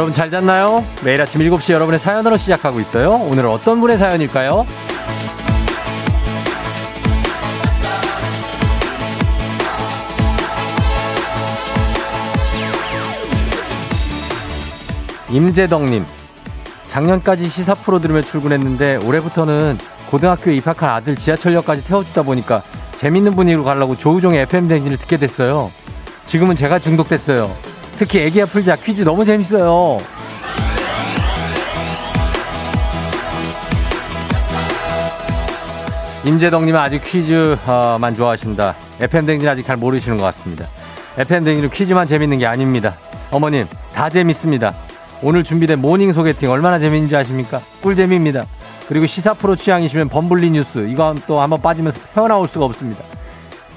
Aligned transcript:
여러분 0.00 0.14
잘 0.14 0.30
잤나요? 0.30 0.82
매일 1.04 1.20
아침 1.20 1.42
7시 1.42 1.74
여러분의 1.74 2.00
사연으로 2.00 2.38
시작하고 2.38 2.80
있어요. 2.80 3.16
오늘은 3.16 3.50
어떤 3.50 3.82
분의 3.82 3.98
사연일까요? 3.98 4.66
임재덕님, 15.28 16.06
작년까지 16.88 17.50
시사 17.50 17.74
프로 17.74 17.98
들으며 17.98 18.22
출근했는데 18.22 19.00
올해부터는 19.04 19.76
고등학교에 20.06 20.54
입학한 20.54 20.88
아들 20.88 21.14
지하철역까지 21.14 21.84
태워주다 21.84 22.22
보니까 22.22 22.62
재밌는 22.96 23.36
분위기로 23.36 23.64
가려고 23.64 23.98
조우종의 23.98 24.40
FM 24.44 24.66
댕진을 24.66 24.96
듣게 24.96 25.18
됐어요. 25.18 25.70
지금은 26.24 26.56
제가 26.56 26.78
중독됐어요. 26.78 27.69
특히 27.96 28.20
애기야 28.20 28.46
풀자 28.46 28.76
퀴즈 28.76 29.02
너무 29.02 29.24
재밌어요. 29.24 29.98
임재덕님은 36.24 36.78
아직 36.78 37.00
퀴즈만 37.02 38.14
좋아하신다. 38.14 38.74
FM대행진 39.00 39.48
아직 39.48 39.62
잘 39.64 39.76
모르시는 39.76 40.18
것 40.18 40.24
같습니다. 40.24 40.66
FM대행진은 41.16 41.70
퀴즈만 41.70 42.06
재밌는 42.06 42.38
게 42.38 42.46
아닙니다. 42.46 42.94
어머님, 43.30 43.66
다 43.94 44.10
재밌습니다. 44.10 44.74
오늘 45.22 45.44
준비된 45.44 45.80
모닝 45.80 46.12
소개팅 46.12 46.50
얼마나 46.50 46.78
재밌는지 46.78 47.16
아십니까? 47.16 47.60
꿀재미입니다. 47.82 48.44
그리고 48.88 49.06
시사 49.06 49.34
프로 49.34 49.54
취향이시면 49.56 50.08
범블리 50.08 50.50
뉴스 50.50 50.86
이거 50.88 51.14
또 51.26 51.40
한번 51.40 51.62
빠지면서 51.62 51.98
헤어나올 52.16 52.48
수가 52.48 52.64
없습니다. 52.66 53.02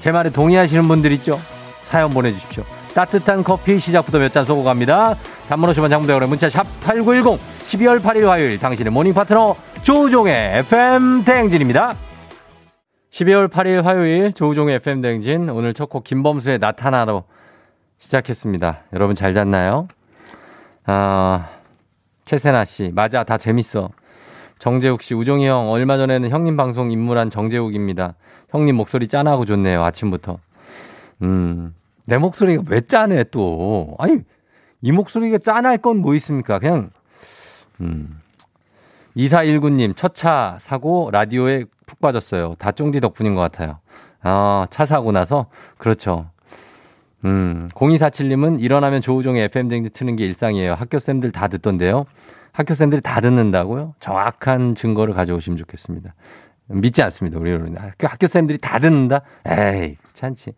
제 0.00 0.10
말에 0.12 0.30
동의하시는 0.30 0.86
분들 0.86 1.12
있죠? 1.12 1.40
사연 1.84 2.10
보내주십시오. 2.10 2.64
따뜻한 2.94 3.42
커피 3.42 3.78
시작부터 3.78 4.18
몇 4.18 4.30
잔 4.32 4.44
쏘고 4.44 4.62
갑니다. 4.64 5.16
단문 5.48 5.68
오십 5.70 5.80
원 5.80 5.90
장문 5.90 6.06
백 6.06 6.15
원의 6.15 6.28
문자 6.28 6.48
샵 6.48 6.64
8910 6.82 7.40
12월 7.64 8.00
8일 8.00 8.24
화요일 8.26 8.58
당신의 8.58 8.92
모닝 8.92 9.14
파트너 9.14 9.56
조우종의 9.82 10.58
FM 10.60 11.24
대행진입니다. 11.24 11.94
12월 13.10 13.48
8일 13.48 13.82
화요일 13.82 14.32
조우종의 14.32 14.76
FM 14.76 15.00
대행진 15.00 15.48
오늘 15.50 15.74
첫 15.74 15.88
곡 15.88 16.04
김범수의 16.04 16.58
나타나로 16.58 17.24
시작했습니다. 17.98 18.82
여러분 18.92 19.14
잘 19.14 19.34
잤나요? 19.34 19.86
아, 20.86 21.48
최세나 22.24 22.64
씨 22.64 22.90
맞아 22.94 23.24
다 23.24 23.38
재밌어. 23.38 23.90
정재욱 24.58 25.02
씨, 25.02 25.14
우종이 25.14 25.46
형, 25.46 25.70
얼마 25.70 25.96
전에는 25.96 26.30
형님 26.30 26.56
방송 26.56 26.90
입문한 26.90 27.28
정재욱입니다. 27.28 28.14
형님 28.50 28.76
목소리 28.76 29.08
짠하고 29.08 29.44
좋네요, 29.44 29.82
아침부터. 29.84 30.38
음, 31.22 31.74
내 32.06 32.18
목소리가 32.18 32.62
왜 32.68 32.80
짠해, 32.80 33.24
또. 33.30 33.94
아니, 33.98 34.18
이 34.82 34.92
목소리가 34.92 35.38
짠할 35.38 35.78
건 35.78 35.98
뭐 35.98 36.14
있습니까? 36.14 36.58
그냥, 36.58 36.90
음. 37.80 38.20
2419님, 39.16 39.94
첫 39.96 40.14
차 40.14 40.58
사고 40.60 41.08
라디오에 41.12 41.64
푹 41.86 42.00
빠졌어요. 42.00 42.56
다 42.58 42.72
쫑디 42.72 43.00
덕분인 43.00 43.34
것 43.34 43.40
같아요. 43.42 43.78
아, 44.22 44.66
차 44.70 44.84
사고 44.84 45.12
나서? 45.12 45.46
그렇죠. 45.78 46.30
음, 47.24 47.68
0247님은 47.74 48.60
일어나면 48.60 49.00
조우종의 49.00 49.44
FM쟁지 49.44 49.90
트는 49.90 50.16
게 50.16 50.26
일상이에요. 50.26 50.74
학교쌤들 50.74 51.32
다 51.32 51.48
듣던데요. 51.48 52.04
학교쌤들이 52.52 53.00
다 53.02 53.20
듣는다고요? 53.20 53.94
정확한 54.00 54.74
증거를 54.74 55.14
가져오시면 55.14 55.56
좋겠습니다. 55.58 56.14
믿지 56.68 57.02
않습니다. 57.02 57.38
우리 57.38 57.50
여러분. 57.52 57.76
학교, 57.76 58.06
학교쌤들이 58.06 58.58
다 58.58 58.78
듣는다? 58.78 59.20
에이, 59.46 59.96
괜찮지. 60.04 60.52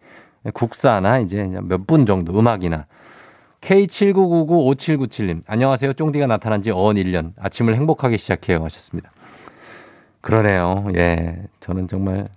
국사나 0.55 1.19
이제 1.21 1.43
몇 1.63 1.87
분 1.87 2.07
정도 2.07 2.39
음악이나. 2.39 2.87
K79995797님. 3.61 5.43
안녕하세요. 5.47 5.93
쫑디가 5.95 6.27
나타난 6.27 6.63
지 6.63 6.71
어언 6.71 6.97
1년. 6.97 7.33
아침을 7.39 7.75
행복하게 7.75 8.17
시작해요. 8.17 8.63
하셨습니다. 8.65 9.11
그러네요. 10.21 10.87
예. 10.95 11.37
저는 11.61 11.89
정말 11.89 12.29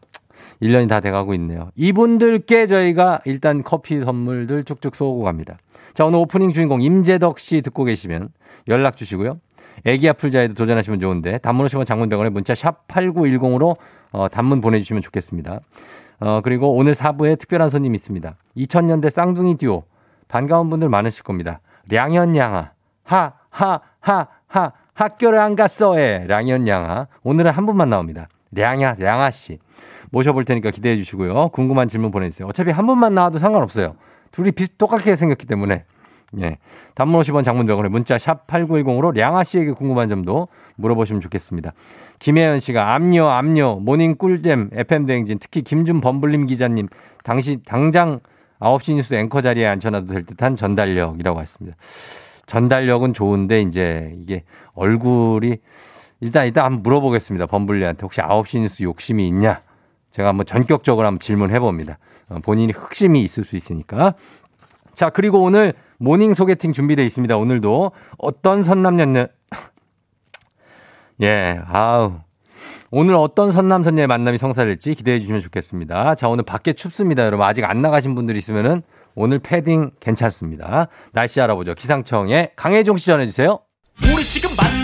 1년이 0.62 0.90
다 0.90 1.00
돼가고 1.00 1.34
있네요. 1.36 1.70
이분들께 1.76 2.68
저희가 2.68 3.22
일단 3.26 3.64
커피 3.64 4.00
선물들 4.00 4.64
쭉쭉 4.64 4.96
쏘고 4.96 5.24
갑니다. 5.24 5.58
자, 5.94 6.06
오늘 6.06 6.20
오프닝 6.20 6.52
주인공 6.52 6.82
임재덕 6.82 7.40
씨 7.40 7.62
듣고 7.62 7.84
계시면 7.84 8.30
연락 8.68 8.98
주시고요. 8.98 9.40
애기 9.86 10.10
아플자에도 10.10 10.54
도전하시면 10.56 11.00
좋은데 11.00 11.38
단문 11.38 11.66
오시면 11.66 11.86
장문병원에 11.86 12.30
문자 12.30 12.54
샵 12.56 12.88
8910으로 12.88 13.78
어, 14.12 14.28
단문 14.28 14.60
보내주시면 14.62 15.02
좋겠습니다. 15.02 15.62
어, 16.20 16.42
그리고 16.42 16.76
오늘 16.76 16.94
4부에 16.94 17.40
특별한 17.40 17.70
손님 17.70 17.96
있습니다. 17.96 18.36
2000년대 18.58 19.10
쌍둥이 19.10 19.58
듀오 19.58 19.84
반가운 20.28 20.70
분들 20.70 20.90
많으실 20.90 21.24
겁니다. 21.24 21.60
량현양아 21.90 22.72
하 23.04 23.34
하 23.52 23.82
하 24.02 24.28
하 24.48 24.72
학교를 24.94 25.40
안 25.40 25.56
갔어에 25.56 26.26
량현양아 26.28 27.08
오늘은 27.24 27.52
한 27.52 27.66
분만 27.66 27.90
나옵니다. 27.90 28.28
량야 28.52 28.96
양아 29.00 29.32
씨 29.32 29.60
모셔볼 30.12 30.44
테니까 30.46 30.72
기대해 30.72 30.96
주시고요. 30.98 31.50
궁금한 31.50 31.88
질문 31.88 32.12
보내주세요. 32.12 32.48
어차피 32.48 32.72
한 32.72 32.86
분만 32.86 33.14
나와도 33.14 33.40
상관없어요. 33.40 33.96
둘이 34.32 34.52
비슷 34.52 34.78
똑같게 34.78 35.16
생겼기 35.16 35.46
때문에 35.46 35.86
예. 36.38 36.58
단문 36.96 37.22
50원 37.22 37.44
장문 37.44 37.65
100원에 37.65 37.90
문자 37.90 38.18
샵 38.18 38.46
8910으로 38.48 39.16
량아 39.16 39.44
씨에게 39.44 39.72
궁금한 39.72 40.10
점도 40.10 40.48
물어보시면 40.76 41.22
좋겠습니다. 41.22 41.74
김혜연 42.20 42.60
씨가 42.60 42.94
암요, 42.94 43.28
암요, 43.28 43.80
morning 43.80 44.16
꿀잼, 44.18 44.70
FM대행진, 44.74 45.40
특히 45.40 45.62
김준 45.62 46.02
범블리 46.02 46.46
기자님, 46.46 46.88
당시, 47.24 47.58
당장 47.66 48.20
9시 48.60 48.96
뉴스 48.96 49.14
앵커 49.16 49.42
자리에 49.42 49.66
앉혀놔도 49.66 50.08
될 50.08 50.26
듯한 50.26 50.56
전달력이라고 50.56 51.40
했습니다. 51.42 51.78
전달력은 52.46 53.14
좋은데, 53.14 53.62
이제 53.62 54.14
이게 54.22 54.44
얼굴이, 54.74 55.58
일단, 56.20 56.46
일단 56.46 56.66
한번 56.66 56.84
물어보겠습니다. 56.84 57.46
범블리한테 57.46 58.02
혹시 58.02 58.22
9시 58.22 58.60
뉴스 58.60 58.84
욕심이 58.84 59.26
있냐? 59.28 59.62
제가 60.12 60.30
한번 60.30 60.46
전격적으로 60.46 61.08
한번 61.08 61.20
질문해 61.20 61.60
봅니다. 61.60 61.98
어, 62.28 62.40
본인이 62.44 62.74
흑심이 62.74 63.22
있을 63.22 63.44
수 63.44 63.56
있으니까. 63.56 64.16
자, 64.94 65.10
그리고 65.10 65.42
오늘 65.42 65.74
morning 66.00 66.34
소개팅 66.34 66.74
준비되어 66.74 67.06
있습니다. 67.06 67.38
오늘도 67.38 67.92
어떤 68.18 68.64
선남연녀 68.64 69.28
예, 71.22 71.62
아우. 71.68 72.20
오늘 72.92 73.14
어떤 73.16 73.52
선남선녀의 73.52 74.08
만남이 74.08 74.38
성사될지 74.38 74.96
기대해 74.96 75.20
주시면 75.20 75.42
좋겠습니다. 75.42 76.16
자, 76.16 76.28
오늘 76.28 76.44
밖에 76.44 76.74
춥습니다. 76.74 77.26
여러분 77.26 77.46
아직 77.46 77.66
안 77.66 77.82
나가신 77.82 78.16
분들 78.16 78.36
있으면은 78.36 78.82
오늘 79.16 79.40
패딩 79.40 79.92
괜찮습니다. 80.00 80.88
날씨 81.12 81.40
알아보죠. 81.42 81.76
기상청에 81.76 82.52
강혜종 82.56 82.98
씨 82.98 83.08
전해 83.08 83.26
주세요. 83.26 83.60
우리 84.02 84.24
지금 84.24 84.56
만 84.56 84.79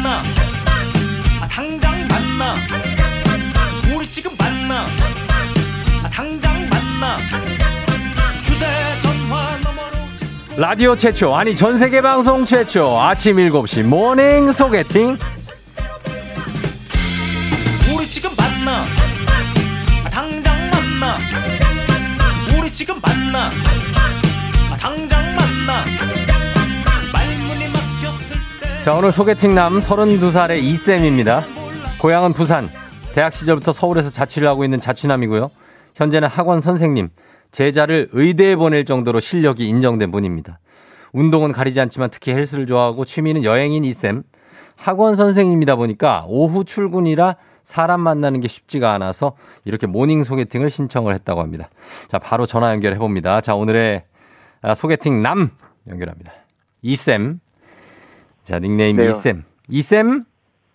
라디오 10.58 10.96
최초, 10.96 11.36
아니 11.36 11.54
전 11.54 11.78
세계 11.78 12.00
방송 12.00 12.46
최초 12.46 12.98
아침 12.98 13.36
7시 13.36 13.84
morning 13.84 14.54
소개팅. 14.54 15.18
우리 17.94 18.06
지금 18.08 18.32
만나. 18.38 18.86
아, 20.06 20.10
당장 20.10 20.56
만나. 20.72 21.18
우리 22.58 22.72
지금 22.72 22.96
만나. 23.02 23.52
아, 24.72 24.78
당장 24.80 25.22
만나. 25.36 25.84
자, 28.82 28.94
오늘 28.94 29.12
소개팅남 29.12 29.82
32살의 29.82 30.64
이쌤입니다. 30.64 31.44
고향은 32.00 32.32
부산. 32.32 32.70
대학 33.14 33.34
시절부터 33.34 33.74
서울에서 33.74 34.10
자취를 34.10 34.48
하고 34.48 34.64
있는 34.64 34.80
자취남이고요. 34.80 35.50
현재는 35.96 36.30
학원 36.30 36.62
선생님. 36.62 37.10
제자를 37.56 38.10
의대에 38.12 38.58
보낼 38.58 38.84
정도로 38.84 39.22
실력이 39.22 39.70
인정된 39.70 40.12
분입니다. 40.12 40.60
운동은 41.14 41.54
가리지 41.54 41.80
않지만 41.80 42.10
특히 42.12 42.34
헬스를 42.34 42.66
좋아하고 42.66 43.06
취미는 43.06 43.46
여행인 43.46 43.86
이쌤. 43.86 44.24
학원 44.76 45.16
선생님이다 45.16 45.78
보니까 45.78 46.26
오후 46.28 46.66
출근이라 46.66 47.38
사람 47.64 48.02
만나는 48.02 48.42
게 48.42 48.50
쉽지가 48.50 48.92
않아서 48.96 49.38
이렇게 49.64 49.88
morning 49.88 50.26
소개팅을 50.26 50.70
신청을 50.70 51.14
했다고 51.14 51.40
합니다. 51.40 51.70
자, 52.10 52.20
바로 52.20 52.46
전화 52.46 52.72
연결해 52.72 52.98
봅니다. 52.98 53.40
자, 53.40 53.56
오늘의 53.56 54.04
아, 54.62 54.76
소개팅 54.76 55.22
남 55.22 55.52
연결합니다. 55.88 56.34
이쌤. 56.82 57.40
자, 58.44 58.60
닉네임 58.60 58.98
네요. 58.98 59.12
이쌤. 59.12 59.46
이쌤? 59.70 60.26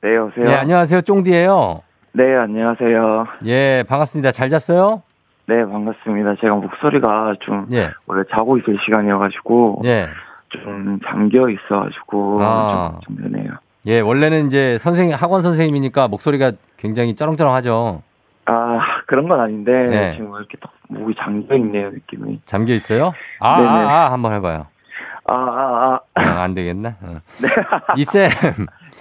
네, 0.02 0.16
여보세요? 0.16 0.46
네, 0.46 0.54
안녕하세요. 0.54 1.02
쫑디예요. 1.02 1.82
네, 2.14 2.22
안녕하세요. 2.36 3.26
예, 3.44 3.84
반갑습니다. 3.86 4.32
잘 4.32 4.48
잤어요? 4.48 5.02
네, 5.50 5.67
반갑습니다. 5.67 6.37
제가 6.41 6.55
목소리가 6.55 7.35
좀 7.41 7.67
예. 7.73 7.91
원래 8.06 8.23
자고 8.32 8.56
있을 8.56 8.79
시간이어가지고 8.85 9.82
예. 9.85 10.06
좀 10.50 11.00
잠겨 11.05 11.49
있어가지고 11.49 12.38
아. 12.41 13.00
좀, 13.02 13.17
좀 13.17 13.32
되네요. 13.32 13.55
예, 13.87 13.99
원래는 13.99 14.47
이제 14.47 14.79
선생님, 14.79 15.17
학원 15.17 15.41
선생님이니까 15.41 16.06
목소리가 16.06 16.52
굉장히 16.76 17.17
쩌렁쩌렁하죠. 17.17 18.00
아, 18.47 18.79
그런 19.08 19.26
건 19.26 19.41
아닌데 19.41 19.73
네. 19.73 20.12
지금 20.12 20.29
이렇게 20.37 20.56
딱 20.58 20.70
목이 20.88 21.17
잠겨 21.19 21.56
있네요, 21.56 21.91
느낌이. 21.91 22.43
잠겨 22.44 22.73
있어요? 22.73 23.12
아, 23.41 23.56
네네. 23.56 23.69
아, 23.69 24.06
아, 24.06 24.12
한번 24.12 24.35
해봐요. 24.35 24.67
아, 25.26 25.35
아, 25.35 26.00
어, 26.14 26.20
안 26.20 26.55
되겠나? 26.55 26.94
어. 27.02 27.20
이쌤, 27.97 28.31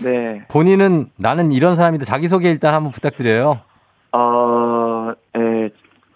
네. 0.03 0.41
본인은 0.49 1.09
나는 1.15 1.51
이런 1.51 1.75
사람인데 1.75 2.05
자기 2.05 2.27
소개 2.27 2.49
일단 2.49 2.73
한번 2.73 2.91
부탁드려요. 2.91 3.59
어, 4.11 5.11
예, 5.37 5.39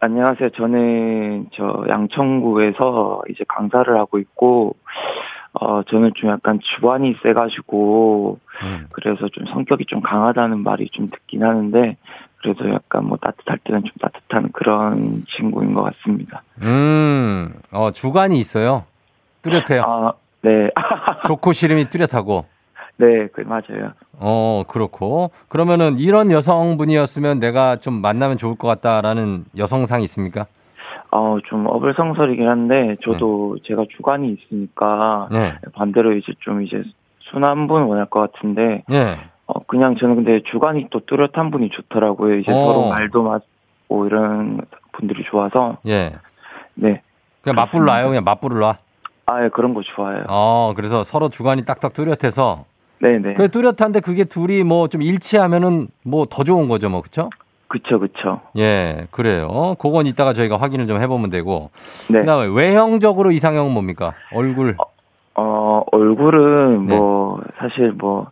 안녕하세요. 0.03 0.49
저는 0.49 1.47
저 1.53 1.85
양천구에서 1.87 3.21
이제 3.29 3.45
강사를 3.47 3.97
하고 3.97 4.19
있고, 4.19 4.75
어, 5.53 5.81
저는 5.83 6.11
좀 6.15 6.29
약간 6.29 6.59
주관이 6.61 7.15
세가지고, 7.23 8.37
음. 8.63 8.87
그래서 8.91 9.29
좀 9.29 9.45
성격이 9.45 9.85
좀 9.85 10.01
강하다는 10.01 10.61
말이 10.61 10.89
좀 10.89 11.07
듣긴 11.07 11.43
하는데, 11.43 11.95
그래도 12.41 12.69
약간 12.69 13.05
뭐 13.05 13.17
따뜻할 13.17 13.59
때는 13.59 13.83
좀 13.83 13.91
따뜻한 14.01 14.51
그런 14.51 15.23
친구인 15.37 15.73
것 15.73 15.83
같습니다. 15.83 16.43
음, 16.61 17.53
어, 17.71 17.91
주관이 17.91 18.37
있어요. 18.37 18.83
뚜렷해요. 19.41 19.83
아, 19.85 20.13
네. 20.41 20.69
좋고 21.27 21.53
싫음이 21.53 21.85
뚜렷하고. 21.85 22.45
네, 22.97 23.27
그, 23.33 23.41
맞아요. 23.41 23.93
어, 24.19 24.63
그렇고. 24.67 25.31
그러면은 25.47 25.97
이런 25.97 26.31
여성분이었으면 26.31 27.39
내가 27.39 27.77
좀 27.77 27.95
만나면 27.95 28.37
좋을 28.37 28.55
것 28.55 28.67
같다라는 28.67 29.45
여성상이 29.57 30.03
있습니까? 30.05 30.45
어, 31.11 31.37
좀 31.45 31.65
어불성설이긴 31.67 32.47
한데, 32.47 32.95
저도 33.03 33.57
제가 33.63 33.85
주관이 33.95 34.33
있으니까, 34.33 35.27
네. 35.31 35.53
반대로 35.73 36.15
이제 36.15 36.33
좀 36.39 36.61
이제 36.61 36.83
순한 37.19 37.67
분 37.67 37.83
원할 37.83 38.05
것 38.05 38.19
같은데, 38.31 38.83
예. 38.91 39.17
어, 39.47 39.59
그냥 39.65 39.95
저는 39.95 40.15
근데 40.15 40.41
주관이 40.43 40.87
또 40.91 41.01
뚜렷한 41.05 41.51
분이 41.51 41.69
좋더라고요. 41.69 42.37
이제 42.37 42.51
어. 42.51 42.55
서로 42.55 42.89
말도 42.89 43.23
맞고 43.23 44.05
이런 44.05 44.61
분들이 44.91 45.23
좋아서, 45.29 45.77
예. 45.87 46.13
네. 46.75 47.01
그냥 47.41 47.55
맞불로 47.55 47.91
와요. 47.91 48.07
그냥 48.07 48.23
맞불로 48.23 48.65
와. 48.65 48.77
아, 49.25 49.43
예, 49.43 49.49
그런 49.49 49.73
거 49.73 49.81
좋아해요. 49.81 50.25
어, 50.29 50.73
그래서 50.75 51.03
서로 51.03 51.29
주관이 51.29 51.65
딱딱 51.65 51.93
뚜렷해서. 51.93 52.65
네네. 53.03 53.33
그 53.33 53.49
뚜렷한데 53.49 53.99
그게 53.99 54.23
둘이 54.23 54.63
뭐 54.63 54.87
좀 54.87 55.01
일치하면은 55.01 55.89
뭐 56.03 56.25
더 56.25 56.43
좋은 56.43 56.67
거죠, 56.69 56.89
뭐. 56.89 57.01
그쵸? 57.01 57.29
그쵸, 57.67 57.99
그쵸. 57.99 58.39
예, 58.57 59.07
그래요. 59.11 59.75
그건 59.79 60.05
이따가 60.05 60.31
저희가 60.33 60.57
확인을 60.57 60.85
좀 60.85 61.01
해보면 61.01 61.29
되고. 61.29 61.69
네. 62.09 62.19
그 62.21 62.25
다음에 62.25 62.47
외형적으로 62.53 63.31
이상형은 63.31 63.71
뭡니까? 63.71 64.13
얼굴. 64.31 64.75
어, 65.35 65.81
얼굴은 65.91 66.85
네. 66.85 66.95
뭐, 66.95 67.41
사실 67.57 67.91
뭐, 67.93 68.27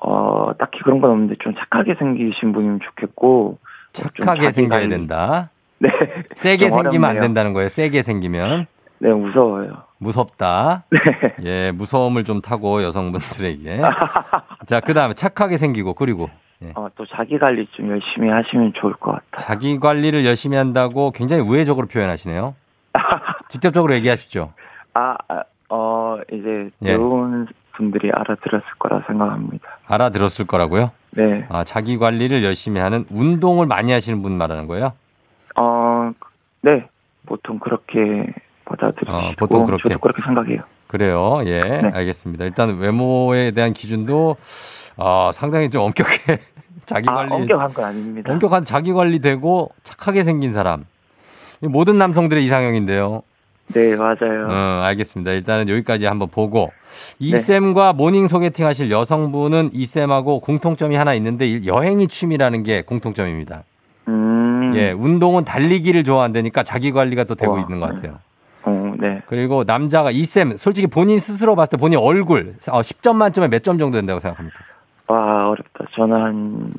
어, 0.00 0.50
딱히 0.58 0.80
그런 0.84 1.00
건 1.00 1.10
없는데 1.12 1.36
좀 1.40 1.54
착하게 1.54 1.94
생기신 1.98 2.52
분이면 2.52 2.80
좋겠고, 2.84 3.58
좀 3.94 4.06
착하게 4.18 4.52
생겨야 4.52 4.88
된다. 4.88 5.48
네. 5.78 5.88
세게 6.34 6.68
좀 6.68 6.82
생기면 6.82 7.04
안 7.04 7.10
어렵네요. 7.16 7.20
된다는 7.22 7.52
거예요. 7.54 7.68
세게 7.70 8.02
생기면. 8.02 8.66
네, 8.98 9.12
무서워요. 9.12 9.84
무섭다. 9.98 10.84
네. 10.90 10.98
예, 11.44 11.72
무서움을 11.72 12.24
좀 12.24 12.40
타고 12.40 12.82
여성분들에게. 12.82 13.82
자, 14.66 14.80
그 14.80 14.94
다음에 14.94 15.14
착하게 15.14 15.56
생기고, 15.56 15.94
그리고. 15.94 16.28
예. 16.62 16.72
어, 16.74 16.88
또 16.96 17.04
자기 17.06 17.38
관리 17.38 17.66
좀 17.72 17.90
열심히 17.90 18.30
하시면 18.30 18.72
좋을 18.74 18.94
것 18.94 19.12
같아요. 19.12 19.28
자기 19.36 19.78
관리를 19.78 20.24
열심히 20.24 20.56
한다고 20.56 21.10
굉장히 21.10 21.42
우회적으로 21.42 21.86
표현하시네요. 21.86 22.54
직접적으로 23.48 23.94
얘기하십시오. 23.94 24.52
아, 24.94 25.16
아, 25.28 25.42
어, 25.68 26.18
이제 26.32 26.70
예. 26.82 26.86
배운 26.86 27.46
분들이 27.72 28.10
알아들었을 28.10 28.64
거라 28.78 29.02
생각합니다. 29.06 29.68
알아들었을 29.86 30.46
거라고요? 30.46 30.90
네. 31.10 31.46
아, 31.50 31.62
자기 31.64 31.98
관리를 31.98 32.42
열심히 32.42 32.80
하는 32.80 33.04
운동을 33.10 33.66
많이 33.66 33.92
하시는 33.92 34.22
분 34.22 34.32
말하는 34.38 34.66
거예요? 34.66 34.92
어, 35.56 36.10
네. 36.62 36.88
보통 37.26 37.58
그렇게 37.58 38.32
받아들이시고 38.66 39.16
어, 39.16 39.32
보통 39.38 39.64
그렇게. 39.64 39.88
저도 39.88 39.98
그렇게 40.00 40.22
생각해요. 40.22 40.60
그래요. 40.88 41.40
예, 41.46 41.62
네. 41.62 41.90
알겠습니다. 41.92 42.44
일단 42.44 42.78
외모에 42.78 43.50
대한 43.52 43.72
기준도 43.72 44.36
아, 44.98 45.30
상당히 45.32 45.70
좀 45.70 45.82
엄격해. 45.82 46.38
자기 46.86 47.08
아, 47.08 47.14
관리 47.14 47.32
엄격한 47.32 47.72
건 47.74 47.84
아닙니다. 47.84 48.32
엄격한 48.32 48.64
자기 48.64 48.92
관리되고 48.92 49.70
착하게 49.82 50.24
생긴 50.24 50.52
사람. 50.52 50.84
이 51.62 51.66
모든 51.66 51.98
남성들의 51.98 52.44
이상형인데요. 52.44 53.22
네, 53.74 53.96
맞아요. 53.96 54.46
어, 54.48 54.82
알겠습니다. 54.84 55.32
일단은 55.32 55.68
여기까지 55.68 56.06
한번 56.06 56.28
보고 56.28 56.70
네. 57.18 57.26
이쌤과 57.28 57.94
morning 57.94 58.28
소개팅 58.28 58.64
하실 58.66 58.90
여성분은 58.92 59.70
이쌤하고 59.72 60.38
공통점이 60.40 60.94
하나 60.94 61.14
있는데 61.14 61.48
이 61.48 61.66
여행이 61.66 62.06
취미라는 62.06 62.62
게 62.62 62.82
공통점입니다. 62.82 63.64
음. 64.06 64.72
예, 64.76 64.92
운동은 64.92 65.44
달리기를 65.44 66.04
좋아한다니까 66.04 66.62
자기 66.62 66.92
관리가 66.92 67.24
또 67.24 67.34
되고 67.34 67.54
우와. 67.54 67.62
있는 67.62 67.80
것 67.80 67.92
같아요. 67.92 68.18
어, 68.98 69.06
네. 69.06 69.22
그리고 69.26 69.64
남자가 69.64 70.10
이쌤 70.10 70.56
솔직히 70.56 70.86
본인 70.86 71.18
스스로 71.20 71.54
봤을 71.56 71.70
때 71.72 71.76
본인 71.76 71.98
얼굴 71.98 72.54
어, 72.70 72.80
10점 72.80 73.16
만점에 73.16 73.48
몇 73.48 73.62
점 73.62 73.78
정도 73.78 73.98
된다고 73.98 74.20
생각합니까? 74.20 74.58
와, 75.08 75.44
어렵다. 75.44 75.84
저는 75.92 76.16
한 76.22 76.72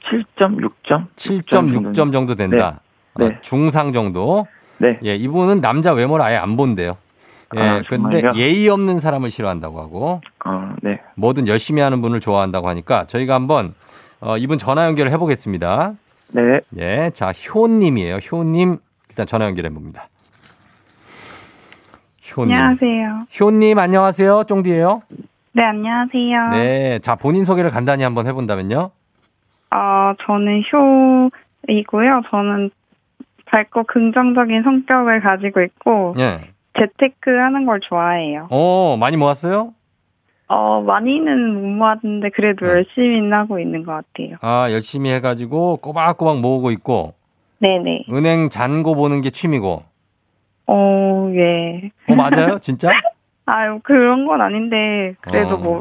7점, 0.00 0.58
6점? 0.84 1.06
7.6점 1.16 2.12
정도 2.12 2.34
된다. 2.34 2.80
네. 3.16 3.24
어, 3.24 3.28
네. 3.28 3.38
중상 3.42 3.92
정도. 3.92 4.46
네. 4.78 4.98
예, 5.04 5.14
이분은 5.14 5.60
남자 5.60 5.92
외모를 5.92 6.24
아예 6.24 6.36
안 6.36 6.56
본대요. 6.56 6.96
예, 7.56 7.60
아, 7.60 7.82
근데? 7.88 8.22
예의 8.36 8.68
없는 8.68 9.00
사람을 9.00 9.30
싫어한다고 9.30 9.80
하고 9.80 10.20
어, 10.44 10.72
네. 10.82 11.00
뭐든 11.16 11.48
열심히 11.48 11.82
하는 11.82 12.00
분을 12.00 12.20
좋아한다고 12.20 12.68
하니까 12.68 13.06
저희가 13.06 13.34
한번 13.34 13.74
어, 14.20 14.36
이분 14.38 14.56
전화 14.56 14.86
연결을 14.86 15.10
해보겠습니다. 15.12 15.94
네. 16.32 16.60
예, 16.78 17.10
자, 17.12 17.32
효님이에요. 17.32 18.16
효님 18.30 18.78
일단 19.08 19.26
전화 19.26 19.46
연결해 19.46 19.68
봅니다. 19.70 20.08
효님. 22.36 22.54
안녕하세요. 22.54 23.22
효님 23.40 23.78
안녕하세요. 23.78 24.44
쫑디예요. 24.44 25.02
네, 25.52 25.64
안녕하세요. 25.64 26.48
네, 26.50 26.98
자 27.00 27.16
본인 27.16 27.44
소개를 27.44 27.70
간단히 27.70 28.04
한번 28.04 28.26
해본다면요. 28.26 28.90
어, 29.72 30.12
저는 30.24 30.62
효이고요. 31.68 32.22
저는 32.30 32.70
밝고 33.46 33.84
긍정적인 33.84 34.62
성격을 34.62 35.20
가지고 35.20 35.62
있고 35.62 36.14
예. 36.18 36.40
재테크 36.78 37.30
하는 37.30 37.66
걸 37.66 37.80
좋아해요. 37.80 38.46
어 38.50 38.96
많이 38.98 39.16
모았어요? 39.16 39.74
어, 40.46 40.80
많이는 40.82 41.54
못 41.54 41.68
모았는데 41.68 42.30
그래도 42.30 42.66
네. 42.66 42.72
열심히는 42.72 43.32
하고 43.32 43.58
있는 43.58 43.84
것 43.84 43.92
같아요. 43.92 44.36
아 44.40 44.70
열심히 44.70 45.10
해가지고 45.12 45.78
꼬박꼬박 45.78 46.40
모으고 46.40 46.70
있고 46.70 47.14
네네. 47.58 48.04
은행 48.10 48.48
잔고 48.50 48.94
보는 48.94 49.20
게 49.20 49.30
취미고. 49.30 49.82
어, 50.72 51.30
예. 51.34 51.90
어 52.08 52.14
맞아요, 52.14 52.58
진짜? 52.60 52.90
아유, 53.46 53.80
그런 53.82 54.26
건 54.26 54.40
아닌데 54.40 55.14
그래도 55.20 55.54
어. 55.54 55.58
뭐 55.58 55.80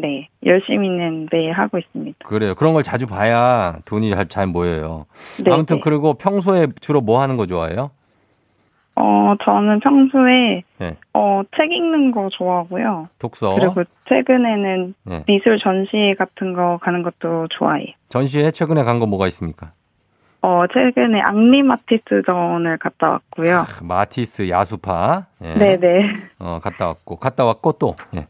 네, 0.00 0.28
열심히는 0.46 1.28
매일 1.30 1.52
하고 1.52 1.76
있습니다. 1.78 2.16
그래요. 2.24 2.54
그런 2.54 2.72
걸 2.72 2.82
자주 2.82 3.06
봐야 3.06 3.76
돈이 3.84 4.10
잘, 4.10 4.26
잘 4.26 4.46
모여요. 4.46 5.04
네. 5.44 5.52
아무튼 5.52 5.76
네. 5.76 5.80
그리고 5.84 6.14
평소에 6.14 6.68
주로 6.80 7.02
뭐 7.02 7.20
하는 7.20 7.36
거 7.36 7.44
좋아해요? 7.44 7.90
어, 8.94 9.34
저는 9.44 9.80
평소에 9.80 10.62
네. 10.78 10.96
어, 11.12 11.42
책 11.56 11.70
읽는 11.72 12.12
거 12.12 12.28
좋아하고요. 12.30 13.08
독서. 13.18 13.54
그리고 13.54 13.82
최근에는 14.08 14.94
네. 15.04 15.24
미술 15.26 15.58
전시 15.58 16.14
같은 16.18 16.54
거 16.54 16.78
가는 16.78 17.02
것도 17.02 17.48
좋아해요. 17.50 17.88
전시회 18.08 18.50
최근에 18.50 18.82
간 18.84 18.98
거 18.98 19.06
뭐가 19.06 19.26
있습니까? 19.28 19.72
어, 20.42 20.64
최근에 20.72 21.20
앙리 21.20 21.62
마티스전을 21.62 22.78
갔다 22.78 23.10
왔고요. 23.10 23.64
마티스 23.82 24.48
야수파. 24.48 25.26
예. 25.44 25.54
네네. 25.54 26.12
어, 26.40 26.58
갔다 26.62 26.88
왔고. 26.88 27.16
갔다 27.16 27.44
왔고 27.44 27.72
또. 27.72 27.94
예. 28.16 28.26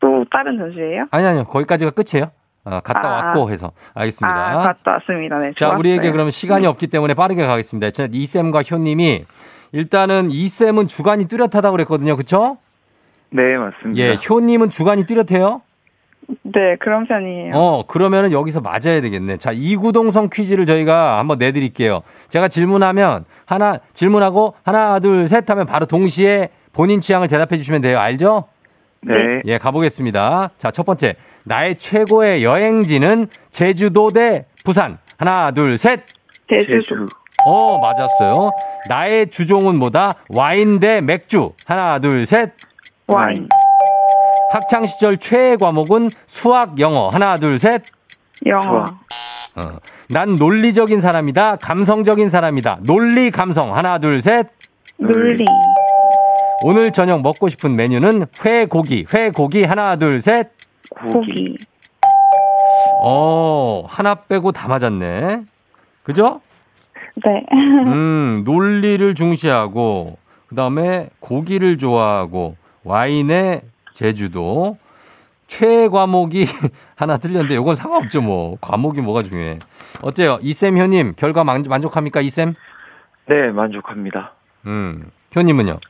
또 0.00 0.24
다른 0.30 0.58
전시예요? 0.58 1.06
아니, 1.10 1.26
아니요. 1.26 1.44
거기까지가 1.44 1.92
끝이에요. 1.92 2.30
어, 2.64 2.80
갔다 2.80 3.00
아. 3.08 3.26
왔고 3.26 3.50
해서. 3.50 3.72
알겠습니다. 3.94 4.36
아, 4.36 4.62
갔다 4.62 4.92
왔습니다. 4.92 5.38
네. 5.38 5.48
자, 5.52 5.54
좋았어요. 5.66 5.78
우리에게 5.78 6.12
그러면 6.12 6.30
시간이 6.30 6.66
없기 6.66 6.88
때문에 6.88 7.14
빠르게 7.14 7.46
가겠습니다. 7.46 7.90
자, 7.90 8.06
이쌤과 8.12 8.62
효님이 8.70 9.24
일단은 9.72 10.30
이쌤은 10.30 10.88
주관이 10.88 11.26
뚜렷하다고 11.26 11.72
그랬거든요. 11.72 12.16
그쵸? 12.16 12.58
네, 13.30 13.56
맞습니다. 13.56 13.98
예, 14.00 14.16
효님은 14.28 14.68
주관이 14.70 15.04
뚜렷해요? 15.06 15.62
네, 16.42 16.76
그런 16.80 17.06
편이에요. 17.06 17.52
어, 17.54 17.86
그러면은 17.86 18.32
여기서 18.32 18.60
맞아야 18.60 19.00
되겠네. 19.00 19.38
자, 19.38 19.50
이구동성 19.52 20.28
퀴즈를 20.30 20.66
저희가 20.66 21.18
한번 21.18 21.38
내드릴게요. 21.38 22.02
제가 22.28 22.48
질문하면 22.48 23.24
하나, 23.46 23.78
질문하고 23.94 24.54
하나, 24.62 24.98
둘, 24.98 25.26
셋 25.26 25.48
하면 25.50 25.64
바로 25.66 25.86
동시에 25.86 26.50
본인 26.74 27.00
취향을 27.00 27.28
대답해 27.28 27.56
주시면 27.56 27.80
돼요. 27.80 27.98
알죠? 27.98 28.44
네. 29.00 29.14
예, 29.46 29.58
가보겠습니다. 29.58 30.50
자, 30.58 30.70
첫 30.70 30.84
번째. 30.84 31.14
나의 31.44 31.76
최고의 31.76 32.44
여행지는 32.44 33.28
제주도 33.50 34.10
대 34.10 34.44
부산. 34.64 34.98
하나, 35.16 35.50
둘, 35.52 35.78
셋. 35.78 36.00
제주도. 36.50 36.80
제주. 36.80 37.06
어, 37.46 37.78
맞았어요. 37.78 38.50
나의 38.90 39.30
주종은 39.30 39.76
뭐다? 39.76 40.12
와인 40.28 40.78
대 40.80 41.00
맥주. 41.00 41.52
하나, 41.66 41.98
둘, 42.00 42.26
셋. 42.26 42.52
와인. 43.06 43.48
학창 44.50 44.86
시절 44.86 45.18
최애 45.18 45.56
과목은 45.56 46.10
수학, 46.26 46.78
영어. 46.80 47.08
하나, 47.08 47.36
둘, 47.36 47.58
셋. 47.58 47.82
영어. 48.46 48.84
어. 48.84 49.78
난 50.08 50.36
논리적인 50.36 51.00
사람이다. 51.00 51.56
감성적인 51.56 52.30
사람이다. 52.30 52.78
논리, 52.82 53.30
감성. 53.30 53.76
하나, 53.76 53.98
둘, 53.98 54.22
셋. 54.22 54.48
논리. 54.96 55.44
오늘 56.64 56.92
저녁 56.92 57.20
먹고 57.22 57.48
싶은 57.48 57.76
메뉴는 57.76 58.26
회 58.44 58.64
고기. 58.64 59.06
회 59.12 59.30
고기 59.30 59.64
하나, 59.64 59.96
둘, 59.96 60.20
셋. 60.20 60.48
고기. 61.12 61.56
어, 63.02 63.84
하나 63.86 64.14
빼고 64.14 64.52
다 64.52 64.66
맞았네. 64.66 65.42
그죠? 66.02 66.40
네. 67.24 67.44
음, 67.52 68.42
논리를 68.46 69.14
중시하고, 69.14 70.16
그 70.48 70.54
다음에 70.54 71.10
고기를 71.20 71.76
좋아하고, 71.76 72.56
와인의 72.84 73.60
제주도, 73.98 74.76
최애 75.48 75.88
과목이 75.88 76.46
하나 76.94 77.16
틀렸는데, 77.16 77.54
이건 77.54 77.74
상관없죠, 77.74 78.22
뭐. 78.22 78.56
과목이 78.60 79.00
뭐가 79.00 79.24
중요해. 79.24 79.58
어때요? 80.02 80.38
이쌤 80.40 80.78
효님, 80.78 81.14
결과 81.16 81.42
만, 81.42 81.64
만족합니까, 81.66 82.20
이쌤? 82.20 82.54
네, 83.26 83.50
만족합니다. 83.50 84.34
음, 84.66 85.10
효님은요? 85.34 85.80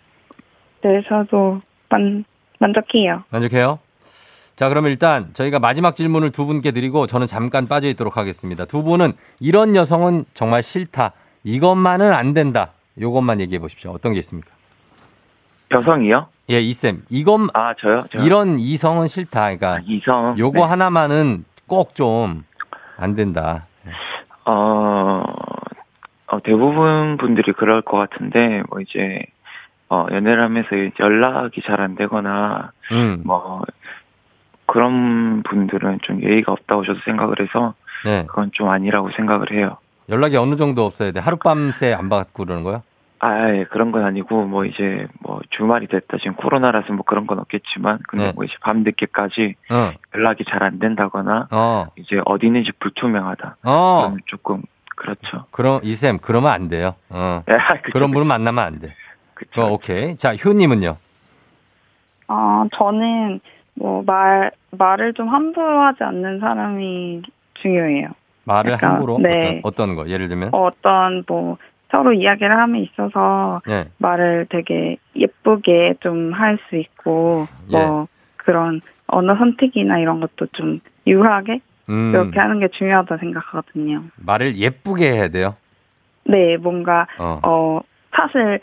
네, 0.84 1.02
저도 1.06 1.60
만, 1.90 2.24
만족해요. 2.58 3.24
만족해요? 3.28 3.78
자, 4.56 4.70
그러면 4.70 4.90
일단 4.90 5.28
저희가 5.34 5.58
마지막 5.58 5.94
질문을 5.94 6.30
두 6.30 6.46
분께 6.46 6.70
드리고 6.70 7.06
저는 7.06 7.26
잠깐 7.26 7.66
빠져 7.66 7.88
있도록 7.88 8.16
하겠습니다. 8.16 8.64
두 8.64 8.82
분은 8.82 9.12
이런 9.38 9.76
여성은 9.76 10.24
정말 10.32 10.62
싫다. 10.62 11.12
이것만은 11.44 12.14
안 12.14 12.32
된다. 12.32 12.72
요것만 12.98 13.42
얘기해 13.42 13.58
보십시오. 13.58 13.90
어떤 13.90 14.14
게 14.14 14.18
있습니까? 14.20 14.57
여성이요? 15.70 16.26
예, 16.50 16.60
이쌤. 16.60 17.02
이건 17.10 17.48
아, 17.54 17.74
저요? 17.74 18.00
저요? 18.10 18.22
이런 18.22 18.58
이성은 18.58 19.06
싫다. 19.06 19.40
그러니까 19.56 19.74
아, 19.74 19.78
이성. 19.86 20.34
요거 20.38 20.60
네. 20.60 20.64
하나만은 20.64 21.44
꼭 21.66 21.94
좀 21.94 22.44
안 22.96 23.14
된다. 23.14 23.66
어, 24.44 25.22
어, 26.30 26.40
대부분 26.42 27.16
분들이 27.16 27.52
그럴 27.52 27.80
것 27.82 27.96
같은데, 27.96 28.62
뭐 28.70 28.80
이제, 28.80 29.22
어, 29.88 30.06
연애를 30.10 30.42
하면서 30.42 30.68
연락이 30.98 31.62
잘 31.64 31.80
안 31.80 31.94
되거나, 31.94 32.72
음. 32.90 33.22
뭐, 33.24 33.62
그런 34.66 35.42
분들은 35.44 36.00
좀 36.02 36.22
예의가 36.22 36.52
없다고 36.52 36.84
저도 36.86 36.98
생각을 37.04 37.36
해서, 37.40 37.74
네. 38.04 38.24
그건 38.26 38.50
좀 38.52 38.68
아니라고 38.68 39.10
생각을 39.16 39.52
해요. 39.52 39.76
연락이 40.08 40.36
어느 40.36 40.56
정도 40.56 40.84
없어야 40.86 41.12
돼. 41.12 41.20
하룻밤새 41.20 41.92
안 41.92 42.08
받고 42.08 42.44
그러는 42.46 42.64
거야? 42.64 42.82
아, 43.20 43.50
예, 43.54 43.64
그런 43.70 43.92
건 43.92 44.04
아니고, 44.04 44.44
뭐 44.44 44.64
이제, 44.64 45.06
뭐 45.20 45.37
주말이 45.50 45.86
됐다. 45.86 46.18
지금 46.18 46.34
코로나라서 46.34 46.92
뭐 46.92 47.04
그런 47.04 47.26
건 47.26 47.38
없겠지만, 47.38 47.98
근데 48.08 48.26
네. 48.26 48.32
뭐 48.32 48.44
이제 48.44 48.54
밤늦게까지 48.60 49.54
어. 49.70 49.92
연락이 50.14 50.44
잘 50.44 50.62
안 50.62 50.78
된다거나, 50.78 51.48
어. 51.50 51.86
이제 51.96 52.20
어디 52.24 52.46
있는지 52.46 52.72
불투명하다. 52.78 53.56
어. 53.64 53.98
그러면 54.02 54.20
조금, 54.26 54.62
그렇죠. 54.96 55.46
그럼 55.50 55.80
이쌤 55.82 56.18
그러면 56.20 56.50
안 56.50 56.68
돼요. 56.68 56.94
어. 57.08 57.42
예, 57.48 57.56
그쵸, 57.82 57.92
그런 57.92 58.10
분은 58.12 58.26
만나면 58.26 58.62
안 58.64 58.78
돼. 58.80 58.94
그쵸. 59.34 59.62
어, 59.62 59.72
오케이. 59.72 60.16
자, 60.16 60.34
효님은요? 60.34 60.96
어, 62.28 62.64
저는 62.74 63.40
뭐 63.74 64.02
말, 64.04 64.50
말을 64.72 65.14
좀 65.14 65.28
함부로 65.28 65.80
하지 65.82 66.02
않는 66.02 66.40
사람이 66.40 67.22
중요해요. 67.54 68.08
말을 68.44 68.72
약간, 68.72 68.90
함부로 68.92 69.18
네. 69.18 69.60
어떤, 69.62 69.86
어떤 69.88 69.94
거? 69.96 70.08
예를 70.08 70.28
들면? 70.28 70.50
어떤 70.52 71.22
뭐 71.26 71.56
서로 71.90 72.12
이야기를 72.12 72.54
함에 72.56 72.80
있어서 72.80 73.60
네. 73.66 73.84
말을 73.98 74.46
되게 74.50 74.96
예쁘게 75.16 75.94
좀 76.00 76.32
할 76.34 76.58
수 76.68 76.76
있고 76.76 77.46
뭐 77.70 78.06
그런 78.36 78.80
언어 79.06 79.36
선택이나 79.36 79.98
이런 79.98 80.20
것도 80.20 80.46
좀 80.52 80.80
유하게 81.06 81.60
음, 81.88 82.10
이렇게 82.14 82.38
하는 82.38 82.58
게 82.60 82.68
중요하다 82.68 83.16
생각하거든요. 83.16 84.02
말을 84.16 84.56
예쁘게 84.56 85.12
해야 85.12 85.28
돼요. 85.28 85.56
네, 86.24 86.56
뭔가 86.58 87.06
어. 87.18 87.40
어 87.42 87.80
사실 88.14 88.60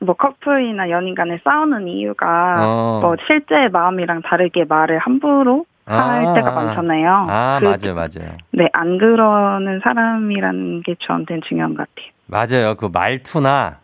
뭐 0.00 0.14
커플이나 0.14 0.90
연인 0.90 1.14
간에 1.14 1.38
싸우는 1.44 1.88
이유가 1.88 2.56
어. 2.58 3.00
뭐 3.02 3.16
실제 3.26 3.68
마음이랑 3.68 4.22
다르게 4.22 4.64
말을 4.64 4.98
함부로 4.98 5.64
할 5.86 6.26
아, 6.26 6.34
때가 6.34 6.50
많잖아요. 6.52 7.26
아, 7.28 7.58
그- 7.60 7.64
맞아요, 7.64 7.94
맞아요. 7.94 8.36
네, 8.52 8.68
안 8.74 8.98
그러는 8.98 9.80
사람이라는 9.82 10.82
게 10.82 10.94
저한테는 11.00 11.42
중요한 11.48 11.74
것 11.74 11.88
같아요. 11.88 12.12
맞아요. 12.30 12.74
그 12.76 12.88
말투나 12.92 13.78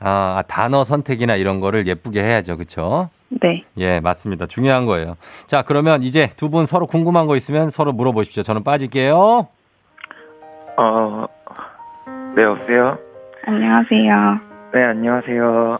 아, 0.00 0.42
단어 0.48 0.84
선택이나 0.84 1.36
이런 1.36 1.60
거를 1.60 1.86
예쁘게 1.86 2.22
해야죠. 2.22 2.56
그쵸? 2.56 3.08
네. 3.28 3.64
예, 3.78 4.00
맞습니다. 4.00 4.46
중요한 4.46 4.86
거예요. 4.86 5.16
자, 5.46 5.62
그러면 5.62 6.02
이제 6.02 6.30
두 6.36 6.48
분 6.48 6.64
서로 6.66 6.86
궁금한 6.86 7.26
거 7.26 7.36
있으면 7.36 7.70
서로 7.70 7.92
물어보십시오. 7.92 8.42
저는 8.42 8.62
빠질게요. 8.64 9.48
어, 10.78 11.26
네, 12.36 12.42
여보세요? 12.42 12.98
안녕하세요. 13.46 14.40
네, 14.74 14.84
안녕하세요. 14.84 15.76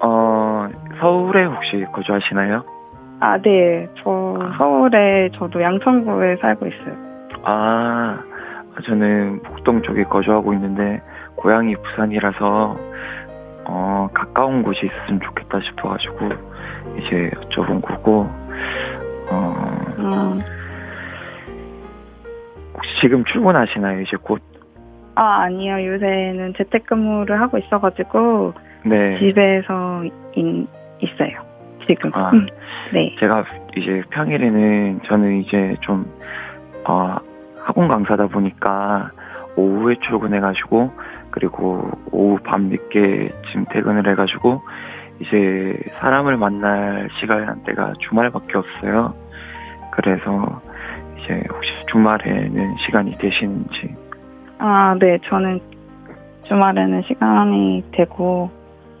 어, 0.00 0.68
서울에 1.00 1.44
혹시 1.44 1.84
거주하시나요? 1.92 2.62
아, 3.20 3.38
네. 3.38 3.88
저 4.02 4.38
서울에 4.58 5.30
저도 5.38 5.60
양천구에 5.62 6.36
살고 6.40 6.66
있어요. 6.66 6.94
아, 7.44 8.18
저는 8.82 9.42
북동 9.42 9.82
쪽에 9.82 10.04
거주하고 10.04 10.52
있는데, 10.54 11.00
고향이 11.36 11.76
부산이라서, 11.76 12.76
어, 13.66 14.08
가까운 14.12 14.62
곳이 14.62 14.86
있었으면 14.86 15.20
좋겠다 15.20 15.60
싶어가지고, 15.60 16.28
이제 16.98 17.30
여쭤본 17.34 17.82
거고, 17.82 18.28
어, 19.30 19.54
음. 19.98 20.40
혹시 22.74 22.90
지금 23.00 23.24
출근하시나요? 23.24 24.00
이제 24.02 24.16
곧? 24.22 24.42
아, 25.14 25.42
아니요. 25.42 25.84
요새는 25.86 26.54
재택근무를 26.58 27.40
하고 27.40 27.58
있어가지고 27.58 28.54
네. 28.84 29.18
집에서 29.18 30.02
인, 30.34 30.66
있어요. 31.00 31.40
지금. 31.86 32.10
아. 32.14 32.30
음, 32.32 32.46
네. 32.92 33.14
제가 33.20 33.44
이제 33.76 34.02
평일에는 34.10 35.00
저는 35.04 35.40
이제 35.42 35.76
좀, 35.82 36.10
어, 36.86 37.16
학원 37.64 37.88
강사다 37.88 38.28
보니까 38.28 39.10
오후에 39.56 39.96
출근해가지고, 40.02 40.90
그리고 41.30 41.90
오후 42.12 42.38
밤 42.44 42.64
늦게쯤 42.64 43.66
퇴근을 43.70 44.08
해가지고, 44.10 44.62
이제 45.20 45.78
사람을 46.00 46.36
만날 46.36 47.08
시간대가 47.18 47.94
주말밖에 48.00 48.58
없어요. 48.58 49.14
그래서 49.92 50.60
이제 51.18 51.42
혹시 51.48 51.70
주말에는 51.90 52.76
시간이 52.84 53.16
되시는지. 53.18 53.94
아, 54.58 54.96
네. 54.98 55.18
저는 55.24 55.60
주말에는 56.44 57.02
시간이 57.02 57.84
되고, 57.92 58.50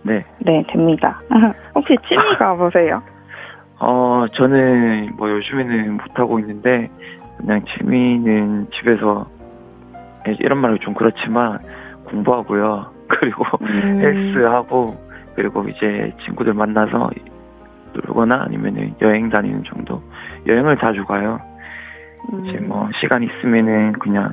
네. 0.02 0.24
네, 0.38 0.64
됩니다. 0.68 1.20
혹시 1.74 1.96
취미가 2.08 2.54
뭐세요? 2.56 3.02
어, 3.80 4.26
저는 4.32 5.14
뭐 5.16 5.28
요즘에는 5.30 5.94
못 5.94 6.18
하고 6.18 6.38
있는데, 6.38 6.90
그냥 7.38 7.62
취미는 7.64 8.68
집에서, 8.72 9.26
이런 10.40 10.58
말이 10.58 10.78
좀 10.80 10.94
그렇지만, 10.94 11.58
공부하고요. 12.04 12.92
그리고 13.08 13.44
음. 13.62 14.00
헬스하고, 14.00 14.96
그리고 15.34 15.68
이제 15.68 16.12
친구들 16.24 16.54
만나서 16.54 17.10
놀거나 17.92 18.42
아니면은 18.44 18.94
여행 19.02 19.28
다니는 19.30 19.64
정도. 19.64 20.02
여행을 20.46 20.78
자주 20.78 21.04
가요. 21.04 21.40
이제 22.44 22.58
음. 22.58 22.68
뭐, 22.68 22.88
시간 23.00 23.22
있으면은 23.22 23.92
그냥, 23.94 24.32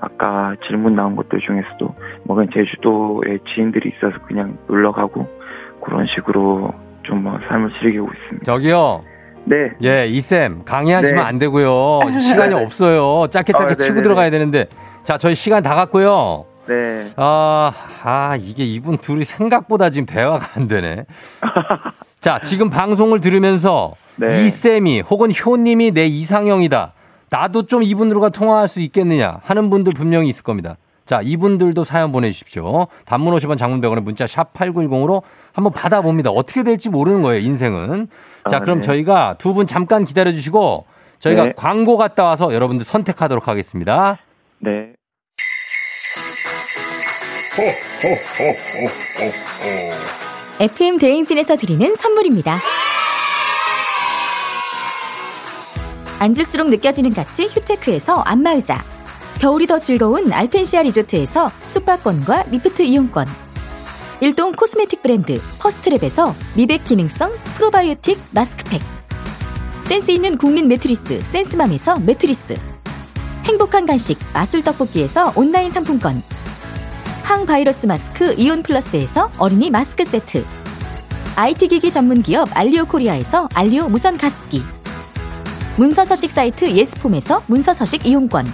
아까 0.00 0.54
질문 0.66 0.94
나온 0.94 1.16
것들 1.16 1.40
중에서도, 1.40 1.94
뭐, 2.24 2.36
그냥 2.36 2.50
제주도에 2.52 3.38
지인들이 3.54 3.92
있어서 3.96 4.18
그냥 4.26 4.58
놀러 4.68 4.92
가고, 4.92 5.26
그런 5.82 6.06
식으로 6.06 6.72
좀 7.02 7.22
뭐, 7.24 7.38
삶을 7.48 7.70
즐기고 7.80 8.08
있습니다. 8.12 8.44
저기요. 8.44 9.02
네. 9.44 9.70
예, 9.82 10.06
이쌤, 10.06 10.64
강의하시면 10.64 11.16
네. 11.16 11.22
안 11.22 11.38
되고요. 11.38 12.00
시간이 12.20 12.54
없어요. 12.62 13.26
짧게 13.30 13.52
짧게 13.52 13.70
아, 13.72 13.74
치고 13.74 13.88
네네네. 13.94 14.02
들어가야 14.02 14.30
되는데. 14.30 14.66
자, 15.02 15.18
저희 15.18 15.34
시간 15.34 15.62
다 15.62 15.74
갔고요. 15.74 16.46
네. 16.66 17.12
아, 17.16 17.72
아, 18.02 18.36
이게 18.40 18.64
이분 18.64 18.96
둘이 18.96 19.24
생각보다 19.24 19.90
지금 19.90 20.06
대화가 20.06 20.48
안 20.54 20.66
되네. 20.66 21.04
자, 22.20 22.40
지금 22.42 22.70
방송을 22.70 23.20
들으면서 23.20 23.92
네. 24.16 24.44
이 24.44 24.48
쌤이 24.48 25.00
혹은 25.02 25.30
효님이 25.30 25.90
내 25.90 26.06
이상형이다. 26.06 26.94
나도 27.28 27.66
좀 27.66 27.82
이분들과 27.82 28.30
통화할 28.30 28.68
수 28.68 28.80
있겠느냐 28.80 29.40
하는 29.42 29.68
분들 29.68 29.92
분명히 29.92 30.28
있을 30.28 30.42
겁니다. 30.42 30.76
자, 31.04 31.20
이분들도 31.22 31.84
사연 31.84 32.12
보내주십시오. 32.12 32.86
단문 33.04 33.34
50원 33.34 33.58
장문 33.58 33.82
100원에 33.82 34.00
문자 34.00 34.26
샵 34.26 34.54
8910으로 34.54 35.22
한번 35.54 35.72
받아봅니다. 35.72 36.30
어떻게 36.30 36.62
될지 36.62 36.88
모르는 36.90 37.22
거예요, 37.22 37.40
인생은. 37.40 38.08
자, 38.50 38.56
아, 38.56 38.60
그럼 38.60 38.80
네. 38.80 38.86
저희가 38.86 39.36
두 39.38 39.54
분 39.54 39.66
잠깐 39.66 40.04
기다려 40.04 40.32
주시고 40.32 40.84
저희가 41.20 41.44
네. 41.46 41.52
광고 41.56 41.96
갔다 41.96 42.24
와서 42.24 42.52
여러분들 42.52 42.84
선택하도록 42.84 43.46
하겠습니다. 43.48 44.18
네. 44.58 44.92
FM 50.60 50.98
대행진에서 50.98 51.56
드리는 51.56 51.94
선물입니다. 51.94 52.60
앉을수록 56.20 56.68
느껴지는 56.70 57.12
가치 57.12 57.46
휴테크에서 57.46 58.20
안마의자 58.20 58.82
겨울이 59.40 59.66
더 59.66 59.78
즐거운 59.78 60.32
알펜시아 60.32 60.82
리조트에서 60.82 61.50
숙박권과 61.66 62.44
리프트 62.50 62.82
이용권 62.82 63.26
일동 64.20 64.52
cosmetic 64.52 65.02
브랜드 65.02 65.34
퍼스트랩에서 65.58 66.34
미백 66.54 66.84
기능성 66.84 67.32
프로바이오틱 67.56 68.18
마스크팩. 68.30 68.80
센스 69.82 70.12
있는 70.12 70.38
국민 70.38 70.68
매트리스 70.68 71.22
센스맘에서 71.24 71.98
매트리스. 71.98 72.56
행복한 73.44 73.86
간식 73.86 74.18
마술 74.32 74.62
떡볶이에서 74.62 75.32
온라인 75.34 75.70
상품권. 75.70 76.22
항바이러스 77.24 77.86
마스크 77.86 78.34
이온 78.38 78.62
플러스에서 78.62 79.30
어린이 79.36 79.70
마스크 79.70 80.04
세트. 80.04 80.44
IT 81.36 81.68
기기 81.68 81.90
전문 81.90 82.22
기업 82.22 82.48
알리오 82.56 82.84
코리아에서 82.84 83.48
알리오 83.52 83.88
무선 83.88 84.16
가습기. 84.16 84.62
문서 85.76 86.04
서식 86.04 86.30
사이트 86.30 86.70
예스폼에서 86.70 87.42
문서 87.48 87.74
서식 87.74 88.06
이용권. 88.06 88.46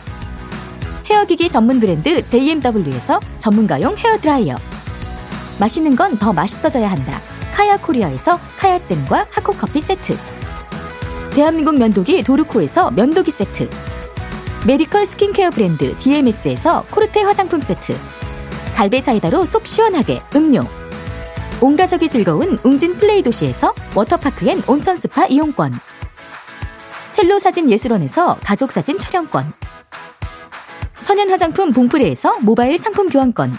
헤어기기 1.11 1.51
전문 1.51 1.81
브랜드 1.81 2.25
JMW에서 2.25 3.21
전문가용 3.39 3.97
헤어 3.99 4.17
드라이어 4.17 4.57
맛있는 5.61 5.95
건 5.95 6.19
더 6.19 6.33
맛있어져야 6.33 6.91
한다. 6.91 7.21
카야 7.55 7.77
코리아에서 7.77 8.39
카야잼과 8.57 9.27
하코커피 9.31 9.79
세트. 9.79 10.17
대한민국 11.31 11.79
면도기 11.79 12.23
도르코에서 12.23 12.91
면도기 12.91 13.31
세트. 13.31 13.69
medical 14.67 15.07
skincare 15.07 15.51
브랜드 15.51 15.97
DMS에서 15.99 16.85
코르테 16.91 17.23
화장품 17.23 17.61
세트. 17.61 17.95
갈배 18.75 19.01
사이다로 19.01 19.45
속 19.45 19.67
시원하게 19.67 20.23
음료. 20.35 20.65
온 21.61 21.77
가족이 21.77 22.09
즐거운 22.09 22.59
웅진 22.65 22.97
플레이 22.97 23.23
도시에서 23.23 23.75
워터파크 23.95 24.49
and 24.49 24.63
온천 24.67 24.97
스파 24.97 25.27
이용권. 25.27 25.79
첼로 27.11 27.39
사진 27.39 27.71
예술원에서 27.71 28.39
가족 28.43 28.73
사진 28.73 28.99
촬영권. 28.99 29.53
천연 31.03 31.31
화장품 31.31 31.71
봉프레에서 31.71 32.39
모바일 32.41 32.79
상품 32.79 33.09
교환권 33.09 33.59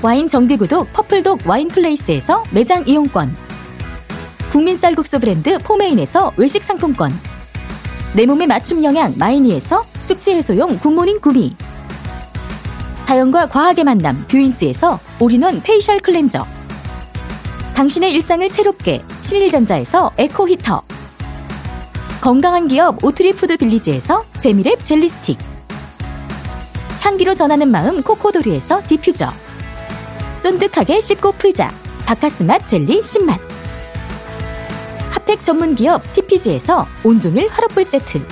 와인 0.00 0.28
정기구독 0.28 0.92
퍼플독 0.92 1.40
와인플레이스에서 1.44 2.44
매장 2.52 2.86
이용권. 2.86 3.36
국민 4.52 4.76
쌀국수 4.76 5.18
브랜드 5.18 5.58
포메인에서 5.58 6.32
외식 6.36 6.62
상품권. 6.62 7.12
내 8.14 8.24
몸에 8.24 8.46
맞춤 8.46 8.84
영양 8.84 9.12
마이니에서 9.16 9.84
숙취 10.00 10.32
해소용 10.32 10.78
굿모닝 10.78 11.20
구미. 11.20 11.56
자연과 13.02 13.48
과학의 13.48 13.84
만남 13.84 14.24
뷰인스에서 14.28 15.00
all-in-one 15.18 15.62
facial 15.62 15.98
cleanser. 15.98 16.46
당신의 17.74 18.12
일상을 18.12 18.48
새롭게 18.48 19.02
신일전자에서 19.20 20.12
에코 20.16 20.48
히터. 20.48 20.80
건강한 22.20 22.68
기업 22.68 23.02
오트리푸드 23.04 23.56
빌리지에서 23.56 24.22
재미랩 24.38 24.84
젤리 24.84 25.08
스틱. 25.08 25.38
향기로 27.00 27.34
전하는 27.34 27.68
마음 27.68 28.00
코코도리에서 28.02 28.82
디퓨저 28.86 29.32
쫀득하게 30.40 31.00
씹고 31.00 31.32
풀자. 31.32 31.70
바카스맛 32.06 32.66
젤리 32.66 33.02
10맛 33.02 33.38
핫팩 35.10 35.42
전문 35.42 35.74
기업 35.74 36.10
TPG에서 36.12 36.86
온종일 37.04 37.48
화롯불 37.48 37.84
세트. 37.84 38.22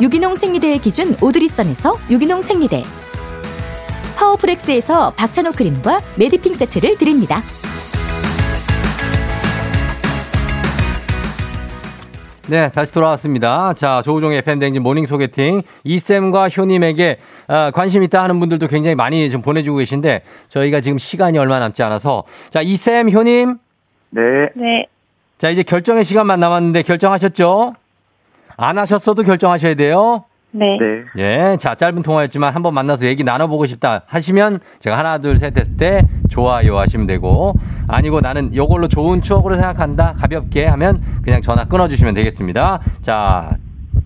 유기농 0.00 0.34
생리대의 0.34 0.80
기준 0.80 1.14
오드리선에서 1.20 1.96
유기농 2.10 2.42
생리대. 2.42 2.82
파워프렉스에서 4.16 5.12
박찬호 5.12 5.52
크림과 5.52 6.00
메디핑 6.16 6.54
세트를 6.54 6.96
드립니다. 6.96 7.42
네, 12.52 12.70
다시 12.70 12.92
돌아왔습니다. 12.92 13.72
자, 13.72 14.02
조우종의 14.02 14.42
FM댕진 14.42 14.82
morning 14.82 15.06
소개팅. 15.06 15.62
이쌤과 15.84 16.50
효님에게 16.50 17.16
아, 17.48 17.70
관심 17.70 18.02
있다 18.02 18.22
하는 18.22 18.40
분들도 18.40 18.66
굉장히 18.66 18.94
많이 18.94 19.30
좀 19.30 19.40
보내주고 19.40 19.78
계신데 19.78 20.20
저희가 20.48 20.82
지금 20.82 20.98
시간이 20.98 21.38
얼마 21.38 21.58
남지 21.60 21.82
않아서 21.82 22.24
자, 22.50 22.60
이쌤, 22.60 23.10
효님. 23.10 23.56
네. 24.10 24.20
네. 24.54 24.86
자, 25.38 25.48
이제 25.48 25.62
결정의 25.62 26.04
시간만 26.04 26.40
남았는데 26.40 26.82
결정하셨죠? 26.82 27.72
안 28.58 28.76
하셨어도 28.76 29.22
결정하셔야 29.22 29.72
돼요. 29.72 30.26
네. 30.54 30.78
네. 30.78 31.52
예, 31.52 31.56
자, 31.58 31.74
짧은 31.74 32.02
통화였지만 32.02 32.54
한번 32.54 32.74
만나서 32.74 33.06
얘기 33.06 33.24
나눠보고 33.24 33.64
싶다 33.64 34.02
하시면 34.06 34.60
제가 34.80 34.98
하나, 34.98 35.18
둘, 35.18 35.38
셋 35.38 35.56
했을 35.58 35.76
때 35.76 36.02
좋아요 36.28 36.78
하시면 36.78 37.06
되고 37.06 37.54
아니고 37.88 38.20
나는 38.20 38.54
요걸로 38.54 38.86
좋은 38.88 39.22
추억으로 39.22 39.54
생각한다 39.54 40.12
가볍게 40.12 40.66
하면 40.66 41.02
그냥 41.24 41.40
전화 41.40 41.64
끊어주시면 41.64 42.14
되겠습니다. 42.14 42.80
자, 43.00 43.56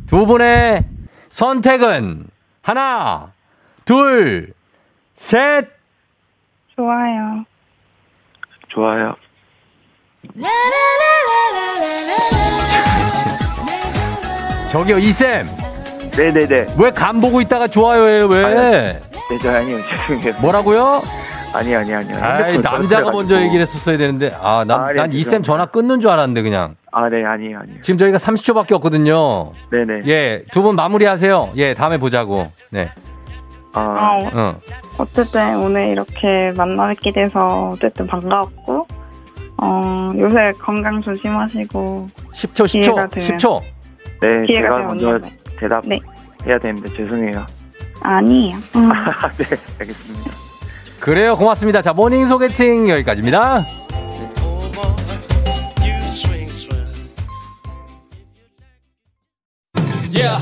두 0.06 0.24
분의 0.26 0.84
선택은 1.28 2.26
하나, 2.62 3.32
둘, 3.84 4.52
셋. 5.14 5.68
좋아요. 6.76 7.44
좋아요. 8.68 9.16
저기요, 14.70 14.98
이쌤. 14.98 15.65
네네네. 16.16 16.66
왜 16.78 16.90
간 16.92 17.20
보고 17.20 17.40
있다가 17.40 17.66
좋아요해요, 17.68 18.26
왜? 18.26 18.54
네, 19.28 19.38
저 19.42 19.50
아니요. 19.54 19.78
죄송해요. 19.82 20.34
뭐라고요? 20.40 21.00
아니, 21.54 21.74
아니, 21.74 21.94
아니요. 21.94 22.16
아이, 22.22 22.58
남자가. 22.58 23.10
먼저 23.10 23.40
얘기를 23.40 23.60
했었어야 23.62 23.96
되는데. 23.96 24.34
아, 24.42 24.64
난, 24.66 24.80
아, 24.80 24.86
네, 24.88 24.94
난 24.94 25.12
이쌤. 25.12 25.42
전화 25.42 25.66
끊는 25.66 26.00
줄 26.00 26.10
알았는데, 26.10 26.42
그냥. 26.42 26.76
아, 26.92 27.08
네, 27.08 27.24
아니에요, 27.24 27.58
아니에요. 27.60 27.80
지금 27.82 27.98
저희가 27.98 28.18
30초밖에 28.18 28.72
없거든요. 28.72 29.52
네네. 29.70 30.02
예, 30.06 30.42
두 30.52 30.62
분 30.62 30.76
마무리하세요. 30.76 31.50
예, 31.56 31.74
다음에 31.74 31.98
보자고. 31.98 32.48
네. 32.70 32.90
아, 33.74 33.80
어, 33.80 34.30
어. 34.40 34.56
어쨌든 34.98 35.56
오늘 35.62 35.88
이렇게 35.88 36.52
만나뵙게 36.56 37.12
돼서 37.12 37.70
어쨌든 37.72 38.06
반가웠고, 38.06 38.86
어, 39.62 40.12
요새 40.18 40.52
건강 40.60 41.00
조심하시고, 41.00 42.08
10초, 42.32 42.66
기회가 42.68 43.06
10초, 43.06 43.10
되면. 43.10 43.38
10초. 43.38 43.60
네, 44.22 44.46
기회가 44.46 44.76
제가 44.76 44.88
먼저 44.88 45.08
언제 45.10 45.30
대답 45.58 45.84
네. 45.86 46.00
해야 46.46 46.58
되는데 46.58 46.88
죄송해요. 46.96 47.44
아니에요. 48.02 48.56
음. 48.76 48.90
아, 48.92 49.32
네, 49.36 49.44
알겠습니다. 49.80 50.30
그래요, 51.00 51.36
고맙습니다. 51.36 51.82
자, 51.82 51.92
모닝 51.92 52.26
소개팅 52.26 52.88
여기까지입니다. 52.88 53.64
Yeah. 60.14 60.40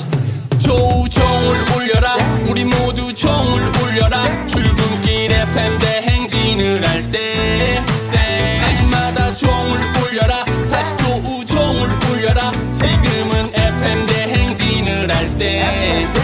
조우종을 0.59 1.57
울려라 1.77 2.15
우리 2.49 2.65
모두 2.65 3.13
종을 3.15 3.61
울려라 3.83 4.25
출근길 4.47 5.33
FM 5.33 5.84
대 15.39 16.24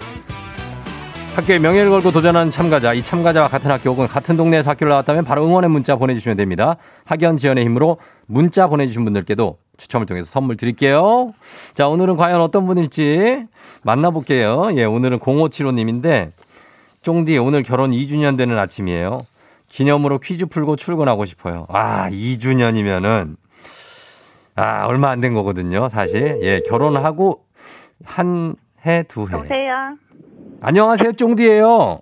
학교의 1.35 1.59
명예를 1.59 1.89
걸고 1.89 2.11
도전하는 2.11 2.51
참가자, 2.51 2.93
이 2.93 3.01
참가자와 3.01 3.47
같은 3.47 3.71
학교 3.71 3.91
혹은 3.91 4.07
같은 4.07 4.35
동네에서 4.35 4.71
학교를 4.71 4.89
나왔다면 4.89 5.23
바로 5.23 5.45
응원의 5.45 5.69
문자 5.69 5.95
보내주시면 5.95 6.35
됩니다. 6.37 6.75
학연 7.05 7.37
지원의 7.37 7.63
힘으로 7.65 7.97
문자 8.27 8.67
보내주신 8.67 9.05
분들께도 9.05 9.57
추첨을 9.77 10.05
통해서 10.05 10.29
선물 10.29 10.57
드릴게요. 10.57 11.33
자, 11.73 11.87
오늘은 11.87 12.17
과연 12.17 12.41
어떤 12.41 12.65
분일지 12.65 13.45
만나볼게요. 13.83 14.71
예, 14.75 14.83
오늘은 14.83 15.19
0575님인데, 15.19 16.31
쫑디 17.01 17.37
오늘 17.37 17.63
결혼 17.63 17.91
2주년 17.91 18.37
되는 18.37 18.59
아침이에요. 18.59 19.21
기념으로 19.69 20.19
퀴즈 20.19 20.47
풀고 20.47 20.75
출근하고 20.75 21.23
싶어요. 21.25 21.65
아, 21.69 22.09
2주년이면은, 22.11 23.37
아, 24.55 24.85
얼마 24.85 25.09
안 25.09 25.21
된 25.21 25.33
거거든요, 25.33 25.87
사실. 25.89 26.39
예, 26.43 26.61
결혼하고 26.67 27.45
한 28.03 28.55
해, 28.85 29.03
두 29.07 29.27
해. 29.29 29.33
여보세요. 29.33 29.95
안녕하세요, 30.63 31.13
쫑디예요. 31.13 32.01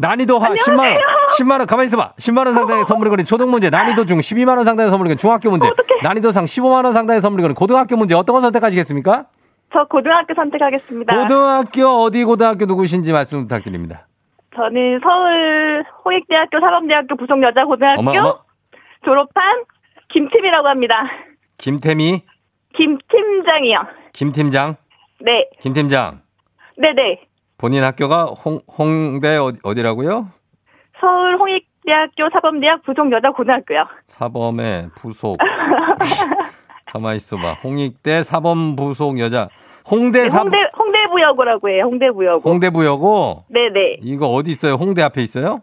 난이도 0.00 0.38
하 0.38 0.50
10만 0.50 0.78
원. 0.78 0.98
10만 1.38 1.58
원 1.58 1.66
가만히 1.66 1.86
있어 1.86 1.96
봐. 1.96 2.12
10만 2.18 2.46
원 2.46 2.54
상당의 2.54 2.84
선물이 2.86 3.10
거는 3.10 3.24
초등 3.24 3.50
문제, 3.50 3.70
난이도 3.70 4.04
중 4.06 4.18
12만 4.18 4.56
원 4.56 4.64
상당의 4.64 4.90
선물이 4.90 5.08
거는 5.08 5.16
중학교 5.16 5.50
문제, 5.50 5.68
난이도 6.02 6.30
상 6.32 6.44
15만 6.44 6.84
원 6.84 6.92
상당의 6.92 7.20
선물이 7.22 7.42
거는 7.42 7.54
고등학교 7.54 7.96
문제 7.96 8.14
어떤 8.14 8.34
걸 8.34 8.42
선택하시겠습니까? 8.42 9.26
저 9.72 9.84
고등학교 9.88 10.34
선택하겠습니다. 10.34 11.16
고등학교 11.16 11.86
어디 11.86 12.24
고등학교 12.24 12.64
누구신지 12.64 13.12
말씀 13.12 13.42
부탁드립니다. 13.42 14.06
저는 14.54 15.00
서울 15.02 15.84
홍익대학교 16.04 16.58
사범대학교 16.60 17.16
부속여자고등학교 17.16 18.00
어머 18.00 18.10
어머 18.12 18.38
졸업한 19.04 19.64
김팀이라고 20.08 20.66
합니다. 20.68 21.04
김태미 21.58 22.22
김 22.74 22.98
팀장이요. 23.08 23.82
김 24.12 24.32
팀장 24.32 24.76
네, 25.20 25.48
김 25.60 25.72
팀장 25.72 26.22
네네. 26.78 27.27
본인 27.58 27.82
학교가 27.82 28.24
홍 28.26 28.60
홍대 28.78 29.36
어디, 29.36 29.58
어디 29.64 29.82
라고요? 29.82 30.28
서울 31.00 31.36
홍익대학교 31.36 32.30
사범대학 32.32 32.82
부속여자고등학교요. 32.84 33.84
사범의 34.06 34.90
부속 34.96 35.38
가만히 36.86 37.16
있어봐. 37.16 37.54
홍익대 37.64 38.22
사범 38.22 38.76
부속 38.76 39.18
여자 39.18 39.48
홍대 39.90 40.22
네, 40.24 40.28
사범 40.28 40.46
홍대 40.52 40.70
홍대부여고라고 40.78 41.68
해요. 41.68 41.84
홍대부여고. 41.84 42.48
홍대부여고 42.48 43.44
네네. 43.48 43.98
이거 44.02 44.28
어디 44.28 44.52
있어요? 44.52 44.74
홍대 44.74 45.02
앞에 45.02 45.20
있어요? 45.22 45.62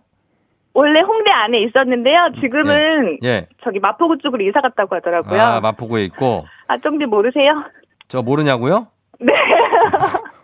원래 0.74 1.00
홍대 1.00 1.32
안에 1.32 1.60
있었는데요. 1.60 2.32
지금은 2.42 3.20
예. 3.24 3.48
저기 3.64 3.80
마포구 3.80 4.18
쪽으로 4.18 4.44
이사 4.44 4.60
갔다고 4.60 4.96
하더라고요. 4.98 5.42
아 5.42 5.62
마포구에 5.62 6.04
있고 6.06 6.46
아, 6.68 6.78
좀비 6.78 7.06
모르세요? 7.06 7.64
저 8.10 8.22
모르냐고요? 8.22 8.88
네. 9.22 9.34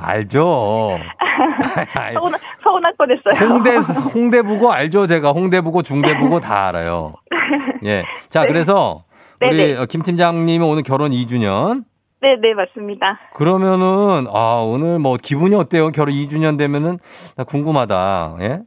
알죠. 0.00 0.98
아이, 1.96 2.14
서운, 2.14 2.32
서운할 2.62 2.92
뻔했어요. 2.96 3.48
홍대 3.48 3.76
홍대부고 4.14 4.72
알죠 4.72 5.06
제가 5.06 5.30
홍대부고 5.32 5.82
중대부고 5.82 6.40
다 6.40 6.68
알아요. 6.68 7.14
예. 7.84 8.04
자 8.28 8.44
그래서 8.46 9.04
우리 9.40 9.56
네네. 9.56 9.78
어, 9.78 9.86
김 9.86 10.02
팀장님은 10.02 10.66
오늘 10.66 10.82
결혼 10.82 11.10
2주년. 11.12 11.84
네 12.20 12.34
네, 12.40 12.52
맞습니다. 12.54 13.18
그러면은 13.34 14.26
아 14.32 14.62
오늘 14.66 14.98
뭐 14.98 15.16
기분이 15.22 15.54
어때요? 15.54 15.90
결혼 15.90 16.12
2주년 16.14 16.58
되면은 16.58 16.98
나 17.36 17.44
궁금하다. 17.44 18.36
예. 18.40 18.60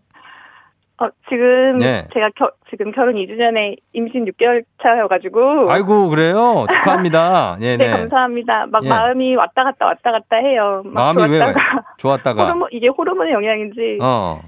어, 1.02 1.10
지금 1.30 1.80
네. 1.80 2.08
제가 2.14 2.30
겨, 2.36 2.52
지금 2.70 2.92
결혼 2.92 3.16
2주년에 3.16 3.76
임신 3.94 4.26
6개월 4.26 4.64
차여가지고. 4.84 5.72
아이고 5.72 6.10
그래요. 6.10 6.66
축하합니다. 6.72 7.58
예, 7.62 7.76
네, 7.78 7.88
네. 7.88 7.92
감사합니다. 7.92 8.68
막 8.72 8.84
예. 8.86 8.90
마음이 8.90 9.36
왔다 9.36 9.64
갔다 9.64 9.86
왔다 9.88 10.12
갔다 10.12 10.36
해요. 10.38 10.84
막 10.86 11.16
마음이 11.16 11.24
왜 11.24 11.40
왜? 11.40 11.40
좋았다가 11.40 11.84
좋았다가 11.98 12.44
호르몬 12.46 12.70
이게 12.72 12.88
호르몬의 12.88 13.34
영향인지 13.34 13.98
어. 14.02 14.42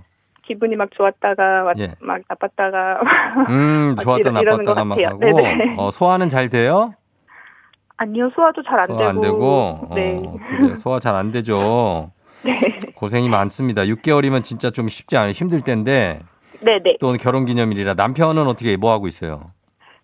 기분이 0.45 0.75
막 0.75 0.89
좋았다가 0.91 1.63
왔- 1.63 1.79
예. 1.79 1.95
막 2.01 2.21
나빴다가 2.29 2.99
음, 3.49 3.93
막 3.97 4.03
좋았다 4.03 4.29
이러- 4.29 4.57
나빴다가 4.57 4.73
것 4.75 4.85
막. 4.85 4.99
하고 5.03 5.19
네네. 5.19 5.75
어, 5.79 5.89
소화는 5.89 6.29
잘 6.29 6.49
돼요? 6.49 6.93
아니요 7.97 8.29
소화도 8.35 8.61
잘안 8.63 8.87
소화 8.87 8.97
되고 8.97 9.09
안 9.09 9.21
되고 9.21 9.89
네. 9.95 10.21
어, 10.23 10.35
그래. 10.59 10.75
소화 10.75 10.99
잘 10.99 11.15
안 11.15 11.31
되죠. 11.31 12.11
네. 12.43 12.59
고생이 12.95 13.29
많습니다. 13.29 13.83
6개월이면 13.83 14.43
진짜 14.43 14.69
좀 14.69 14.87
쉽지 14.89 15.15
않아요. 15.17 15.31
힘들 15.31 15.61
텐데 15.61 16.19
네네. 16.63 16.97
또 16.99 17.07
오늘 17.07 17.17
결혼 17.19 17.45
기념일이라 17.45 17.93
남편은 17.95 18.47
어떻게 18.47 18.77
뭐 18.77 18.91
하고 18.91 19.07
있어요? 19.07 19.51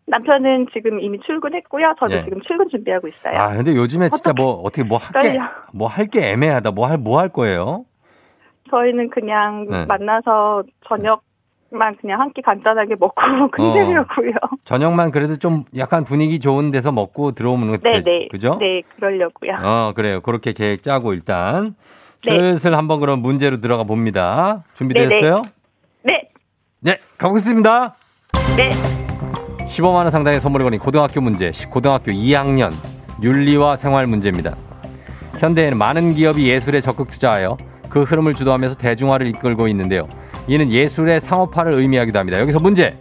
남편은 0.08 0.68
지금 0.74 1.00
이미 1.00 1.20
출근했고요. 1.26 1.86
저도 2.00 2.16
예. 2.16 2.24
지금 2.24 2.42
출근 2.42 2.68
준비하고 2.70 3.08
있어요. 3.08 3.38
아, 3.38 3.56
근데 3.56 3.76
요즘에 3.76 4.10
진짜 4.10 4.34
뭐 4.36 4.54
어떻게 4.64 4.84
뭐 4.84 4.98
할게 4.98 5.34
떨려. 5.34 5.44
뭐할 5.74 6.08
게 6.08 6.32
애매하다. 6.32 6.72
뭐 6.72 6.88
할 6.88 6.98
뭐 6.98 7.20
할 7.20 7.30
거예요? 7.30 7.86
저희는 8.72 9.10
그냥 9.12 9.68
네. 9.70 9.86
만나서 9.86 10.64
저녁만 10.88 11.96
그냥 12.02 12.20
한 12.22 12.32
끼 12.34 12.42
간단하게 12.42 12.96
먹고 13.00 13.16
끝내려고요. 13.52 14.32
저녁만 14.64 15.12
그래도 15.12 15.38
좀 15.38 15.66
약간 15.78 16.04
분위기 16.04 16.40
좋은 16.40 16.72
데서 16.72 16.92
먹고 16.92 17.32
들어오는 17.34 17.70
거 17.70 17.78
네네. 17.78 18.30
그죠? 18.32 18.58
네, 18.60 18.82
그러려고요. 18.96 19.52
어, 19.64 19.94
그래요. 19.96 20.22
그렇게 20.22 20.54
계획 20.54 20.82
짜고 20.84 21.14
일단 21.14 21.76
네. 22.26 22.32
슬슬 22.32 22.76
한번 22.76 23.00
그럼 23.00 23.22
문제로 23.22 23.58
들어가 23.62 23.84
봅니다. 23.84 24.64
준비되셨어요? 24.74 25.36
네, 26.04 26.14
네, 26.14 26.30
가보겠습니다. 27.18 27.96
네. 28.56 28.72
15만 29.66 29.94
원 29.96 30.12
상당의 30.12 30.40
선물이 30.40 30.64
걸린 30.64 30.80
고등학교 30.80 31.20
문제, 31.22 31.52
고등학교 31.70 32.12
2학년 32.12 32.74
윤리와 33.22 33.76
생활 33.76 34.08
문제입니다. 34.08 34.56
현대에는 35.40 35.78
많은 35.78 36.14
기업이 36.16 36.48
예술에 36.50 36.82
적극 36.82 37.10
투자하여 37.10 37.58
그 37.90 38.04
흐름을 38.04 38.34
주도하면서 38.34 38.78
대중화를 38.78 39.28
이끌고 39.28 39.68
있는데요. 39.68 40.08
이는 40.48 40.72
예술의 40.72 41.22
상업화를 41.22 41.74
의미하기도 41.74 42.18
합니다. 42.18 42.40
여기서 42.40 42.60
문제. 42.60 42.98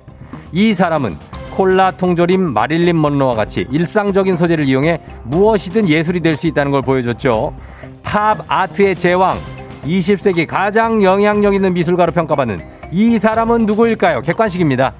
이 0.52 0.74
사람은 0.74 1.16
콜라 1.52 1.90
통조림 1.92 2.40
마릴린 2.52 3.00
먼로와 3.00 3.34
같이 3.34 3.66
일상적인 3.70 4.36
소재를 4.36 4.66
이용해 4.66 5.00
무엇이든 5.24 5.88
예술이 5.88 6.20
될 6.20 6.36
수 6.36 6.46
있다는 6.46 6.72
걸 6.72 6.82
보여줬죠. 6.82 7.54
팝 8.02 8.38
아트의 8.48 8.94
제왕, 8.96 9.38
20세기 9.84 10.46
가장 10.46 11.02
영향력 11.02 11.54
있는 11.54 11.74
미술가로 11.74 12.12
평가받는 12.12 12.77
이 12.90 13.18
사람은 13.18 13.66
누구일까요? 13.66 14.22
객관식입니다. 14.22 14.92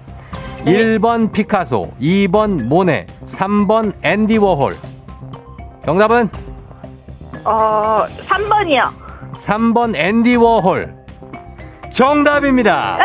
1번 0.64 1.32
피카소, 1.32 1.92
2번 2.00 2.64
모네, 2.64 3.06
3번 3.24 3.92
앤디 4.02 4.38
워홀. 4.38 4.76
정답은 5.84 6.28
어, 7.44 8.04
3번이요. 8.26 8.90
3번 9.34 9.96
앤디 9.96 10.36
워홀. 10.36 10.94
정답입니다. 11.94 12.98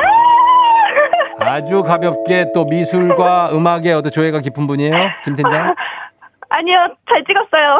아주 1.39 1.83
가볍게 1.83 2.51
또 2.53 2.65
미술과 2.65 3.51
음악에 3.53 3.93
어떤 3.93 4.11
조예가 4.11 4.39
깊은 4.39 4.67
분이에요? 4.67 4.95
김 5.23 5.35
팀장? 5.35 5.73
아니요, 6.49 6.77
잘 7.09 7.23
찍었어요. 7.25 7.79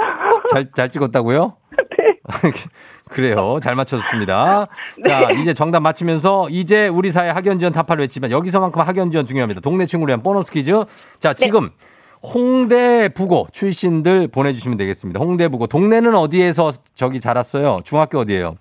잘, 0.51 0.71
잘 0.75 0.89
찍었다고요? 0.89 1.55
그래요. 3.13 3.59
잘 3.61 3.75
맞췄습니다. 3.75 4.67
자, 5.05 5.31
이제 5.39 5.53
정답 5.53 5.81
맞히면서 5.81 6.47
이제 6.49 6.87
우리 6.87 7.11
사회 7.11 7.29
학연 7.29 7.59
지원 7.59 7.71
타파를 7.71 8.03
했지만 8.03 8.31
여기서만큼 8.31 8.81
학연 8.81 9.11
지원 9.11 9.25
중요합니다. 9.25 9.61
동네 9.61 9.85
친구를 9.85 10.11
위한 10.11 10.23
보너스 10.23 10.51
퀴즈. 10.51 10.83
자, 11.19 11.33
지금 11.33 11.69
홍대 12.23 13.09
부고 13.09 13.47
출신들 13.51 14.29
보내주시면 14.29 14.77
되겠습니다. 14.77 15.19
홍대 15.19 15.47
부고. 15.47 15.67
동네는 15.67 16.15
어디에서 16.15 16.71
저기 16.95 17.19
자랐어요? 17.19 17.81
중학교 17.83 18.19
어디예요? 18.19 18.55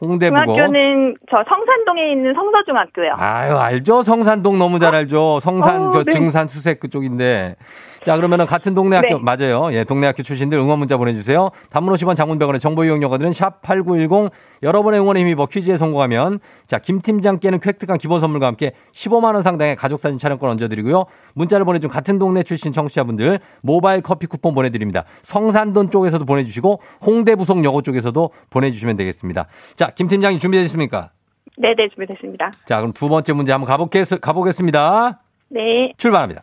홍대 0.00 0.28
부고. 0.28 0.44
중학교는 0.44 1.16
저 1.30 1.38
성산동에 1.48 2.10
있는 2.12 2.34
성서중학교요. 2.34 3.14
아유, 3.16 3.56
알죠? 3.56 4.02
성산동 4.02 4.58
너무 4.58 4.78
잘 4.78 4.94
알죠? 4.94 5.40
성산, 5.40 5.86
어, 5.86 5.90
저 5.92 6.04
네. 6.04 6.12
증산 6.12 6.48
수색 6.48 6.80
그쪽인데. 6.80 7.56
자, 8.04 8.16
그러면은 8.16 8.44
같은 8.46 8.74
동네 8.74 8.96
학교, 8.96 9.18
네. 9.18 9.20
맞아요. 9.22 9.72
예, 9.72 9.84
동네 9.84 10.06
학교 10.06 10.22
출신들 10.22 10.58
응원 10.58 10.78
문자 10.78 10.96
보내주세요. 10.98 11.50
단문 11.70 11.94
50원 11.94 12.14
장문병원의 12.16 12.60
정보 12.60 12.84
이용료가들은 12.84 13.30
샵8910 13.30 14.30
여러분의 14.62 15.00
응원에 15.00 15.20
힘입어 15.20 15.46
퀴즈에 15.46 15.76
성공하면 15.76 16.38
자, 16.66 16.78
김 16.78 17.00
팀장께는 17.00 17.60
획득한 17.64 17.96
기본 17.96 18.20
선물과 18.20 18.46
함께 18.46 18.72
15만원 18.92 19.42
상당의 19.42 19.76
가족사진 19.76 20.18
촬영권 20.18 20.50
얹어드리고요. 20.50 21.06
문자를 21.34 21.64
보내준 21.64 21.88
같은 21.88 22.18
동네 22.18 22.42
출신 22.42 22.72
청취자분들 22.72 23.40
모바일 23.62 24.02
커피 24.02 24.26
쿠폰 24.26 24.54
보내드립니다. 24.54 25.04
성산동 25.22 25.88
쪽에서도 25.90 26.24
보내주시고 26.26 26.80
홍대 27.06 27.34
부속여고 27.34 27.82
쪽에서도 27.82 28.30
보내주시면 28.50 28.96
되겠습니다. 28.96 29.46
자, 29.76 29.90
김 29.94 30.08
팀장님 30.08 30.38
준비되셨습니까? 30.38 31.10
네, 31.56 31.74
네, 31.74 31.88
준비됐습니다. 31.88 32.50
자, 32.66 32.78
그럼 32.78 32.92
두 32.92 33.08
번째 33.08 33.32
문제 33.32 33.52
한번 33.52 33.66
가보겠, 33.66 34.20
가보겠습니다. 34.20 35.20
네. 35.48 35.92
출발합니다. 35.96 36.42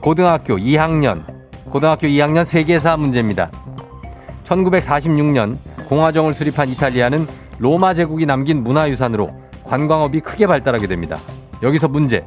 고등학교 0.00 0.56
2학년, 0.56 1.24
고등학교 1.68 2.06
2학년 2.06 2.44
세계사 2.44 2.96
문제입니다. 2.96 3.50
1946년 4.44 5.58
공화정을 5.88 6.32
수립한 6.32 6.70
이탈리아는 6.70 7.26
로마 7.58 7.92
제국이 7.92 8.24
남긴 8.24 8.62
문화유산으로 8.62 9.28
관광업이 9.64 10.20
크게 10.20 10.46
발달하게 10.46 10.86
됩니다. 10.86 11.18
여기서 11.62 11.88
문제. 11.88 12.24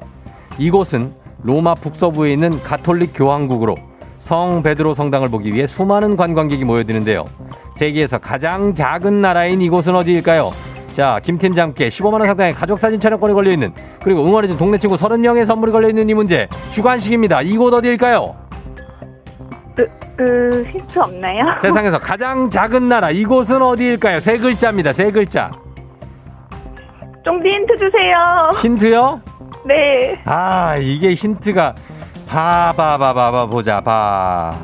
이곳은 0.59 1.13
로마 1.41 1.73
북서부에 1.73 2.33
있는 2.33 2.61
가톨릭 2.61 3.11
교황국으로 3.15 3.75
성 4.19 4.61
베드로 4.61 4.93
성당을 4.93 5.29
보기 5.29 5.51
위해 5.53 5.65
수많은 5.65 6.15
관광객이 6.15 6.63
모여드는데요. 6.65 7.25
세계에서 7.75 8.19
가장 8.19 8.75
작은 8.75 9.19
나라인 9.19 9.61
이곳은 9.61 9.95
어디일까요? 9.95 10.53
자, 10.93 11.19
김 11.23 11.39
팀장께 11.39 11.89
15만원 11.89 12.27
상당의 12.27 12.53
가족사진 12.53 12.99
촬영권이 12.99 13.33
걸려있는, 13.33 13.73
그리고 14.03 14.23
응원해준 14.25 14.57
동네 14.57 14.77
친구 14.77 14.95
30명의 14.95 15.45
선물이 15.45 15.71
걸려있는 15.71 16.07
이 16.07 16.13
문제. 16.13 16.47
주관식입니다. 16.69 17.41
이곳 17.41 17.73
어디일까요? 17.73 18.35
그, 19.75 19.87
그 20.15 20.65
힌트 20.71 20.99
없나요? 20.99 21.45
세상에서 21.59 21.97
가장 21.97 22.47
작은 22.47 22.87
나라. 22.87 23.09
이곳은 23.09 23.61
어디일까요? 23.63 24.19
세 24.19 24.37
글자입니다. 24.37 24.93
세 24.93 25.11
글자. 25.11 25.51
좀비 27.25 27.49
힌트 27.49 27.75
주세요. 27.77 28.49
힌트요? 28.61 29.21
네. 29.65 30.21
아, 30.25 30.75
이게 30.77 31.15
힌트가 31.15 31.73
봐, 32.27 32.73
봐, 32.77 32.97
봐, 32.99 33.13
봐, 33.13 33.31
봐, 33.31 33.45
보자, 33.47 33.81
봐. 33.81 34.55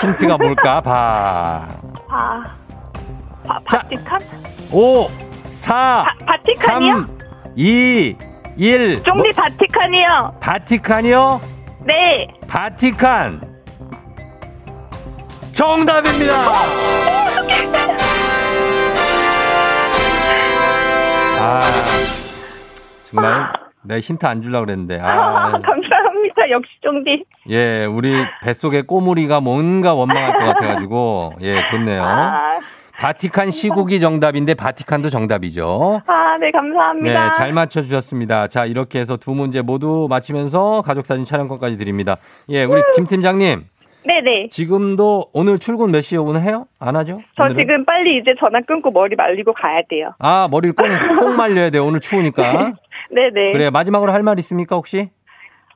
힌트가 0.00 0.38
뭘까? 0.38 0.80
봐. 0.80 1.66
바, 2.08 2.44
바, 3.46 3.60
자. 3.68 3.78
바티칸? 3.80 4.20
5, 4.72 5.08
4, 5.56 6.04
바, 6.04 6.14
바티칸이요? 6.26 6.94
3, 6.94 7.18
2, 7.56 8.16
1. 8.58 9.02
좀비 9.02 9.32
바티칸이요. 9.32 10.34
바티칸이요? 10.40 11.40
네. 11.86 12.28
바티칸. 12.46 13.40
정답입니다. 15.52 16.34
아, 21.38 21.62
정말 23.08 23.52
내 23.82 24.00
힌트 24.00 24.26
안 24.26 24.42
주려고 24.42 24.66
그랬는데. 24.66 25.00
아, 25.00 25.52
감사합니다. 25.64 26.50
역시 26.50 26.70
좀비. 26.82 27.24
예, 27.50 27.86
우리 27.86 28.12
뱃속에 28.42 28.82
꼬물이가 28.82 29.40
뭔가 29.40 29.94
원망할 29.94 30.34
것 30.34 30.44
같아가지고, 30.44 31.34
예, 31.40 31.64
좋네요. 31.64 32.02
아, 32.02 32.58
바티칸 32.98 33.50
시국이 33.50 34.00
정답인데, 34.00 34.54
바티칸도 34.54 35.10
정답이죠. 35.10 36.00
아, 36.06 36.38
네, 36.38 36.50
감사합니다. 36.50 37.24
네, 37.26 37.32
잘 37.36 37.52
맞춰주셨습니다. 37.52 38.48
자, 38.48 38.64
이렇게 38.64 38.98
해서 39.00 39.16
두 39.16 39.32
문제 39.34 39.60
모두 39.62 40.06
맞히면서 40.08 40.82
가족사진 40.82 41.24
촬영권까지 41.24 41.76
드립니다. 41.76 42.16
예, 42.48 42.64
우리 42.64 42.80
김 42.94 43.06
팀장님, 43.06 43.66
네네. 44.04 44.48
지금도 44.48 45.26
오늘 45.34 45.58
출근 45.58 45.90
몇 45.90 46.00
시에 46.00 46.16
오늘 46.18 46.40
해요? 46.42 46.66
안 46.78 46.96
하죠? 46.96 47.18
저 47.36 47.44
오늘은? 47.44 47.58
지금 47.60 47.84
빨리 47.84 48.16
이제 48.18 48.34
전화 48.38 48.60
끊고 48.60 48.90
머리 48.90 49.14
말리고 49.16 49.52
가야 49.52 49.82
돼요. 49.88 50.12
아, 50.18 50.48
머리를 50.50 50.74
꼭, 50.74 50.86
꼭 51.18 51.34
말려야 51.36 51.70
돼요. 51.70 51.84
오늘 51.84 52.00
추우니까. 52.00 52.72
네네. 53.10 53.52
그래, 53.52 53.70
마지막으로 53.70 54.12
할 54.12 54.22
말 54.22 54.38
있습니까, 54.38 54.76
혹시? 54.76 55.10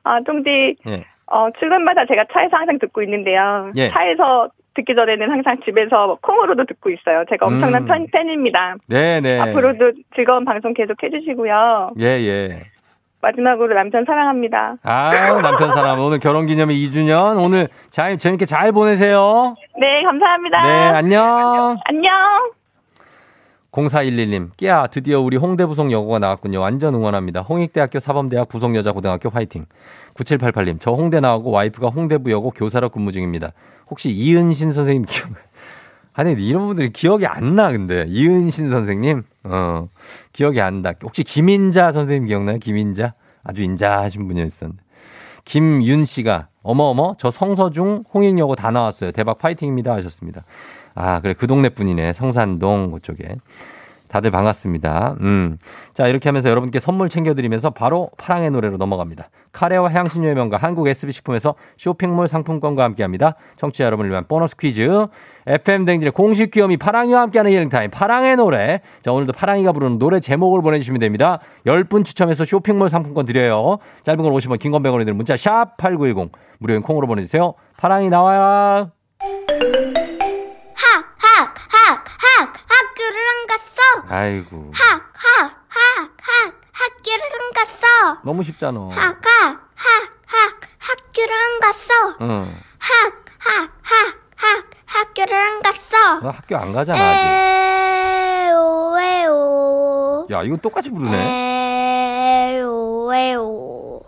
아, 0.03 0.19
좀비, 0.25 0.75
예. 0.87 1.03
어, 1.27 1.47
출근마다 1.59 2.05
제가 2.07 2.25
차에서 2.33 2.57
항상 2.57 2.79
듣고 2.79 3.03
있는데요. 3.03 3.71
예. 3.75 3.89
차에서 3.89 4.49
듣기 4.73 4.95
전에는 4.95 5.29
항상 5.29 5.57
집에서 5.65 6.17
콩으로도 6.21 6.65
듣고 6.65 6.89
있어요. 6.89 7.23
제가 7.29 7.47
엄청난 7.47 7.83
음. 7.83 7.87
팬, 7.87 8.07
팬입니다. 8.11 8.75
네네. 8.87 9.39
앞으로도 9.39 9.91
즐거운 10.15 10.45
방송 10.45 10.73
계속 10.73 11.01
해주시고요. 11.03 11.91
예, 11.99 12.05
예. 12.05 12.63
마지막으로 13.21 13.73
남편 13.75 14.03
사랑합니다. 14.05 14.77
아, 14.83 15.39
남편 15.41 15.71
사람 15.73 15.99
오늘 15.99 16.19
결혼 16.19 16.45
기념일 16.45 16.75
2주년 16.77 17.43
오늘 17.43 17.67
잘 17.89 18.17
재밌게 18.17 18.45
잘 18.45 18.71
보내세요. 18.71 19.55
네, 19.79 20.01
감사합니다. 20.03 20.61
네, 20.63 20.97
안녕. 20.97 21.77
안녕. 21.85 22.60
0411님, 23.71 24.49
끼야, 24.57 24.87
드디어 24.87 25.21
우리 25.21 25.37
홍대 25.37 25.65
부속 25.65 25.91
여고가 25.91 26.19
나왔군요. 26.19 26.59
완전 26.59 26.93
응원합니다. 26.93 27.41
홍익대학교 27.41 27.99
사범대학 27.99 28.49
부속여자고등학교 28.49 29.29
화이팅. 29.29 29.63
9788님, 30.13 30.77
저 30.79 30.91
홍대 30.91 31.21
나오고 31.21 31.51
와이프가 31.51 31.87
홍대부 31.87 32.31
여고 32.31 32.51
교사로 32.51 32.89
근무 32.89 33.13
중입니다. 33.13 33.53
혹시 33.89 34.09
이은신 34.09 34.71
선생님 34.71 35.05
기억, 35.05 35.29
아니, 36.13 36.33
이런 36.33 36.67
분들이 36.67 36.89
기억이 36.91 37.25
안 37.25 37.55
나, 37.55 37.71
근데. 37.71 38.05
이은신 38.09 38.69
선생님? 38.69 39.23
어, 39.45 39.87
기억이 40.33 40.59
안 40.59 40.81
나. 40.81 40.93
혹시 41.01 41.23
김인자 41.23 41.93
선생님 41.93 42.27
기억나요? 42.27 42.59
김인자? 42.59 43.13
아주 43.43 43.63
인자하신 43.63 44.27
분이었었는데. 44.27 44.83
김윤 45.45 46.03
씨가, 46.05 46.49
어머어머, 46.61 47.15
저 47.17 47.31
성서중 47.31 48.03
홍익여고 48.13 48.55
다 48.55 48.69
나왔어요. 48.69 49.11
대박 49.11 49.39
파이팅입니다. 49.39 49.93
하셨습니다. 49.93 50.43
아, 50.95 51.21
그래. 51.21 51.33
그 51.33 51.47
동네 51.47 51.69
분이네. 51.69 52.13
성산동 52.13 52.91
그쪽에. 52.91 53.35
다들 54.11 54.29
반갑습니다. 54.29 55.15
음. 55.21 55.57
자, 55.93 56.05
이렇게 56.05 56.27
하면서 56.27 56.49
여러분께 56.49 56.81
선물 56.81 57.07
챙겨드리면서 57.07 57.69
바로 57.69 58.09
파랑의 58.17 58.51
노래로 58.51 58.75
넘어갑니다. 58.75 59.29
카레와 59.53 59.89
향신료의 59.89 60.35
명가 60.35 60.57
한국 60.57 60.87
SB식품에서 60.89 61.55
쇼핑몰 61.77 62.27
상품권과 62.27 62.83
함께 62.83 63.03
합니다. 63.03 63.35
청취자 63.55 63.85
여러분을 63.85 64.11
위한 64.11 64.25
보너스 64.27 64.57
퀴즈. 64.57 65.07
FM 65.47 65.85
댕진의 65.85 66.11
공식 66.11 66.51
귀요미 66.51 66.75
파랑이와 66.75 67.21
함께하는 67.21 67.51
힐링타임 67.53 67.89
파랑의 67.89 68.35
노래. 68.35 68.81
자, 69.01 69.13
오늘도 69.13 69.31
파랑이가 69.31 69.71
부르는 69.71 69.97
노래 69.97 70.19
제목을 70.19 70.61
보내주시면 70.61 70.99
됩니다. 70.99 71.39
10분 71.65 72.03
추첨해서 72.03 72.43
쇼핑몰 72.43 72.89
상품권 72.89 73.25
드려요. 73.25 73.77
짧은 74.03 74.21
걸 74.21 74.33
50원, 74.33 74.59
긴건 74.59 74.83
100원이 74.83 75.05
드는 75.05 75.15
문자 75.15 75.37
샵 75.37 75.77
8910. 75.77 76.33
무료인 76.59 76.81
콩으로 76.81 77.07
보내주세요. 77.07 77.53
파랑이 77.77 78.09
나와라. 78.09 78.91
아이고. 84.07 84.71
학, 84.73 85.11
학, 85.13 85.51
학, 85.67 86.11
학, 86.19 86.53
학교를 86.71 87.23
안 87.23 87.53
갔어. 87.53 88.21
너무 88.23 88.43
쉽잖아. 88.43 88.79
학, 88.91 89.21
학, 89.25 89.69
학, 89.75 90.09
학, 90.25 90.59
학교를 90.79 91.33
안 91.33 91.59
갔어. 91.59 91.93
응. 92.21 92.55
학, 92.79 93.13
학, 93.39 93.69
학, 93.81 94.15
학, 94.35 94.65
학교를 94.85 95.33
안 95.37 95.61
갔어. 95.61 96.19
너 96.21 96.29
학교 96.29 96.57
안 96.57 96.73
가잖아, 96.73 96.99
아직. 96.99 97.27
에오, 98.51 98.99
에오. 98.99 100.27
야, 100.31 100.43
이거 100.43 100.57
똑같이 100.57 100.89
부르네. 100.89 102.57
에오, 102.57 103.13
에오. 103.13 104.01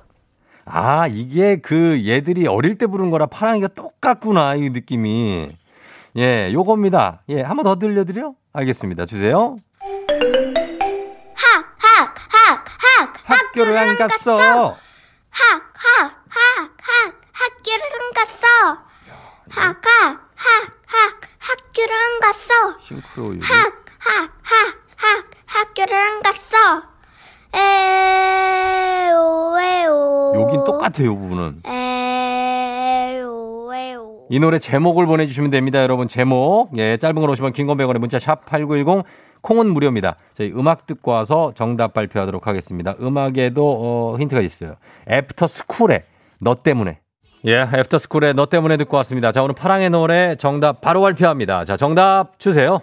아, 0.66 1.08
이게 1.08 1.58
그 1.58 2.02
얘들이 2.08 2.48
어릴 2.48 2.78
때 2.78 2.88
부른 2.88 3.10
거라 3.10 3.26
파랑이 3.28 3.62
가 3.62 3.68
똑같구나, 3.68 4.56
이 4.56 4.70
느낌이. 4.70 5.50
예, 6.18 6.52
요겁니다. 6.54 7.22
예, 7.30 7.42
한 7.42 7.58
번 7.58 7.64
더 7.66 7.76
들려드려? 7.76 8.34
알겠습니다. 8.54 9.06
주세요. 9.06 9.56
학, 9.84 11.76
학, 11.78 12.16
학, 12.32 12.64
학, 12.80 13.14
학교를 13.26 13.78
안 13.78 13.98
갔어. 13.98 14.38
학, 14.38 14.40
학, 14.40 14.78
학, 16.30 16.72
학, 16.80 17.14
학교를 17.34 17.84
안 17.84 18.14
갔어. 18.16 18.48
학, 19.50 19.86
학, 19.86 20.22
학, 20.36 20.72
학, 20.86 21.20
학교를 21.38 21.94
안 21.94 22.20
갔어. 22.22 22.80
싱크로 22.80 23.26
요리. 23.28 23.42
학, 23.42 23.74
학, 24.00 24.32
학, 24.42 24.74
학, 24.96 25.26
학교를 25.48 25.94
안 25.98 26.22
갔어. 26.24 26.58
에오, 27.54 29.60
에오. 29.60 30.34
여긴 30.44 30.64
똑같아요, 30.64 31.08
요 31.08 31.18
부분은. 31.18 31.64
에오, 31.66 33.74
에오. 33.74 34.28
이 34.30 34.40
노래 34.40 34.60
제목을 34.60 35.06
보내주시면 35.08 35.52
됩니다, 35.52 35.82
여러분. 35.82 36.08
제목. 36.08 36.70
예, 36.78 36.96
짧은 36.96 37.20
걸 37.20 37.30
오시면 37.32 37.52
긴건 37.52 37.76
100원에 37.78 37.98
문자 38.00 38.18
샵 38.18 38.46
8910. 38.46 39.04
콩은 39.44 39.72
무료입니다. 39.72 40.16
저희 40.34 40.52
음악 40.56 40.88
듣고 40.88 41.12
와서 41.12 41.52
정답 41.56 41.94
발표하도록 41.94 42.48
하겠습니다. 42.48 42.96
음악에도 43.02 43.78
어, 44.16 44.18
힌트가 44.18 44.42
있어요. 44.42 44.76
애프터 45.10 45.46
스쿨의 45.48 46.04
너 46.40 46.56
때문에. 46.56 47.00
예, 47.46 47.62
애프터 47.62 48.00
스쿨의 48.00 48.34
너 48.36 48.46
때문에 48.48 48.78
듣고 48.78 48.96
왔습니다. 48.98 49.32
자, 49.34 49.44
오늘 49.44 49.54
파랑의 49.54 49.90
노래 49.90 50.36
정답 50.38 50.80
바로 50.80 51.02
발표합니다. 51.02 51.66
자, 51.66 51.76
정답 51.76 52.40
주세요. 52.40 52.80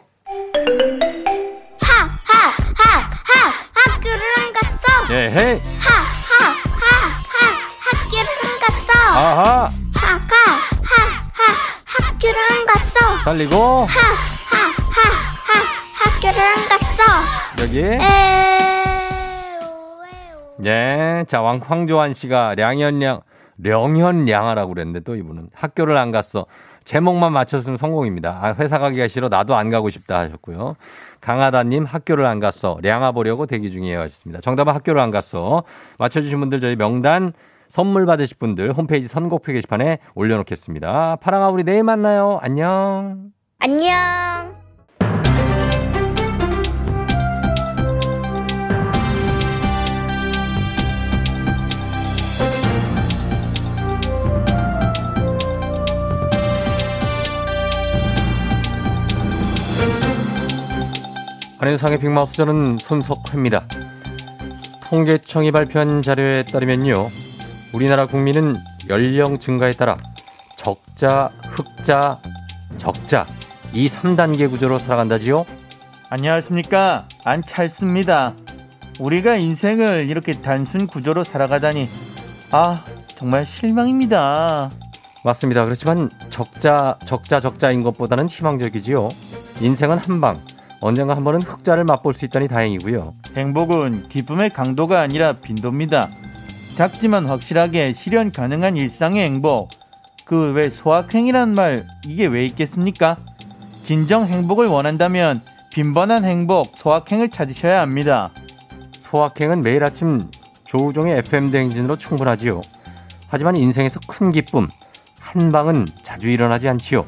학, 1.81 2.11
학, 2.27 2.55
학, 2.77 3.11
학, 3.25 3.95
학교를 3.95 4.21
안 4.39 4.53
갔어. 4.53 5.15
예, 5.15 5.31
헤이. 5.31 5.61
학, 5.81 6.05
학, 6.29 6.57
학, 6.77 6.93
학, 7.33 7.57
학교를 7.89 8.29
안 8.45 8.61
갔어. 8.61 8.93
아하. 9.19 9.65
학, 9.65 10.21
학, 10.21 10.21
학, 10.83 11.23
학, 11.33 12.13
학교를 12.13 12.39
안 12.53 12.67
갔어. 12.67 13.25
살리고. 13.25 13.87
학, 13.87 14.30
여기. 17.63 17.83
예, 20.65 21.25
자, 21.27 21.41
왕, 21.41 21.61
황조한 21.63 22.13
씨가 22.13 22.55
량현량, 22.55 23.21
령현량하라고 23.59 24.75
그랬는데 24.75 25.01
또 25.01 25.17
이분은 25.17 25.51
학교를 25.55 25.97
안 25.97 26.11
갔어. 26.11 26.47
제목만 26.85 27.33
맞췄으면 27.33 27.77
성공입니다. 27.77 28.39
아, 28.43 28.55
회사 28.59 28.79
가기가 28.79 29.07
싫어. 29.09 29.29
나도 29.29 29.55
안 29.55 29.71
가고 29.71 29.91
싶다 29.91 30.19
하셨고요. 30.19 30.77
강하다님 31.21 31.85
학교를 31.85 32.25
안 32.25 32.41
갔어. 32.41 32.79
량아 32.83 33.13
보려고 33.13 33.47
대기 33.47 33.71
중이에요 33.71 34.01
하셨습니다. 34.01 34.41
정답은 34.41 34.75
학교를 34.75 35.01
안 35.01 35.11
갔어. 35.11 35.63
맞춰주신 35.99 36.41
분들 36.41 36.61
저희 36.61 36.77
명단 36.77 37.33
선물 37.69 38.07
받으실 38.07 38.39
분들 38.39 38.73
홈페이지 38.73 39.07
선곡표 39.07 39.53
게시판에 39.53 39.99
올려놓겠습니다. 40.15 41.17
파랑아 41.17 41.51
우리 41.51 41.63
내일 41.63 41.85
만나요. 41.85 42.39
안녕. 42.43 43.31
안녕. 43.61 44.60
안현상의 61.63 61.99
빅마우스 61.99 62.37
저는 62.37 62.79
손석회입니다. 62.79 63.67
통계청이 64.85 65.53
발표한 65.53 66.01
자료에 66.01 66.45
따르면요. 66.45 67.09
우리나라 67.75 68.07
국민은 68.07 68.57
연령 68.89 69.39
증가에 69.39 69.73
따라 69.73 69.99
적자, 70.57 71.31
흑자, 71.51 72.19
적자 72.79 73.27
이 73.75 73.89
3단계 73.89 74.49
구조로 74.49 74.79
살아간다지요. 74.79 75.45
안녕하십니까 76.09 77.07
안찰습니다. 77.27 78.33
우리가 78.99 79.37
인생을 79.37 80.09
이렇게 80.09 80.33
단순 80.41 80.87
구조로 80.87 81.25
살아가다니 81.25 81.91
아 82.53 82.83
정말 83.09 83.45
실망입니다. 83.45 84.71
맞습니다. 85.23 85.65
그렇지만 85.65 86.09
적자, 86.31 86.99
적자, 87.05 87.39
적자인 87.39 87.83
것보다는 87.83 88.31
희망적이지요. 88.31 89.11
인생은 89.61 89.99
한 89.99 90.23
방, 90.23 90.41
언젠가 90.81 91.15
한 91.15 91.25
번은 91.25 91.43
흑자를 91.43 91.85
맛볼 91.85 92.15
수 92.15 92.25
있다니 92.25 92.49
다행이고요. 92.49 93.15
행복은 93.37 94.09
기쁨의 94.09 94.51
강도가 94.51 95.01
아니라 95.01 95.35
빈도입니다. 95.35 96.09
작지만 96.77 97.27
확실하게 97.27 97.93
실현 97.93 98.33
가능한 98.33 98.77
일상의 98.77 99.27
행복. 99.27 99.69
그 100.25 100.53
왜 100.53 100.71
소확행이란 100.71 101.55
말 101.55 101.87
이게 102.07 102.27
왜 102.27 102.45
있겠습니까? 102.47 103.17
진정 103.83 104.25
행복을 104.25 104.69
원한다면 104.69 105.43
빈번한 105.73 106.25
행복, 106.25 106.77
소확행을 106.77 107.31
찾으셔야 107.31 107.81
합니다. 107.81 108.31
소확행은 108.93 109.61
매일 109.61 109.85
아침 109.85 110.31
조우종의 110.65 111.19
FM 111.19 111.51
대행진으로 111.51 111.97
충분하지요. 111.97 112.61
하지만 113.29 113.57
인생에서 113.57 114.01
큰 114.07 114.31
기쁨, 114.31 114.67
한 115.19 115.53
방은 115.53 115.87
자주 116.03 116.29
일어나지 116.29 116.69
않지요. 116.69 117.05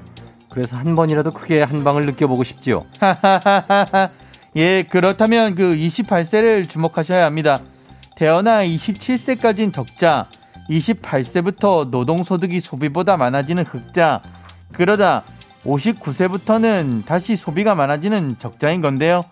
그래서 0.52 0.76
한 0.76 0.94
번이라도 0.94 1.30
크게 1.30 1.62
한 1.62 1.82
방을 1.82 2.04
느껴보고 2.04 2.44
싶지요. 2.44 2.84
예, 4.56 4.82
그렇다면 4.82 5.54
그 5.54 5.74
28세를 5.74 6.68
주목하셔야 6.68 7.24
합니다. 7.24 7.58
태어나 8.16 8.62
27세까지는 8.62 9.72
적자, 9.72 10.28
28세부터 10.68 11.88
노동소득이 11.88 12.60
소비보다 12.60 13.16
많아지는 13.16 13.64
흑자, 13.64 14.20
그러다 14.74 15.22
59세부터는 15.64 17.06
다시 17.06 17.36
소비가 17.36 17.74
많아지는 17.74 18.36
적자인 18.36 18.82
건데요. 18.82 19.24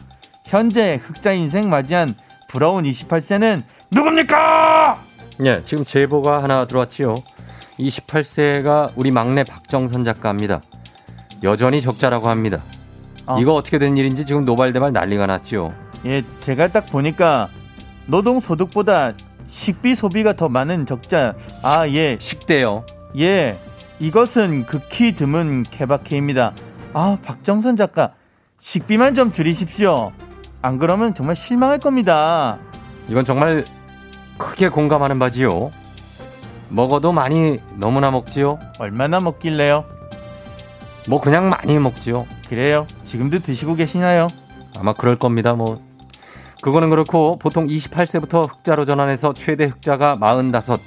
현재 0.46 0.98
흑자 1.04 1.32
인생 1.32 1.68
맞이한 1.68 2.14
부러운 2.48 2.84
28세는 2.84 3.62
누굽니까? 3.90 4.98
예, 5.44 5.62
지금 5.66 5.84
제보가 5.84 6.42
하나 6.42 6.64
들어왔지요. 6.64 7.14
28세가 7.78 8.92
우리 8.96 9.10
막내 9.10 9.44
박정선 9.44 10.04
작가입니다. 10.04 10.62
여전히 11.42 11.80
적자라고 11.80 12.28
합니다. 12.28 12.60
어. 13.26 13.38
이거 13.38 13.54
어떻게 13.54 13.78
된 13.78 13.96
일인지 13.96 14.24
지금 14.24 14.44
노발대발 14.44 14.92
난리가 14.92 15.26
났지요. 15.26 15.72
예, 16.06 16.22
제가 16.40 16.68
딱 16.68 16.86
보니까 16.86 17.48
노동소득보다 18.06 19.12
식비 19.48 19.94
소비가 19.94 20.32
더 20.32 20.48
많은 20.48 20.86
적자. 20.86 21.34
아, 21.62 21.86
예, 21.88 22.16
식대요. 22.18 22.84
예. 23.18 23.58
이것은 23.98 24.64
극히 24.64 25.14
드문 25.14 25.64
케바케입니다. 25.64 26.52
아, 26.94 27.18
박정선 27.24 27.76
작가. 27.76 28.12
식비만 28.58 29.14
좀 29.14 29.32
줄이십시오. 29.32 30.12
안 30.62 30.78
그러면 30.78 31.14
정말 31.14 31.36
실망할 31.36 31.78
겁니다. 31.78 32.58
이건 33.08 33.24
정말 33.24 33.64
크게 34.38 34.68
공감하는 34.68 35.18
바지요. 35.18 35.70
먹어도 36.68 37.12
많이 37.12 37.58
너무나 37.76 38.10
먹지요. 38.10 38.58
얼마나 38.78 39.18
먹길래요? 39.18 39.84
뭐 41.10 41.20
그냥 41.20 41.48
많이 41.48 41.76
먹지요. 41.80 42.24
그래요. 42.48 42.86
지금도 43.04 43.40
드시고 43.40 43.74
계시나요? 43.74 44.28
아마 44.78 44.92
그럴 44.92 45.16
겁니다. 45.16 45.54
뭐 45.54 45.82
그거는 46.62 46.88
그렇고 46.88 47.36
보통 47.40 47.66
28세부터 47.66 48.48
흑자로 48.48 48.84
전환해서 48.84 49.34
최대 49.34 49.64
흑자가 49.64 50.16
45. 50.20 50.78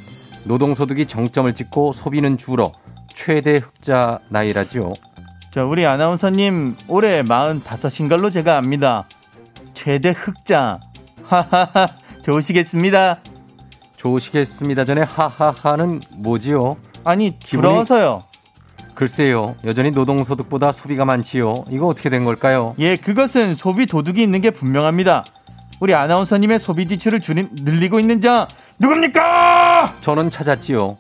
노동소득이 0.46 1.08
정점을 1.08 1.54
찍고 1.54 1.92
소비는 1.92 2.38
줄어 2.38 2.72
최대 3.14 3.58
흑자 3.58 4.20
나이라지요. 4.30 4.94
자, 5.54 5.66
우리 5.66 5.86
아나운서님 5.86 6.78
올해 6.88 7.22
45인 7.22 8.08
걸로 8.08 8.30
제가 8.30 8.58
압니다. 8.58 9.06
최대 9.74 10.12
흑자. 10.12 10.80
하하하. 11.26 11.88
좋으시겠습니다. 12.24 13.20
좋으시겠습니다. 13.98 14.86
전에 14.86 15.02
하하하는 15.02 16.00
뭐지요? 16.16 16.78
아니, 17.04 17.38
기분이- 17.40 17.58
부러워서요. 17.58 18.24
글쎄요. 18.96 19.56
여전히 19.66 19.92
노동소득보다 19.92 20.72
소비가 20.72 21.04
많지요. 21.06 21.66
이거 21.70 21.88
어떻게 21.88 22.10
된 22.10 22.26
걸까요? 22.26 22.76
예, 22.80 22.96
그것은 22.96 23.56
소비 23.56 23.86
도둑이 23.86 24.22
있는 24.22 24.42
게 24.42 24.52
분명합니다. 24.52 25.24
우리 25.80 25.94
아나운서님의 25.96 26.60
소비 26.60 26.88
지출을 26.88 27.20
줄인, 27.20 27.50
늘리고 27.54 28.00
있는 28.00 28.22
자 28.22 28.48
누굽니까? 28.80 29.96
저는 30.02 30.30
찾았지요. 30.30 30.98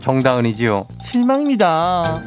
정다은이지요. 0.00 0.86
실망입니다. 1.04 2.22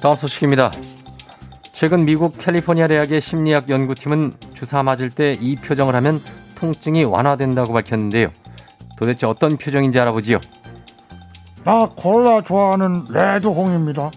다음 0.00 0.14
소식입니다. 0.14 0.70
최근 1.72 2.04
미국 2.04 2.38
캘리포니아 2.38 2.88
대학의 2.88 3.20
심리학 3.20 3.68
연구팀은 3.68 4.34
주사 4.54 4.82
맞을 4.82 5.10
때 5.10 5.36
이 5.40 5.56
표정을 5.56 5.94
하면 5.96 6.20
통증이 6.54 7.04
완화된다고 7.04 7.72
밝혔는데요. 7.74 8.28
도대체 8.96 9.26
어떤 9.26 9.56
표정인지 9.56 10.00
알아보지요. 10.00 10.38
나 11.64 11.88
콜라 11.96 12.40
좋아하는 12.40 13.04
레드홍입니다. 13.10 14.10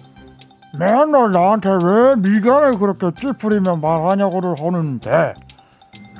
맨날 0.77 1.31
나한테 1.31 1.69
왜 1.69 2.15
미간을 2.17 2.77
그렇게 2.77 3.09
찌푸리며 3.19 3.77
말하냐고를 3.77 4.55
하는데 4.59 5.33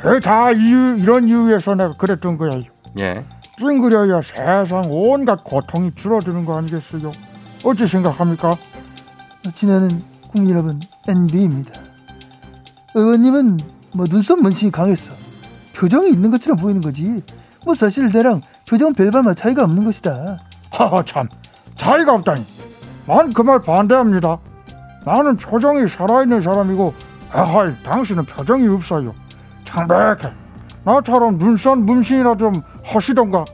그다 0.02 0.52
이유 0.52 0.98
이런 0.98 1.28
이유에서 1.28 1.76
내가 1.76 1.94
그랬던 1.94 2.38
거예요. 2.38 2.64
예. 3.00 3.22
찡그려야 3.60 4.22
세상 4.22 4.84
온갖 4.90 5.44
고통이 5.44 5.92
줄어드는 5.96 6.46
거 6.46 6.58
아니겠어요? 6.58 7.12
어찌 7.64 7.88
생각합니까? 7.88 8.56
지나는 9.54 10.02
국민 10.32 10.52
여러분 10.52 10.80
NB입니다. 11.08 11.72
의원님은 12.96 13.58
뭐 13.94 14.06
눈썹 14.06 14.40
문신이 14.40 14.72
강했어. 14.72 15.14
표정이 15.76 16.10
있는 16.10 16.32
것처럼 16.32 16.58
보이는 16.58 16.82
거지. 16.82 17.22
뭐 17.66 17.76
사실 17.76 18.10
내랑 18.12 18.42
표정 18.68 18.94
별반만 18.94 19.36
차이가 19.36 19.64
없는 19.64 19.84
것이다. 19.86 20.40
하하 20.72 21.04
참 21.06 21.28
차이가 21.78 22.14
없다니. 22.14 22.46
난 23.08 23.32
그 23.34 23.42
말 23.44 23.62
반대합니다. 23.62 24.38
나는 25.06 25.38
표정이 25.38 25.88
살아있는 25.88 26.42
사람이고 26.42 26.94
아하이 27.32 27.74
당신은 27.84 28.26
표정이 28.26 28.68
없어요. 28.68 29.14
창백해. 29.66 30.32
나처럼 30.84 31.38
눈썹 31.38 31.78
문신이라 31.80 32.38
좀 32.38 32.54
하시던가. 32.84 33.46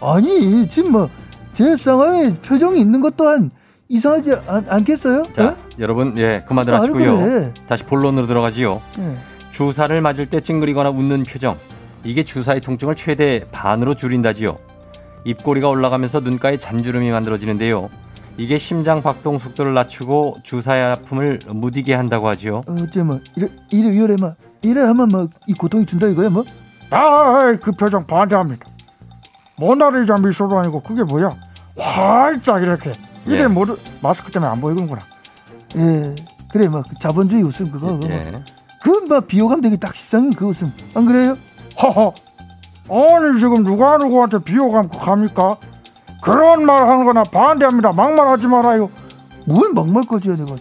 아니 0.00 0.68
지금 0.68 0.92
뭐 0.92 1.08
제 1.54 1.76
상황에 1.76 2.34
표정이 2.36 2.78
있는 2.80 3.00
것 3.00 3.16
또한 3.16 3.50
이상하지 3.88 4.32
않, 4.46 4.64
않겠어요? 4.68 5.24
자, 5.32 5.44
어? 5.48 5.56
여러분, 5.80 6.16
예, 6.16 6.44
그만들 6.46 6.72
하시고요. 6.72 7.16
그래. 7.18 7.54
다시 7.66 7.82
본론으로 7.82 8.28
들어가지요. 8.28 8.80
예. 9.00 9.16
주사를 9.50 10.00
맞을 10.00 10.26
때 10.30 10.40
찡그리거나 10.40 10.90
웃는 10.90 11.24
표정. 11.24 11.56
이게 12.04 12.24
주사의 12.24 12.60
통증을 12.60 12.96
최대 12.96 13.44
반으로 13.50 13.94
줄인다지요. 13.94 14.58
입꼬리가 15.24 15.68
올라가면서 15.68 16.20
눈가에 16.20 16.56
잔주름이 16.56 17.10
만들어지는데요. 17.10 17.90
이게 18.36 18.56
심장 18.56 19.02
박동 19.02 19.38
속도를 19.38 19.74
낮추고 19.74 20.38
주사의 20.44 20.84
아픔을 20.92 21.40
무디게 21.48 21.94
한다고 21.94 22.28
하지요. 22.28 22.62
어째 22.68 23.02
뭐 23.02 23.18
이래 23.36 23.48
이래 23.70 23.88
이래 23.88 24.16
뭐 24.18 24.34
이래 24.62 24.80
하면 24.82 25.08
뭐 25.08 25.28
이 25.46 25.54
고통이 25.54 25.86
준다 25.86 26.06
이거야 26.06 26.30
뭐? 26.30 26.44
아이 26.90 27.56
그 27.58 27.72
표정 27.72 28.06
반대합니다. 28.06 28.64
모나리자 29.56 30.16
미소도 30.18 30.56
아니고 30.56 30.80
그게 30.82 31.02
뭐야? 31.02 31.36
활짝 31.76 32.62
이렇게 32.62 32.92
이게 33.26 33.40
예. 33.40 33.46
모두 33.48 33.76
마스크 34.00 34.30
때문에 34.30 34.50
안 34.52 34.60
보이는구나. 34.60 35.00
예 35.76 36.14
그래 36.50 36.68
뭐 36.68 36.82
자본주의 37.00 37.42
웃음 37.42 37.70
그거 37.72 37.98
그거 37.98 38.08
예. 38.08 38.42
그뭐 38.80 39.20
비호감 39.22 39.60
되게 39.60 39.76
딱 39.76 39.94
십상인 39.96 40.32
그 40.32 40.46
웃음 40.46 40.72
안 40.94 41.04
그래요? 41.04 41.36
허허. 41.82 42.12
아니 42.90 43.38
지금 43.40 43.64
누가 43.64 43.98
누구한테 43.98 44.38
비호감 44.38 44.88
합니까? 44.92 45.56
그런 46.22 46.64
말 46.64 46.88
하는 46.88 47.04
거나 47.04 47.22
반대합니다. 47.22 47.92
막말하지 47.92 48.46
말아요. 48.46 48.90
뭘 49.44 49.72
막말까지 49.72 50.28
해야 50.28 50.36
내가 50.36 50.56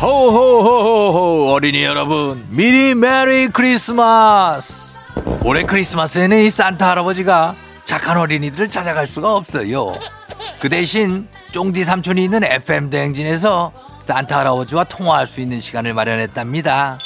호호호호호 0.00 1.52
어린이 1.52 1.82
여러분 1.82 2.42
미리 2.50 2.94
메리 2.94 3.48
크리스마스 3.48 4.74
올해 5.44 5.64
크리스마스에는 5.64 6.38
이 6.44 6.50
산타 6.50 6.90
할아버지가 6.90 7.54
착한 7.84 8.16
어린이들을 8.16 8.70
찾아갈 8.70 9.06
수가 9.06 9.34
없어요 9.34 9.92
그 10.60 10.68
대신 10.68 11.26
쫑디 11.52 11.84
삼촌이 11.84 12.22
있는 12.24 12.44
FM 12.44 12.90
대행진에서 12.90 13.72
산타 14.04 14.38
할아버지와 14.38 14.84
통화할 14.84 15.26
수 15.26 15.40
있는 15.40 15.60
시간을 15.60 15.94
마련했답니다 15.94 16.98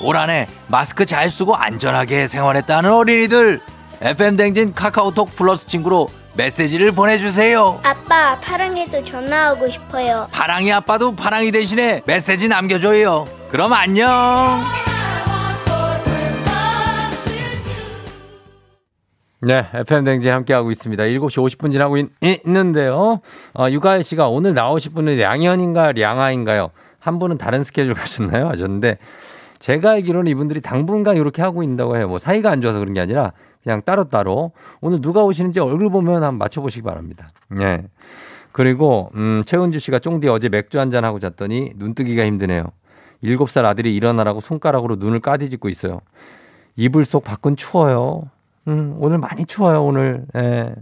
올 0.00 0.16
한해 0.16 0.46
마스크 0.68 1.06
잘 1.06 1.30
쓰고 1.30 1.54
안전하게 1.56 2.28
생활했다는 2.28 2.92
어린이들 2.92 3.60
FM 4.00 4.36
댕진 4.36 4.74
카카오톡 4.74 5.34
플러스 5.34 5.66
친구로 5.66 6.08
메시지를 6.34 6.92
보내주세요. 6.92 7.80
아빠, 7.82 8.38
파랑이도 8.38 9.04
전화하고 9.04 9.68
싶어요. 9.68 10.28
파랑이 10.30 10.72
아빠도 10.72 11.16
파랑이 11.16 11.50
대신에 11.50 12.02
메시지 12.06 12.46
남겨줘요. 12.46 13.26
그럼 13.50 13.72
안녕. 13.72 14.08
네, 19.40 19.66
FM 19.72 20.04
댕진 20.04 20.32
함께하고 20.32 20.70
있습니다. 20.72 21.02
7시 21.04 21.58
50분 21.58 21.70
지나고 21.70 21.96
있, 21.96 22.08
는데요 22.44 23.20
어, 23.54 23.70
유가일 23.70 24.02
씨가 24.02 24.28
오늘 24.28 24.52
나오실 24.52 24.92
분은 24.94 25.20
양현인가 25.20 25.92
량아인가요? 25.92 26.70
한 26.98 27.18
분은 27.20 27.38
다른 27.38 27.62
스케줄 27.62 27.94
가셨나요? 27.94 28.48
하셨는데, 28.48 28.98
제가 29.60 29.92
알기로는 29.92 30.30
이분들이 30.30 30.60
당분간 30.60 31.16
이렇게 31.16 31.40
하고 31.42 31.62
있다고 31.62 31.96
해요. 31.96 32.08
뭐 32.08 32.18
사이가 32.18 32.50
안 32.50 32.60
좋아서 32.60 32.80
그런 32.80 32.94
게 32.94 33.00
아니라 33.00 33.32
그냥 33.62 33.82
따로따로 33.84 34.52
오늘 34.80 35.00
누가 35.00 35.22
오시는지 35.22 35.60
얼굴 35.60 35.90
보면 35.90 36.16
한번 36.16 36.38
맞춰보시기 36.38 36.82
바랍니다. 36.82 37.30
예. 37.60 37.84
그리고, 38.50 39.10
음, 39.14 39.42
최은주 39.46 39.78
씨가 39.78 40.00
쫑디 40.00 40.28
어제 40.28 40.48
맥주 40.48 40.80
한 40.80 40.90
잔 40.90 41.04
하고 41.04 41.20
잤더니 41.20 41.74
눈뜨기가 41.76 42.24
힘드네요. 42.24 42.64
7살 43.22 43.64
아들이 43.64 43.94
일어나라고 43.94 44.40
손가락으로 44.40 44.96
눈을 44.96 45.20
까디짓고 45.20 45.68
있어요. 45.68 46.00
이불 46.74 47.04
속 47.04 47.22
밖은 47.22 47.54
추워요. 47.56 48.30
음, 48.68 48.96
오늘 49.00 49.18
많이 49.18 49.46
추워요, 49.46 49.82
오늘. 49.82 50.26
예. 50.36 50.74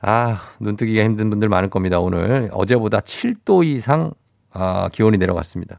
아, 0.00 0.40
눈뜨기가 0.58 1.02
힘든 1.04 1.30
분들 1.30 1.48
많을 1.48 1.70
겁니다, 1.70 2.00
오늘. 2.00 2.50
어제보다 2.52 2.98
7도 3.00 3.64
이상, 3.64 4.12
아, 4.50 4.88
기온이 4.92 5.16
내려갔습니다. 5.16 5.78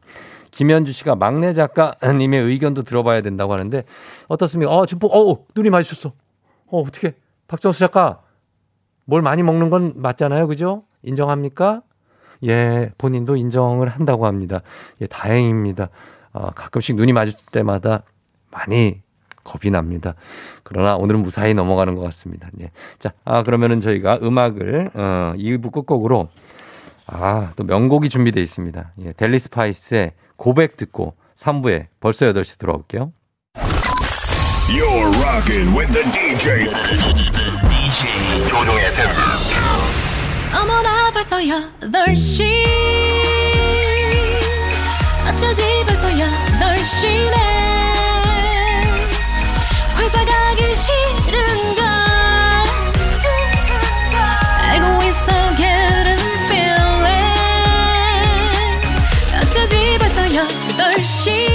김현주 0.51 0.93
씨가 0.93 1.15
막내 1.15 1.53
작가님의 1.53 2.41
의견도 2.41 2.83
들어봐야 2.83 3.21
된다고 3.21 3.53
하는데, 3.53 3.83
어떻습니까? 4.29 4.75
어, 4.75 4.85
지금, 4.85 5.09
어, 5.11 5.45
눈이 5.55 5.69
마주쳤어. 5.69 6.13
어, 6.67 6.81
어떻게. 6.81 7.15
박정수 7.47 7.79
작가, 7.79 8.21
뭘 9.05 9.21
많이 9.21 9.43
먹는 9.43 9.69
건 9.69 9.93
맞잖아요, 9.97 10.47
그죠? 10.47 10.83
인정합니까? 11.03 11.81
예, 12.45 12.91
본인도 12.97 13.35
인정을 13.35 13.89
한다고 13.89 14.25
합니다. 14.25 14.61
예, 15.01 15.07
다행입니다. 15.07 15.89
아, 16.31 16.51
가끔씩 16.51 16.95
눈이 16.95 17.11
마주칠 17.11 17.45
때마다 17.51 18.03
많이 18.51 19.01
겁이 19.49 19.71
납니다. 19.71 20.13
그러나 20.63 20.95
오늘은 20.95 21.23
무사히 21.23 21.53
넘어가는 21.53 21.95
것 21.95 22.01
같습니다. 22.03 22.47
예. 22.61 22.71
자, 22.99 23.11
아, 23.25 23.43
그러면은 23.43 23.81
저희가 23.81 24.19
음악을, 24.21 24.89
어, 24.93 25.33
2부 25.35 25.71
끝곡으로, 25.71 26.29
아, 27.07 27.51
또 27.55 27.63
명곡이 27.63 28.09
준비되어 28.09 28.41
있습니다. 28.43 28.93
예, 29.05 29.13
델리 29.13 29.39
스파이스의 29.39 30.11
고백 30.35 30.77
듣고 30.77 31.15
3부에 31.35 31.87
벌써 31.99 32.27
8시 32.27 32.59
돌아올게요. 32.59 33.11
You're 34.69 35.09
rocking 35.23 35.75
with 35.75 35.91
the 35.91 36.05
DJ. 36.11 36.69
DJ 37.67 38.49
조종의. 38.49 38.85
어머나 40.53 41.11
벌써 41.11 41.37
8시 41.37 42.43
어쩌지 45.27 45.63
벌써 45.85 46.07
8시네 46.07 47.58
회사 49.99 50.23
가기 50.25 50.75
싫은 50.75 51.75
걸 51.75 51.83
알고 54.69 55.03
있어 55.05 55.31
getting 55.57 56.21
feeling 56.47 57.35
어쩌지 59.41 59.97
벌써 59.99 60.21
8시 60.21 61.49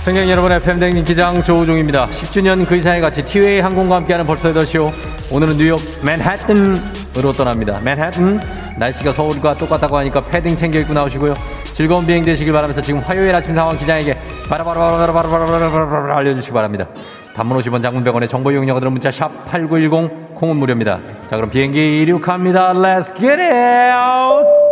승객 0.00 0.28
여러분의 0.28 0.60
팬댕님 0.60 1.04
기장 1.04 1.42
조우종입니다. 1.42 2.06
10주년 2.08 2.66
그 2.66 2.76
이상의 2.76 3.00
같이 3.00 3.24
티웨이 3.24 3.60
항공과 3.60 3.96
함께하는 3.96 4.26
벌써 4.26 4.52
8시오. 4.52 4.92
오늘은 5.30 5.56
뉴욕 5.56 5.80
맨하튼 6.02 6.78
으로 7.16 7.32
떠납니다. 7.32 7.80
맨하튼 7.80 8.40
날씨가 8.76 9.12
서울과 9.12 9.54
똑같다고 9.54 9.96
하니까 9.98 10.20
패딩 10.24 10.56
챙겨 10.56 10.80
입고 10.80 10.92
나오시고요. 10.94 11.34
즐거운 11.72 12.04
비행 12.06 12.24
되시길 12.24 12.52
바라면서 12.52 12.80
지금 12.80 13.00
화요일 13.00 13.34
아침 13.34 13.54
상황 13.54 13.76
기장에게 13.76 14.16
바라바라바라바라바라바라 14.48 16.16
알려주시기 16.16 16.52
바랍니다. 16.52 16.88
단문 17.34 17.58
50원 17.58 17.82
장문 17.82 18.04
100원의 18.04 18.28
정보 18.28 18.50
이용료가 18.50 18.80
들은 18.80 18.92
문자 18.92 19.10
샵 19.10 19.44
8910 19.46 20.34
콩은 20.34 20.56
무료입니다. 20.56 20.98
자 21.30 21.36
그럼 21.36 21.50
비행기 21.50 22.02
이륙합니다. 22.02 22.72
Let's 22.72 23.16
get 23.16 23.40
it! 23.40 24.64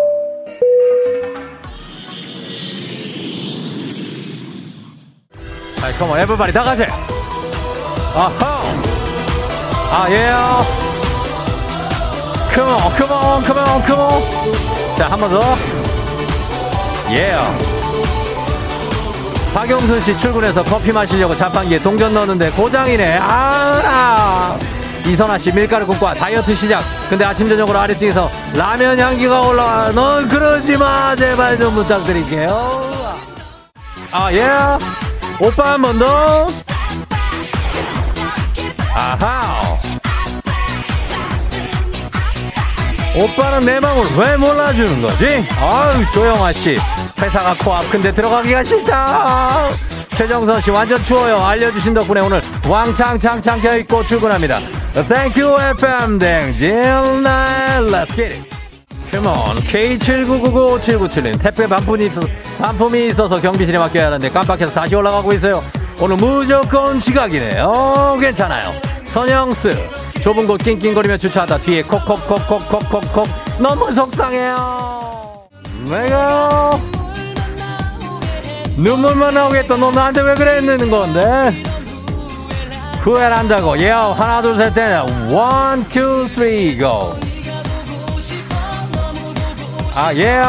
아, 5.82 5.90
come 5.98 6.12
on, 6.12 6.20
everybody, 6.20 6.52
다 6.52 6.62
같이. 6.62 6.84
아하. 8.14 8.62
아, 9.90 10.04
yeah. 10.08 10.91
Come 12.54 12.68
on, 12.68 12.92
come 12.96 13.12
on, 13.12 13.42
come 13.44 13.58
on, 13.60 13.82
come 13.86 14.00
on. 14.00 14.22
자, 14.96 15.08
한 15.10 15.18
번 15.18 15.30
더. 15.30 15.40
Yeah. 17.08 17.42
박영순 19.54 20.00
씨 20.00 20.16
출근해서 20.18 20.62
커피 20.64 20.92
마시려고 20.92 21.34
자판기에 21.34 21.78
동전 21.80 22.14
넣었는데 22.14 22.50
고장이네. 22.50 23.18
아. 23.20 24.56
이선아 25.06 25.36
씨 25.38 25.52
밀가루 25.52 25.86
국과 25.86 26.14
다이어트 26.14 26.54
시작. 26.54 26.82
근데 27.10 27.24
아침 27.24 27.48
저녁으로 27.48 27.78
아래층에서 27.78 28.30
라면 28.54 28.98
향기가 29.00 29.40
올라와. 29.40 29.90
넌 29.92 30.28
그러지 30.28 30.76
마. 30.76 31.14
제발 31.16 31.58
좀 31.58 31.74
부탁드릴게요. 31.74 32.92
아, 34.12 34.32
예. 34.32 34.46
오빠 35.40 35.72
한 35.72 35.82
번 35.82 35.98
더. 35.98 36.46
아하. 38.94 39.78
오빠는 43.14 43.60
내 43.60 43.78
마음을 43.78 44.04
왜 44.16 44.36
몰라주는 44.36 45.02
거지? 45.02 45.46
아유, 45.60 46.04
조영아 46.14 46.52
씨. 46.52 46.78
회사가 47.20 47.54
코앞 47.62 47.90
근데 47.90 48.10
들어가기가 48.12 48.64
싫다. 48.64 49.68
최정선 50.10 50.60
씨 50.60 50.70
완전 50.70 51.02
추워요. 51.02 51.38
알려주신 51.44 51.94
덕분에 51.94 52.20
오늘 52.20 52.40
왕창창창 52.66 53.60
켜입고 53.60 54.04
출근합니다. 54.04 54.60
Thank 55.08 55.42
you, 55.42 55.60
FM 55.76 56.18
댕진. 56.18 56.72
Let's 57.24 58.14
get 58.14 58.34
it. 58.34 58.42
Come 59.10 59.26
on. 59.28 59.56
K79995797님. 59.60 61.40
택배 61.42 61.66
반품이, 61.66 62.06
있어, 62.06 62.20
반품이 62.58 63.08
있어서 63.08 63.40
경비실에 63.40 63.78
맡겨야 63.78 64.06
하는데 64.06 64.28
깜빡해서 64.30 64.72
다시 64.72 64.94
올라가고 64.94 65.32
있어요. 65.34 65.62
오늘 66.00 66.16
무조건 66.16 66.98
지각이네요. 66.98 68.16
괜찮아요. 68.20 68.72
선영스. 69.04 70.01
좁은 70.22 70.46
곳 70.46 70.62
낑낑거리며 70.62 71.16
주차하다 71.16 71.58
뒤에 71.58 71.82
콕콕콕콕콕콕콕 71.82 73.28
너무 73.58 73.92
속상해요. 73.92 75.48
내가 75.90 76.78
눈물만 78.76 79.34
나오겠다. 79.34 79.76
너 79.76 79.90
나한테 79.90 80.22
왜 80.22 80.34
그랬는 80.34 80.90
건데? 80.90 81.52
후회한다고. 83.02 83.78
예, 83.80 83.90
하나, 83.90 84.40
둘, 84.40 84.56
셋, 84.56 84.72
넷. 84.74 85.32
one, 85.32 85.84
two, 85.88 86.26
three, 86.28 86.78
go. 86.78 87.14
아, 89.94 90.14
예. 90.14 90.40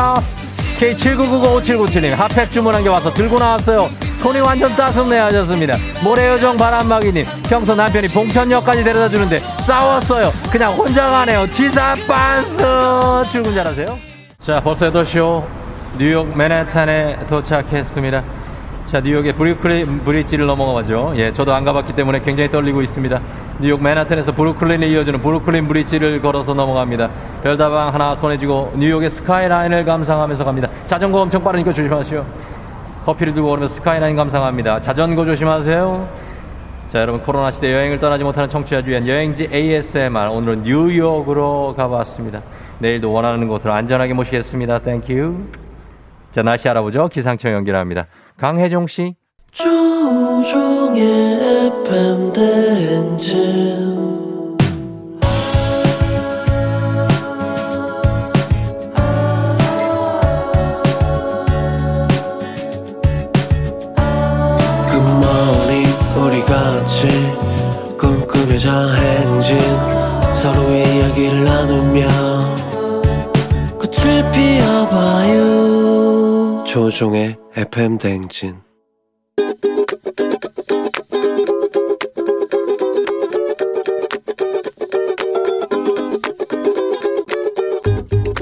K79995797님, 0.80 2.11
핫팩 2.11 2.51
주문한 2.51 2.84
게 2.84 2.89
와서 2.89 3.11
들고 3.11 3.39
나왔어요. 3.39 3.89
손이 4.24 4.39
완전 4.39 4.74
따숩네 4.74 5.17
하셨습니다. 5.19 5.76
모래요정 6.01 6.55
바람막이님, 6.55 7.26
평소 7.49 7.76
남편이 7.76 8.07
봉천역까지 8.07 8.82
데려다 8.82 9.09
주는데 9.09 9.38
싸웠어요. 9.38 10.30
그냥 10.49 10.71
혼자 10.71 11.09
가네요. 11.09 11.45
지사 11.49 11.93
빤스. 12.07 12.63
출근 13.30 13.53
잘하세요. 13.53 13.97
자, 14.39 14.61
벌써 14.61 14.89
8시요. 14.89 15.43
뉴욕 15.97 16.38
맨해탄에 16.38 17.28
도착했습니다. 17.28 18.24
자, 18.86 19.01
뉴욕의 19.01 19.34
브루클린 19.34 20.05
브릿지를 20.05 20.45
넘어가죠. 20.45 21.13
예, 21.17 21.34
저도 21.34 21.53
안 21.53 21.65
가봤기 21.65 21.91
때문에 21.93 22.21
굉장히 22.21 22.49
떨리고 22.49 22.82
있습니다. 22.82 23.19
뉴욕 23.59 23.84
맨하탄에서 23.84 24.32
브루클린에 24.32 24.88
이어지는 24.88 25.21
브루클린 25.21 25.67
브릿지를 25.67 26.21
걸어서 26.21 26.53
넘어갑니다. 26.53 27.09
별다방 27.43 27.93
하나 27.93 28.15
손에 28.15 28.38
쥐고 28.38 28.74
뉴욕의 28.78 29.09
스카이라인을 29.09 29.84
감상하면서 29.84 30.45
갑니다. 30.45 30.69
자전거 30.86 31.19
엄청 31.19 31.43
빠르니까 31.43 31.74
조심하시오. 31.74 32.26
커피를 33.04 33.34
들고 33.34 33.51
오르면서 33.51 33.76
스카이라인 33.76 34.16
감상합니다. 34.16 34.82
자전거 34.82 35.26
조심하세요. 35.26 36.34
자, 36.89 37.01
여러분 37.01 37.22
코로나 37.24 37.49
시대 37.51 37.74
여행을 37.74 37.99
떠나지 37.99 38.24
못하는 38.24 38.47
청취자를 38.47 38.88
위한 38.88 39.08
여행지 39.08 39.49
ASMR 39.51 40.30
오늘은 40.30 40.64
뉴욕으로 40.64 41.74
가봤습니다. 41.76 42.41
내일도 42.80 43.12
원하는 43.12 43.47
곳으로 43.47 43.74
안전하게 43.74 44.14
모시겠습니다. 44.14 44.80
Thank 44.80 45.11
you. 45.11 45.36
자, 46.32 46.43
날씨 46.43 46.70
알아보죠. 46.70 47.08
기상청 47.10 47.51
연결합니다. 47.54 48.08
강혜종 48.38 48.88
씨. 48.88 49.16
조우종의 49.51 51.03
FM 51.84 52.34
대행진 52.34 53.92
저행진 68.64 69.59
서로의 70.34 70.95
이야기를 70.95 71.43
나누며 71.43 72.07
꽃을 73.78 74.32
피워봐요 74.32 75.43
조종의 76.66 77.36
FM 77.57 77.97
대행진 77.97 78.55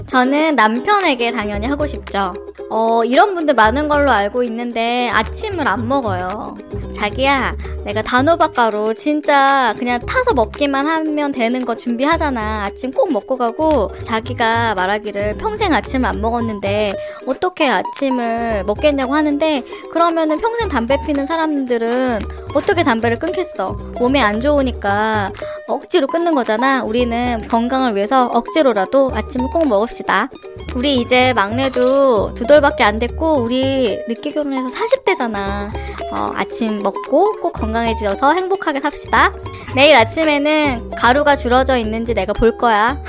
저는 0.05 0.55
남편에게 0.55 1.31
당연히 1.31 1.65
하고 1.65 1.87
싶죠. 1.87 2.31
어, 2.73 3.03
이런 3.03 3.33
분들 3.35 3.53
많은 3.53 3.89
걸로 3.89 4.11
알고 4.11 4.43
있는데 4.43 5.09
아침을 5.09 5.67
안 5.67 5.89
먹어요. 5.89 6.55
자기야, 6.93 7.57
내가 7.83 8.01
단호박가루 8.01 8.93
진짜 8.93 9.75
그냥 9.77 9.99
타서 9.99 10.33
먹기만 10.33 10.87
하면 10.87 11.33
되는 11.33 11.65
거 11.65 11.75
준비하잖아. 11.75 12.63
아침 12.63 12.91
꼭 12.93 13.11
먹고 13.11 13.35
가고 13.35 13.91
자기가 14.03 14.75
말하기를 14.75 15.37
평생 15.37 15.73
아침을 15.73 16.07
안 16.07 16.21
먹었는데 16.21 16.93
어떻게 17.27 17.67
아침을 17.67 18.63
먹겠냐고 18.65 19.15
하는데 19.15 19.63
그러면은 19.91 20.39
평생 20.39 20.69
담배 20.69 20.97
피는 21.05 21.25
사람들은 21.25 22.19
어떻게 22.55 22.83
담배를 22.83 23.19
끊겠어? 23.19 23.77
몸에 23.99 24.21
안 24.21 24.39
좋으니까 24.39 25.31
억지로 25.67 26.07
끊는 26.07 26.35
거잖아. 26.35 26.83
우리는 26.83 27.45
건강을 27.47 27.95
위해서 27.95 28.27
억지로라도 28.27 29.11
아침을 29.13 29.49
꼭 29.49 29.67
먹읍시다. 29.67 30.29
우리 30.75 30.95
이제 30.95 31.33
막내도 31.33 32.33
두돌 32.33 32.60
밖에 32.61 32.83
안 32.83 32.99
됐고 32.99 33.41
우리 33.41 34.01
늦게 34.07 34.31
결혼해서 34.31 34.69
40대잖아. 34.69 35.69
어, 36.11 36.33
아침 36.35 36.81
먹고 36.81 37.41
꼭 37.41 37.53
건강해지어서 37.53 38.33
행복하게 38.33 38.79
삽시다. 38.79 39.31
내일 39.75 39.95
아침에는 39.95 40.91
가루가 40.91 41.35
줄어져 41.35 41.77
있는지 41.77 42.13
내가 42.13 42.33
볼 42.33 42.57
거야. 42.57 43.01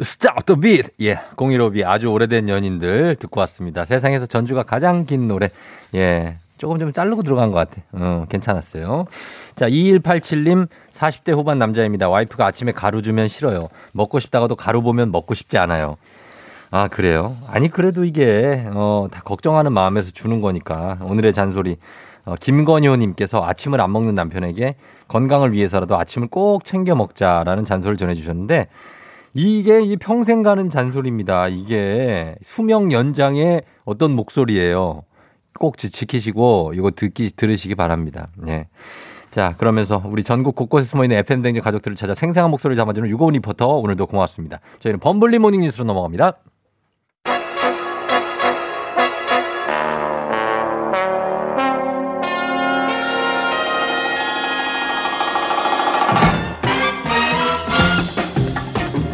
Stop 0.00 0.44
the 0.46 0.60
beat. 0.60 0.90
예. 1.02 1.20
015B 1.36 1.84
아주 1.84 2.08
오래된 2.08 2.48
연인들 2.48 3.16
듣고 3.16 3.40
왔습니다. 3.40 3.84
세상에서 3.84 4.26
전주가 4.26 4.62
가장 4.62 5.06
긴 5.06 5.28
노래. 5.28 5.50
예. 5.94 6.36
조금 6.58 6.78
좀 6.78 6.92
자르고 6.92 7.22
들어간 7.22 7.50
것 7.50 7.58
같아. 7.58 7.82
어, 7.92 8.26
괜찮았어요. 8.28 9.06
자, 9.56 9.68
2187님, 9.68 10.68
40대 10.92 11.32
후반 11.32 11.58
남자입니다. 11.58 12.08
와이프가 12.08 12.46
아침에 12.46 12.72
가루 12.72 13.02
주면 13.02 13.28
싫어요. 13.28 13.68
먹고 13.92 14.18
싶다가도 14.18 14.56
가루 14.56 14.82
보면 14.82 15.12
먹고 15.12 15.34
싶지 15.34 15.58
않아요. 15.58 15.96
아, 16.76 16.88
그래요? 16.88 17.36
아니, 17.46 17.68
그래도 17.68 18.04
이게, 18.04 18.66
어, 18.74 19.06
다 19.08 19.22
걱정하는 19.24 19.72
마음에서 19.72 20.10
주는 20.10 20.40
거니까. 20.40 20.98
오늘의 21.02 21.32
잔소리. 21.32 21.76
어, 22.24 22.34
김건효님께서 22.34 23.44
아침을 23.44 23.80
안 23.80 23.92
먹는 23.92 24.16
남편에게 24.16 24.74
건강을 25.06 25.52
위해서라도 25.52 25.96
아침을 25.96 26.26
꼭 26.26 26.64
챙겨 26.64 26.96
먹자라는 26.96 27.64
잔소리를 27.64 27.96
전해주셨는데, 27.96 28.66
이게 29.34 29.82
이 29.82 29.96
평생 29.96 30.42
가는 30.42 30.68
잔소리입니다. 30.68 31.46
이게 31.46 32.34
수명 32.42 32.90
연장의 32.90 33.62
어떤 33.84 34.10
목소리예요. 34.16 35.04
꼭 35.56 35.78
지- 35.78 35.90
지키시고 35.90 36.72
이거 36.74 36.90
듣기 36.90 37.30
들으시기 37.36 37.76
바랍니다. 37.76 38.26
예. 38.48 38.66
자, 39.30 39.54
그러면서 39.58 40.02
우리 40.06 40.24
전국 40.24 40.56
곳곳에 40.56 40.86
숨어 40.86 41.04
있는 41.04 41.18
FM 41.18 41.42
댕진 41.42 41.62
가족들을 41.62 41.96
찾아 41.96 42.14
생생한 42.14 42.50
목소리를 42.50 42.76
잡아주는 42.76 43.08
유고원 43.08 43.34
리포터 43.34 43.68
오늘도 43.68 44.06
고맙습니다. 44.08 44.58
저희는 44.80 44.98
범블리 44.98 45.38
morning 45.38 45.60
뉴스로 45.60 45.84
넘어갑니다. 45.84 46.32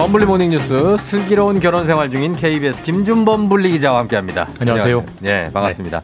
범블리 0.01 0.25
morning 0.25 0.49
뉴스 0.49 0.97
슬기로운 0.97 1.61
결혼 1.61 1.85
생활 1.85 2.11
중인 2.11 2.35
KBS 2.35 2.85
김준범블리 2.85 3.71
기자와 3.71 3.99
함께합니다. 3.99 4.49
안녕하세요. 4.59 5.05
네, 5.21 5.53
반갑습니다. 5.53 6.01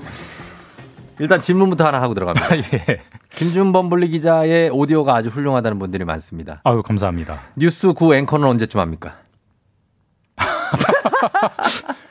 일단 1.19 1.41
질문부터 1.41 1.87
하나 1.87 2.03
하고 2.03 2.13
들어갑니다. 2.13 2.59
예. 2.77 3.01
김준범블리 3.37 4.09
기자의 4.09 4.69
오디오가 4.69 5.15
아주 5.15 5.31
훌륭하다는 5.31 5.79
분들이 5.79 6.05
많습니다. 6.05 6.61
아유, 6.65 6.83
감사합니다. 6.83 7.41
뉴스 7.57 7.95
9 7.95 8.15
앵커는 8.15 8.47
언제쯤 8.47 8.81
합니까? 8.81 9.17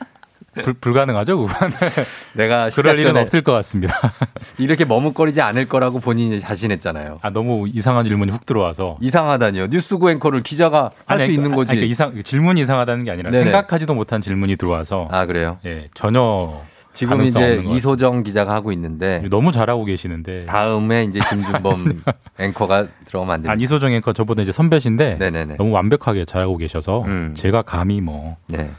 불, 0.62 0.74
불가능하죠, 0.74 1.38
그건. 1.38 1.70
내가 2.34 2.68
그럴 2.70 2.98
일은 2.98 3.16
없을 3.16 3.42
것 3.42 3.52
같습니다. 3.52 3.94
이렇게 4.58 4.84
머뭇거리지 4.84 5.40
않을 5.40 5.68
거라고 5.68 6.00
본인이 6.00 6.40
자신했잖아요. 6.40 7.18
아, 7.22 7.30
너무 7.30 7.68
이상한 7.72 8.04
질문이 8.06 8.32
훅 8.32 8.46
들어와서. 8.46 8.98
이상하다니요. 9.00 9.68
뉴스 9.68 9.96
9 9.98 10.10
앵커를 10.12 10.42
기자가 10.42 10.90
할 11.06 11.20
수 11.26 11.32
있는 11.32 11.54
거지. 11.54 11.70
아니, 11.72 11.80
그러니까 11.80 11.90
이상, 11.90 12.22
질문이 12.22 12.60
이상하다는 12.60 13.04
게 13.04 13.10
아니라 13.10 13.30
네네. 13.30 13.44
생각하지도 13.44 13.94
못한 13.94 14.20
질문이 14.20 14.56
들어와서. 14.56 15.08
아, 15.10 15.26
그래요? 15.26 15.58
예, 15.66 15.88
전혀. 15.94 16.60
지금 16.92 17.22
이제 17.24 17.62
이소정 17.62 18.22
기자가 18.22 18.54
하고 18.54 18.72
있는데. 18.72 19.22
너무 19.28 19.52
잘하고 19.52 19.84
계시는데. 19.84 20.46
다음에 20.46 21.04
이제 21.04 21.20
김준범 21.28 22.02
앵커가 22.40 22.86
들어가면 23.06 23.34
안 23.34 23.38
됩니다. 23.40 23.52
아니, 23.52 23.62
이소정 23.64 23.92
앵커 23.92 24.14
저보다 24.14 24.40
이제 24.42 24.50
선배신데. 24.52 25.16
네네네. 25.18 25.56
너무 25.56 25.72
완벽하게 25.72 26.24
잘하고 26.24 26.56
계셔서. 26.56 27.02
음. 27.02 27.34
제가 27.36 27.60
감히 27.62 28.00
뭐. 28.00 28.36
네. 28.46 28.70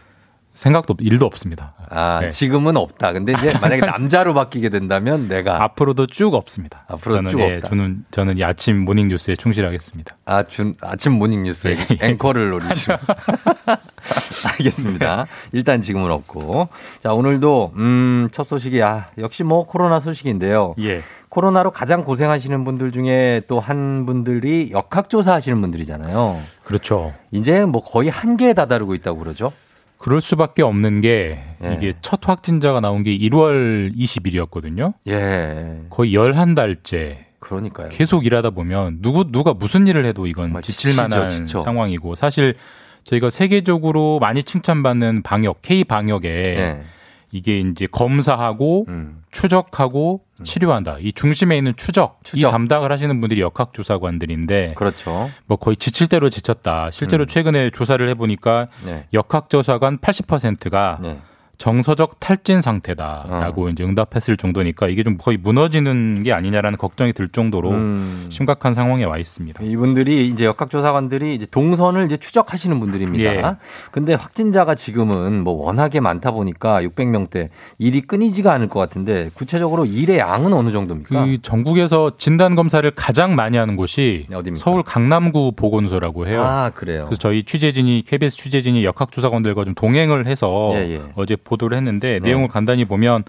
생각도, 0.58 0.93
없- 0.93 1.01
일도 1.01 1.26
없습니다. 1.28 1.76
아, 1.89 2.20
네. 2.24 2.30
지금은 2.30 2.78
없다. 2.78 3.14
근데 3.14 3.34
이제 3.34 3.55
만약에 3.60 3.82
남자로 3.86 4.34
바뀌게 4.34 4.70
된다면 4.70 5.28
내가 5.30 5.64
앞으로도 5.64 6.08
쭉 6.08 6.34
없습니다. 6.34 6.84
앞으로도 6.88 7.30
쭉 7.30 7.39
예, 7.41 7.55
없다. 7.58 7.70
저는, 7.70 8.05
저는 8.10 8.38
이 8.39 8.43
아침 8.43 8.84
morning 8.84 9.07
뉴스에 9.10 9.36
충실하겠습니다. 9.36 10.18
아, 10.26 10.43
준, 10.43 10.74
아침 10.82 11.12
morning 11.13 11.43
뉴스 11.43 11.68
예. 11.68 11.78
앵커를 12.08 12.49
노리시고. 12.49 12.93
알겠습니다. 14.53 15.28
일단 15.51 15.82
지금은 15.82 16.10
없고. 16.12 16.70
자, 17.01 17.14
오늘도, 17.14 17.74
음, 17.76 18.28
첫 18.32 18.43
소식이, 18.45 18.82
아, 18.82 19.05
역시 19.20 19.43
뭐 19.43 19.66
코로나 19.68 19.99
소식인데요. 19.99 20.74
예. 20.80 21.03
코로나로 21.30 21.72
가장 21.72 22.03
고생하시는 22.03 22.64
분들 22.64 22.91
중에 22.91 23.41
또 23.47 23.60
한 23.60 24.05
분들이 24.05 24.70
역학조사 24.72 25.34
하시는 25.34 25.60
분들이잖아요. 25.62 26.38
그렇죠. 26.64 27.14
이제 27.32 27.66
뭐 27.66 27.84
거의 27.84 28.10
한계에 28.10 28.53
다다르고 28.53 28.95
있다고 28.95 29.20
그러죠. 29.20 29.51
그럴 29.97 30.21
수밖에 30.21 30.61
없는 30.63 31.01
게 31.01 31.43
예. 31.63 31.73
이게 31.73 31.93
첫 32.01 32.27
확진자가 32.27 32.79
나온 32.79 33.03
게 33.03 33.17
1월 33.17 33.95
20일이었거든요. 33.95 34.93
예. 35.07 35.81
거의 35.89 36.13
열한 36.13 36.55
달째 36.55 37.25
그러니까요. 37.39 37.89
계속 37.89 38.25
일하다 38.25 38.51
보면 38.51 38.99
누구 39.01 39.31
누가 39.31 39.53
무슨 39.53 39.87
일을 39.87 40.05
해도 40.05 40.27
이건 40.27 40.61
지칠 40.61 40.95
만한. 40.95 41.47
상황이고 41.47 42.15
사실 42.15 42.55
저희가 43.03 43.29
세계적으로 43.29 44.19
많이 44.19 44.43
칭찬받는 44.43 45.23
방역 45.23 45.61
K 45.61 45.83
방역에 45.83 46.29
예. 46.29 46.81
이게 47.31 47.59
이제 47.59 47.87
검사하고 47.91 48.85
음. 48.87 49.23
추적하고 49.31 50.21
치료한다. 50.43 50.97
이 50.99 51.11
중심에 51.13 51.57
있는 51.57 51.73
추적, 51.75 52.19
이 52.21 52.29
추적. 52.29 52.51
담당을 52.51 52.91
하시는 52.91 53.19
분들이 53.19 53.41
역학조사관들인데 53.41 54.73
그렇죠. 54.75 55.29
뭐 55.45 55.57
거의 55.57 55.75
지칠 55.75 56.07
대로 56.07 56.29
지쳤다. 56.29 56.91
실제로 56.91 57.23
음. 57.23 57.27
최근에 57.27 57.69
조사를 57.71 58.07
해보니까 58.09 58.67
네. 58.85 59.05
역학조사관 59.13 59.97
80%가 59.99 60.99
네. 61.01 61.19
정서적 61.58 62.20
탈진 62.20 62.62
상태다라고 62.62 63.66
어. 63.66 63.70
이제 63.70 63.84
응답했을 63.84 64.38
정도니까 64.38 64.88
이게 64.88 65.03
좀 65.03 65.18
거의 65.18 65.38
무너지는 65.38 66.22
게 66.24 66.32
아니냐라는 66.32 66.78
걱정이 66.78 67.14
들 67.14 67.28
정도로 67.30 67.72
음. 67.72 68.28
심각한 68.30 68.74
상황에 68.74 69.03
와 69.05 69.18
있습니다. 69.18 69.64
이분들이 69.64 70.28
이제 70.28 70.45
역학조사관들이 70.45 71.34
이제 71.34 71.47
동선을 71.49 72.05
이제 72.05 72.18
추적하시는 72.18 72.80
분들입니다. 72.80 73.36
예. 73.36 73.55
근데 73.91 74.14
확진자가 74.14 74.76
지금은 74.76 75.43
뭐 75.43 75.53
워낙에 75.66 75.99
많다 75.99 76.32
보니까 76.32 76.82
600명대 76.84 77.49
일이 77.80 78.01
끊이지가 78.01 78.51
않을 78.53 78.70
것 78.70 78.80
같은데 78.80 79.32
구체적으로 79.34 79.86
일의 79.86 80.20
양은 80.20 80.53
어느 80.53 80.72
정도입니까? 80.72 81.26
그 81.26 81.41
전국에서 81.41 82.12
진단 82.18 82.55
검사를 82.55 82.89
가장 82.91 83.36
많이 83.36 83.58
하는 83.58 83.76
곳이 83.76 84.28
어디입니까? 84.32 84.64
서울 84.64 84.84
강남구 84.84 85.53
보건소라고 85.55 86.28
해요. 86.28 86.43
아, 86.43 86.70
그래요. 86.70 87.05
그래서 87.05 87.18
저희 87.20 87.43
취재진이 87.43 88.03
KBS 88.05 88.38
취재진이 88.38 88.86
역학조사관들과 88.86 89.66
좀 89.66 89.74
동행을 89.74 90.28
해서 90.28 90.72
예, 90.76 90.95
예. 90.95 91.01
어제 91.16 91.36
보도를 91.47 91.77
했는데 91.77 92.19
네. 92.21 92.29
내용을 92.29 92.49
간단히 92.49 92.85
보면 92.85 93.23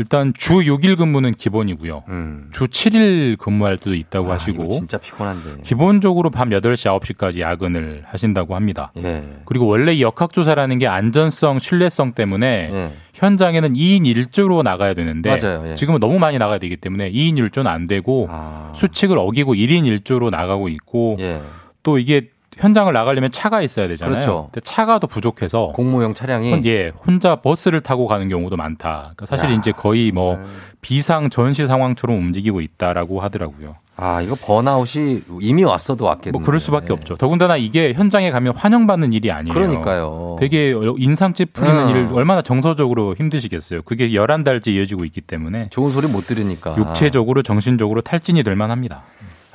일단 0.00 0.32
주 0.36 0.58
6일 0.58 0.96
근무는 0.96 1.32
기본이고요. 1.32 2.04
음. 2.08 2.50
주 2.52 2.68
7일 2.68 3.36
근무할 3.36 3.76
때도 3.76 3.94
있다고 3.94 4.30
아, 4.30 4.34
하시고 4.34 4.68
진짜 4.68 4.96
피곤한데. 4.96 5.62
기본적으로 5.64 6.30
밤 6.30 6.50
8시, 6.50 7.00
9시까지 7.00 7.40
야근을 7.40 8.04
하신다고 8.06 8.54
합니다. 8.54 8.92
예. 8.98 9.24
그리고 9.44 9.66
원래 9.66 9.92
이 9.92 10.02
역학조사라는 10.02 10.78
게 10.78 10.86
안전성, 10.86 11.58
신뢰성 11.58 12.12
때문에 12.12 12.70
예. 12.72 12.92
현장에는 13.14 13.72
2인 13.72 14.02
1조로 14.02 14.62
나가야 14.62 14.94
되는데 14.94 15.36
맞아요. 15.36 15.64
예. 15.70 15.74
지금은 15.74 15.98
너무 15.98 16.20
많이 16.20 16.38
나가야 16.38 16.58
되기 16.58 16.76
때문에 16.76 17.10
2인 17.10 17.34
1조는 17.34 17.66
안 17.66 17.88
되고 17.88 18.28
아. 18.30 18.72
수칙을 18.76 19.18
어기고 19.18 19.54
1인 19.54 19.82
1조로 19.98 20.30
나가고 20.30 20.68
있고 20.68 21.16
예. 21.18 21.40
또 21.82 21.98
이게 21.98 22.30
현장을 22.58 22.92
나가려면 22.92 23.30
차가 23.30 23.62
있어야 23.62 23.88
되잖아요. 23.88 24.12
그렇죠. 24.14 24.48
근데 24.52 24.60
차가 24.60 24.98
더 24.98 25.06
부족해서 25.06 25.68
공무용 25.74 26.14
차량이 26.14 26.50
혼- 26.52 26.64
예, 26.66 26.92
혼자 27.06 27.36
버스를 27.36 27.80
타고 27.80 28.06
가는 28.06 28.28
경우도 28.28 28.56
많다. 28.56 29.12
그러니까 29.16 29.26
사실 29.26 29.50
야, 29.50 29.58
이제 29.58 29.72
거의 29.72 30.12
뭐 30.12 30.38
비상 30.82 31.30
전시 31.30 31.66
상황처럼 31.66 32.16
움직이고 32.18 32.60
있다라고 32.60 33.20
하더라고요. 33.20 33.76
아 34.00 34.20
이거 34.22 34.36
번아웃이 34.40 35.22
이미 35.40 35.64
왔어도 35.64 36.04
왔겠네. 36.04 36.30
뭐 36.30 36.40
그럴 36.40 36.60
수밖에 36.60 36.92
없죠. 36.92 37.16
더군다나 37.16 37.56
이게 37.56 37.92
현장에 37.94 38.30
가면 38.30 38.54
환영받는 38.56 39.12
일이 39.12 39.32
아니에요. 39.32 39.52
그러니까요. 39.52 40.36
되게 40.38 40.72
인상 40.98 41.32
찌푸리는 41.32 41.76
음. 41.84 41.88
일을 41.88 42.08
얼마나 42.12 42.40
정서적으로 42.40 43.16
힘드시겠어요. 43.16 43.82
그게 43.82 44.10
11달째 44.10 44.68
이어지고 44.68 45.04
있기 45.06 45.20
때문에 45.20 45.68
좋은 45.70 45.90
소리 45.90 46.06
못 46.06 46.28
들으니까 46.28 46.76
육체적으로 46.78 47.42
정신적으로 47.42 48.00
탈진이 48.00 48.44
될 48.44 48.54
만합니다. 48.54 49.02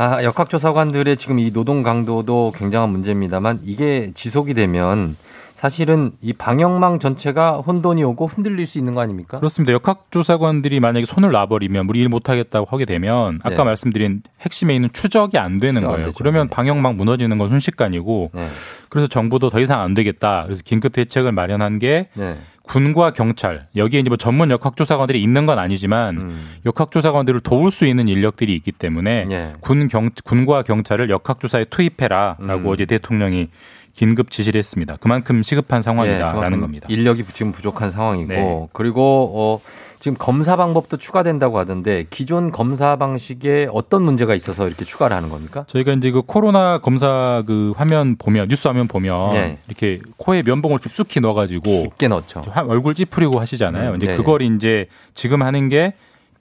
아, 0.04 0.22
역학조사관들의 0.22 1.16
지금 1.16 1.40
이 1.40 1.54
노동 1.54 1.82
강도도 1.82 2.52
굉장한 2.58 2.90
문제입니다만 2.90 3.62
이게 3.64 4.12
지속이 4.14 4.54
되면 4.54 5.16
사실은 5.56 6.12
이 6.22 6.34
방역망 6.34 7.00
전체가 7.00 7.60
혼돈이 7.60 8.04
오고 8.04 8.28
흔들릴 8.28 8.68
수 8.68 8.78
있는 8.78 8.94
거 8.94 9.00
아닙니까? 9.00 9.38
그렇습니다. 9.40 9.72
역학조사관들이 9.72 10.82
만약에 10.82 11.06
손을 11.06 11.32
놔버리면 11.32 11.86
우리 11.88 12.02
일 12.02 12.10
못하겠다고 12.10 12.68
하게 12.70 12.84
되면 12.84 13.40
아까 13.44 13.56
네. 13.56 13.64
말씀드린 13.64 14.24
핵심에 14.42 14.76
있는 14.76 14.90
추적이 14.92 15.38
안 15.38 15.60
되는 15.60 15.76
추적 15.76 15.88
안 15.88 15.92
거예요. 15.94 16.06
되죠. 16.08 16.18
그러면 16.18 16.50
방역망 16.50 16.98
무너지는 16.98 17.38
건 17.38 17.48
순식간이고 17.48 18.32
네. 18.34 18.48
그래서 18.90 19.08
정부도 19.08 19.50
더 19.50 19.62
이상 19.62 19.80
안 19.80 19.94
되겠다. 19.94 20.44
그래서 20.44 20.64
긴급 20.66 20.92
대책을 20.92 21.32
마련한 21.32 21.80
게 21.80 22.10
네. 22.16 22.36
군과 22.64 23.12
경찰 23.12 23.68
여기에 23.76 24.00
이제 24.00 24.10
뭐 24.10 24.18
전문 24.18 24.50
역학조사관들이 24.50 25.22
있는 25.22 25.46
건 25.46 25.60
아니지만 25.60 26.18
음. 26.18 26.50
역학조사관들을 26.66 27.42
도울 27.42 27.72
수 27.72 27.86
있는 27.86 28.08
인력들이 28.08 28.56
있기 28.56 28.72
때문에 28.72 29.28
예. 29.30 29.54
군 29.60 29.88
경, 29.90 30.10
군과 30.24 30.64
경찰을 30.64 31.10
역학조사에 31.10 31.66
투입해라라고 31.66 32.44
음. 32.44 32.68
어제 32.68 32.86
대통령이 32.86 33.50
긴급 33.96 34.32
지시를 34.32 34.58
했습니다. 34.60 34.98
그만큼 35.00 35.44
시급한 35.44 35.78
예, 35.78 35.82
상황이다라는 35.82 36.34
그만큼 36.36 36.62
겁니다. 36.62 36.88
인력이 36.90 37.26
지금 37.34 37.52
부족한 37.52 37.92
상황이고 37.92 38.28
네. 38.28 38.68
그리고 38.74 39.32
어, 39.36 39.60
지금 40.00 40.18
검사 40.18 40.56
방법도 40.56 40.98
추가된다고 40.98 41.60
하던데 41.60 42.06
기존 42.10 42.52
검사 42.52 42.96
방식에 42.96 43.68
어떤 43.72 44.02
문제가 44.04 44.34
있어서 44.36 44.68
이렇게 44.68 44.84
추가를 44.84 45.16
하는 45.16 45.30
겁니까? 45.30 45.64
저희가 45.68 45.94
이제 45.94 46.10
그 46.12 46.24
코로나 46.24 46.80
검사 46.80 47.44
그 47.46 47.74
화면 47.78 48.16
보면 48.18 48.48
뉴스 48.50 48.68
화면 48.68 48.88
보면 48.88 49.30
네. 49.32 49.60
이렇게 49.68 50.02
코에 50.18 50.42
면봉을 50.44 50.80
깊숙이 50.80 51.20
넣어가지고 51.22 51.84
깊게 51.84 52.08
넣죠. 52.08 52.42
화- 52.50 52.66
얼굴 52.68 52.96
찌푸리고 52.96 53.40
하시잖아요. 53.40 53.92
음, 53.92 53.96
이제 53.98 54.08
네, 54.08 54.16
그걸 54.16 54.42
이제 54.42 54.88
지금 55.14 55.42
하는 55.44 55.70
게 55.70 55.94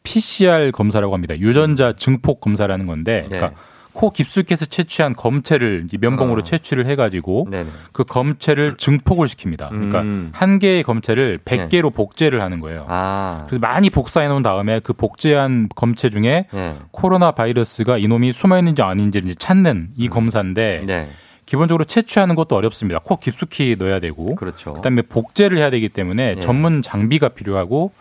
PCR 0.03 0.73
검사라고 0.73 1.15
합니다. 1.15 1.39
유전자 1.39 1.93
증폭 1.93 2.41
검사라는 2.41 2.87
건데, 2.87 3.27
네. 3.31 3.37
그러니까 3.37 3.61
코 3.93 4.11
깊숙이에서 4.11 4.67
채취한 4.67 5.15
검체를 5.15 5.83
이제 5.85 5.99
면봉으로 6.01 6.41
어. 6.41 6.45
채취를 6.45 6.87
해가지고 6.87 7.49
네네. 7.51 7.71
그 7.93 8.05
검체를 8.05 8.77
증폭을 8.77 9.27
시킵니다. 9.27 9.69
그러니까 9.69 10.01
음. 10.01 10.31
한 10.33 10.59
개의 10.59 10.83
검체를 10.83 11.39
100개로 11.45 11.93
복제를 11.93 12.43
하는 12.43 12.61
거예요. 12.61 12.87
아. 12.89 13.45
그래서 13.47 13.61
많이 13.61 13.91
복사해 13.91 14.29
놓은 14.29 14.43
다음에 14.43 14.81
그 14.81 14.93
복제한 14.93 15.69
검체 15.75 16.09
중에 16.09 16.47
네. 16.53 16.77
코로나 16.91 17.33
바이러스가 17.33 17.99
이놈이 17.99 18.33
숨어 18.33 18.59
있는지 18.59 18.83
아닌지를 18.83 19.29
이제 19.29 19.35
찾는 19.39 19.91
이 19.97 20.09
검사인데 20.09 20.81
음. 20.83 20.87
네. 20.87 21.11
기본적으로 21.45 21.85
채취하는 21.85 22.35
것도 22.35 22.57
어렵습니다. 22.57 23.01
코 23.01 23.17
깊숙이 23.17 23.77
넣어야 23.79 24.01
되고 24.01 24.37
그렇죠. 24.37 24.73
그다음에 24.73 25.03
복제를 25.03 25.59
해야 25.59 25.71
되기 25.71 25.89
때문에 25.89 26.35
예. 26.37 26.41
전문 26.41 26.81
장비가 26.81 27.29
필요하고 27.29 27.93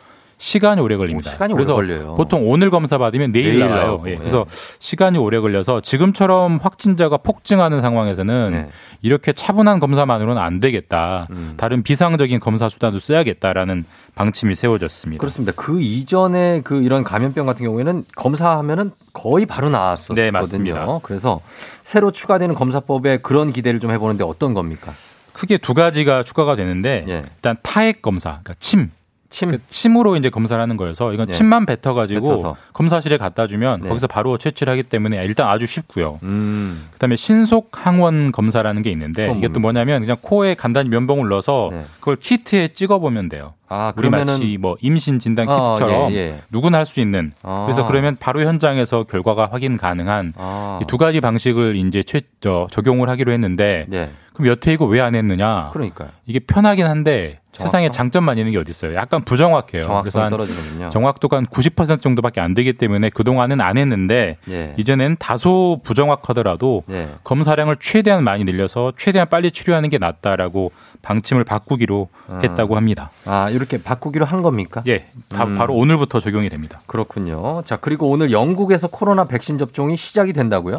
시간이 0.42 0.82
오래 0.82 0.98
걸립니다. 0.98 1.30
오, 1.30 1.34
시간이 1.34 1.54
그래서 1.54 1.76
오래 1.76 1.94
걸려요. 1.94 2.16
보통 2.16 2.50
오늘 2.50 2.72
검사 2.72 2.98
받으면 2.98 3.32
내일, 3.32 3.60
내일 3.60 3.70
나와요. 3.70 4.02
예. 4.08 4.14
예. 4.14 4.16
그래서 4.16 4.48
시간이 4.80 5.20
오래 5.20 5.40
걸려서 5.40 5.82
지금처럼 5.82 6.58
확진자가 6.58 7.18
폭증하는 7.18 7.80
상황에서는 7.80 8.52
네. 8.52 8.68
이렇게 9.04 9.34
차분한 9.34 9.80
검사만으로는 9.80 10.42
안 10.42 10.60
되겠다. 10.60 11.28
음. 11.30 11.54
다른 11.58 11.84
비상적인 11.84 12.40
검사 12.40 12.70
수단도 12.70 12.98
써야겠다라는 12.98 13.86
방침이 14.16 14.56
세워졌습니다. 14.56 15.20
그렇습니다. 15.20 15.54
그 15.56 15.80
이전에 15.80 16.62
그 16.64 16.82
이런 16.82 17.04
감염병 17.04 17.46
같은 17.46 17.64
경우에는 17.64 18.06
검사하면은 18.16 18.94
거의 19.14 19.46
바로 19.46 19.70
나왔었거든요. 19.70 20.16
네, 20.26 20.32
맞습니다. 20.32 21.00
그래서 21.04 21.40
새로 21.84 22.12
추가되는 22.12 22.56
검사법에 22.56 23.18
그런 23.18 23.54
기대를 23.54 23.80
좀 23.80 23.92
해보는데 23.92 24.24
어떤 24.24 24.56
겁니까? 24.56 24.92
크게 25.34 25.60
두 25.60 25.76
가지가 25.76 26.24
추가가 26.24 26.56
되는데 26.56 27.06
예. 27.08 27.26
일단 27.36 27.58
타액 27.62 28.02
검사, 28.02 28.30
그러니까 28.42 28.56
침. 28.58 28.90
침. 29.32 29.50
그 29.50 29.58
침으로 29.66 30.16
이제 30.18 30.30
검사를 30.30 30.62
하는 30.62 30.78
거여서 30.78 31.14
이건 31.14 31.30
예. 31.30 31.32
침만 31.34 31.66
뱉어가지고 31.66 32.28
뱉어서. 32.28 32.56
검사실에 32.74 33.18
갖다 33.18 33.48
주면 33.48 33.82
네. 33.82 33.88
거기서 33.90 34.06
바로 34.06 34.38
채취를 34.38 34.72
하기 34.74 34.84
때문에 34.84 35.24
일단 35.26 35.48
아주 35.48 35.66
쉽고요. 35.66 36.20
음. 36.22 36.88
그다음에 36.94 37.16
신속 37.16 37.70
항원 37.74 38.32
검사라는 38.32 38.84
게 38.84 38.92
있는데 38.92 39.24
이게 39.38 39.48
또 39.48 39.60
뭡니까? 39.60 39.60
뭐냐면 39.62 40.02
그냥 40.02 40.18
코에 40.22 40.54
간단히 40.54 40.90
면봉을 40.90 41.28
넣어서 41.30 41.70
네. 41.72 41.86
그걸 42.00 42.18
키트에 42.18 42.68
찍어 42.70 43.00
보면 43.00 43.30
돼요. 43.30 43.54
아, 43.68 43.94
우리 43.96 44.02
그러면은 44.10 44.34
마치 44.34 44.58
뭐 44.58 44.76
임신 44.82 45.18
진단 45.18 45.48
어, 45.48 45.76
키트처럼 45.76 46.12
예, 46.12 46.16
예. 46.18 46.42
누구나 46.52 46.80
할 46.80 46.86
수 46.86 47.00
있는 47.00 47.32
아. 47.42 47.64
그래서 47.66 47.88
그러면 47.88 48.18
바로 48.20 48.42
현장에서 48.42 49.04
결과가 49.06 49.48
확인 49.52 49.78
가능한 49.78 50.34
아. 50.38 50.80
이두 50.84 50.98
가지 50.98 51.22
방식을 51.22 51.76
이제 51.78 52.04
최, 52.04 52.20
저, 52.42 52.68
적용을 52.70 53.08
하기로 53.10 53.32
했는데 53.32 53.86
네. 53.88 54.12
그럼 54.34 54.48
여태 54.48 54.74
이거 54.74 54.86
왜 54.86 55.00
안 55.02 55.16
했느냐? 55.16 55.70
그러니까요. 55.74 56.10
이게 56.26 56.40
편하긴 56.40 56.86
한데 56.86 57.40
정확성? 57.52 57.68
세상에 57.68 57.90
장점만 57.90 58.38
있는 58.38 58.54
게 58.54 58.58
어디 58.58 58.72
있어요? 58.72 58.96
약간 58.96 59.24
부정확해요. 59.24 60.00
그래서 60.02 60.30
떨어지거든요. 60.30 60.90
정확도가 60.90 61.42
한90% 61.42 62.00
정도밖에 62.00 62.40
안 62.40 62.54
되기 62.54 62.74
때문에 62.74 63.10
그동안은 63.10 63.60
안 63.60 63.78
했는데 63.78 64.38
예. 64.50 64.74
이제는 64.78 65.18
다소 65.20 65.82
부정확하더라도 65.84 66.84
예. 66.90 67.10
검사량을 67.24 67.78
최대한 67.80 68.24
많이 68.24 68.46
늘려서 68.46 68.94
최대한 68.98 69.28
빨리 69.28 69.52
치료하는 69.52 69.90
게 69.90 69.98
낫다라고 69.98 70.72
방침을 71.02 71.44
바꾸기로 71.44 72.10
했다고 72.44 72.76
합니다. 72.76 73.12
아, 73.26 73.50
이렇게 73.50 73.82
바꾸기로 73.82 74.24
한 74.24 74.42
겁니까? 74.42 74.84
예, 74.88 75.08
다 75.30 75.46
음. 75.46 75.56
바로 75.56 75.74
오늘부터 75.74 76.20
적용이 76.20 76.48
됩니다. 76.50 76.82
그렇군요. 76.86 77.64
자, 77.66 77.78
그리고 77.78 78.10
오늘 78.10 78.32
영국에서 78.32 78.88
코로나 78.88 79.26
백신 79.26 79.58
접종이 79.58 79.98
시작이 79.98 80.32
된다고요? 80.32 80.78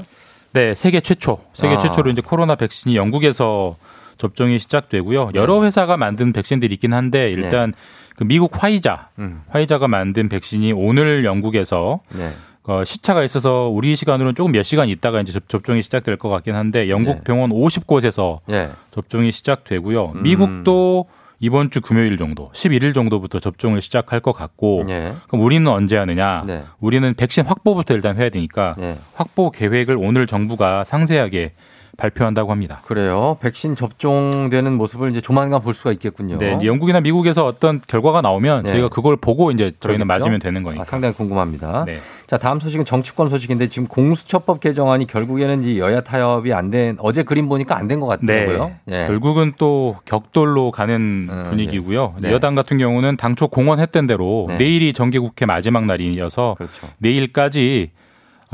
네, 0.53 0.75
세계 0.75 1.01
최초, 1.01 1.39
세계 1.55 1.75
아. 1.75 1.79
최초로 1.79 2.11
이제 2.11 2.23
코로나 2.23 2.55
백신이 2.55 2.95
영국에서 2.97 3.77
접종이 4.23 4.61
시작되고요. 4.61 5.31
여러 5.35 5.65
회사가 5.65 5.97
만든 5.97 6.33
백신들이 6.33 6.75
있긴 6.75 6.93
한데 6.95 7.29
일단 7.33 7.73
그 8.15 8.23
미국 8.23 8.63
화이자, 8.63 9.09
네. 9.17 9.25
음. 9.25 9.43
화이자가 9.49 9.89
만든 9.89 10.29
백신이 10.29 10.73
오늘 10.73 11.25
영국에서 11.25 11.99
네. 12.11 12.31
어, 12.63 12.85
시차가 12.85 13.25
있어서 13.25 13.69
우리 13.69 13.97
시간으로는 13.97 14.37
조금 14.37 14.53
몇 14.53 14.63
시간 14.63 14.89
있다가 14.89 15.21
이제 15.21 15.33
접- 15.33 15.49
접종이 15.49 15.83
시작될 15.83 16.17
것 16.19 16.29
같긴 16.29 16.55
한데 16.55 16.89
영국 16.89 17.17
네. 17.17 17.23
병원 17.25 17.51
50곳에서 17.51 18.39
예. 18.51 18.71
접종이 18.93 19.33
시작되고요. 19.33 20.13
음. 20.15 20.23
미국도 20.23 21.07
이번 21.41 21.71
주 21.71 21.81
금요일 21.81 22.17
정도, 22.17 22.53
11일 22.53 22.95
정도부터 22.95 23.41
접종을 23.41 23.81
시작할 23.81 24.21
것 24.21 24.31
같고, 24.31 24.85
예. 24.89 25.15
그럼 25.27 25.45
우리는 25.45 25.67
언제 25.67 25.97
하느냐? 25.97 26.45
네. 26.47 26.63
우리는 26.79 27.13
백신 27.15 27.45
확보부터 27.47 27.95
일단 27.95 28.17
해야 28.17 28.29
되니까 28.29 28.77
예. 28.79 28.97
확보 29.15 29.51
계획을 29.51 29.97
오늘 29.99 30.29
정부가 30.29 30.85
상세하게 30.85 31.55
발표한다고 31.97 32.51
합니다. 32.51 32.81
그래요. 32.87 33.37
백신 33.41 33.77
접종되는 33.77 34.73
모습을 34.79 35.11
이제 35.11 35.21
조만간 35.21 35.61
볼 35.61 35.75
수가 35.75 35.93
있겠군요. 35.93 36.39
네, 36.39 36.55
이제 36.57 36.67
영국이나 36.67 37.01
미국에서 37.01 37.45
어떤 37.47 37.81
결과가 37.87 38.23
나오면 38.23 38.63
네. 38.65 38.71
저희가 38.71 38.89
그걸 38.89 39.17
보고 39.17 39.51
이제 39.51 39.73
저희는 39.81 40.07
그러겠죠? 40.07 40.07
맞으면 40.07 40.41
되는 40.41 40.63
거니까. 40.63 40.83
아, 40.83 40.85
상당히 40.85 41.15
궁금합니다. 41.15 41.85
네. 41.87 41.99
자, 42.27 42.39
다음 42.39 42.59
소식은 42.61 42.85
정치권 42.87 43.29
소식인데 43.29 43.69
지금 43.69 43.87
공수처법 43.89 44.61
개정안이 44.61 45.07
결국에는 45.07 45.63
이 45.65 45.79
여야 45.79 46.01
타협이 46.01 46.53
안 46.53 46.73
된 46.73 46.97
어제 47.01 47.23
그림 47.23 47.49
보니까 47.51 47.77
안 47.77 47.87
된 47.89 48.01
것 48.01 48.07
같더라고요. 48.07 48.73
예. 48.91 49.05
결국은 49.07 49.53
또 49.59 49.97
격돌로 50.07 50.71
가는 50.71 51.29
음, 51.31 51.43
분위기고요. 51.51 52.15
네. 52.21 52.33
여당 52.33 52.55
같은 52.55 52.79
경우는 52.79 53.19
당초 53.19 53.49
공언했던 53.49 54.07
대로 54.07 54.47
네. 54.49 54.57
내일이 54.57 54.95
정기국회 54.95 55.45
마지막 55.45 55.85
날이어서 55.85 56.55
그렇죠. 56.57 56.89
내일까지 56.99 57.91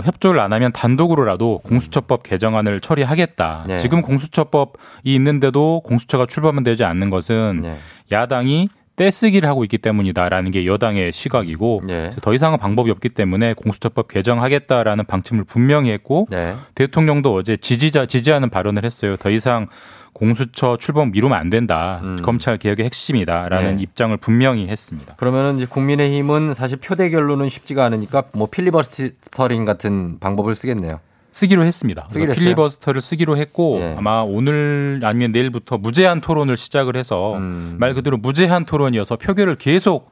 협조를 0.04 0.40
안 0.40 0.52
하면 0.52 0.72
단독으로라도 0.72 1.60
공수처법 1.64 2.22
개정안을 2.22 2.80
처리하겠다. 2.80 3.64
네. 3.66 3.76
지금 3.78 4.02
공수처법이 4.02 4.78
있는데도 5.04 5.80
공수처가 5.84 6.26
출범되지 6.26 6.84
않는 6.84 7.10
것은 7.10 7.60
네. 7.62 7.76
야당이 8.12 8.68
떼쓰기를 8.98 9.48
하고 9.48 9.64
있기 9.64 9.78
때문이다라는 9.78 10.50
게 10.50 10.66
여당의 10.66 11.12
시각이고 11.12 11.82
네. 11.86 12.10
더 12.20 12.34
이상은 12.34 12.58
방법이 12.58 12.90
없기 12.90 13.08
때문에 13.10 13.54
공수처법 13.54 14.08
개정하겠다라는 14.08 15.06
방침을 15.06 15.44
분명히 15.44 15.90
했고 15.90 16.26
네. 16.30 16.54
대통령도 16.74 17.34
어제 17.34 17.56
지지자 17.56 18.06
지지하는 18.06 18.50
발언을 18.50 18.84
했어요. 18.84 19.16
더 19.16 19.30
이상 19.30 19.66
공수처 20.12 20.76
출범 20.76 21.12
미루면 21.12 21.38
안 21.38 21.48
된다. 21.48 22.00
음. 22.02 22.18
검찰 22.22 22.56
개혁의 22.56 22.86
핵심이다라는 22.86 23.76
네. 23.76 23.82
입장을 23.82 24.16
분명히 24.16 24.66
했습니다. 24.66 25.14
그러면은 25.16 25.58
이제 25.58 25.66
국민의힘은 25.66 26.54
사실 26.54 26.76
표대결로는 26.78 27.48
쉽지가 27.48 27.84
않으니까 27.84 28.24
뭐 28.32 28.48
필리버스터링 28.48 29.64
같은 29.64 30.18
방법을 30.18 30.56
쓰겠네요. 30.56 30.98
쓰기로 31.38 31.64
했습니다. 31.64 32.08
그래서 32.10 32.32
쓰기로? 32.32 32.34
필리버스터를 32.34 33.00
쓰기로 33.00 33.36
했고 33.36 33.78
예. 33.80 33.94
아마 33.96 34.20
오늘 34.20 35.00
아니면 35.04 35.30
내일부터 35.32 35.78
무제한 35.78 36.20
토론을 36.20 36.56
시작을 36.56 36.96
해서 36.96 37.36
음. 37.36 37.76
말 37.78 37.94
그대로 37.94 38.16
무제한 38.16 38.64
토론이어서 38.64 39.16
표결을 39.16 39.54
계속 39.56 40.10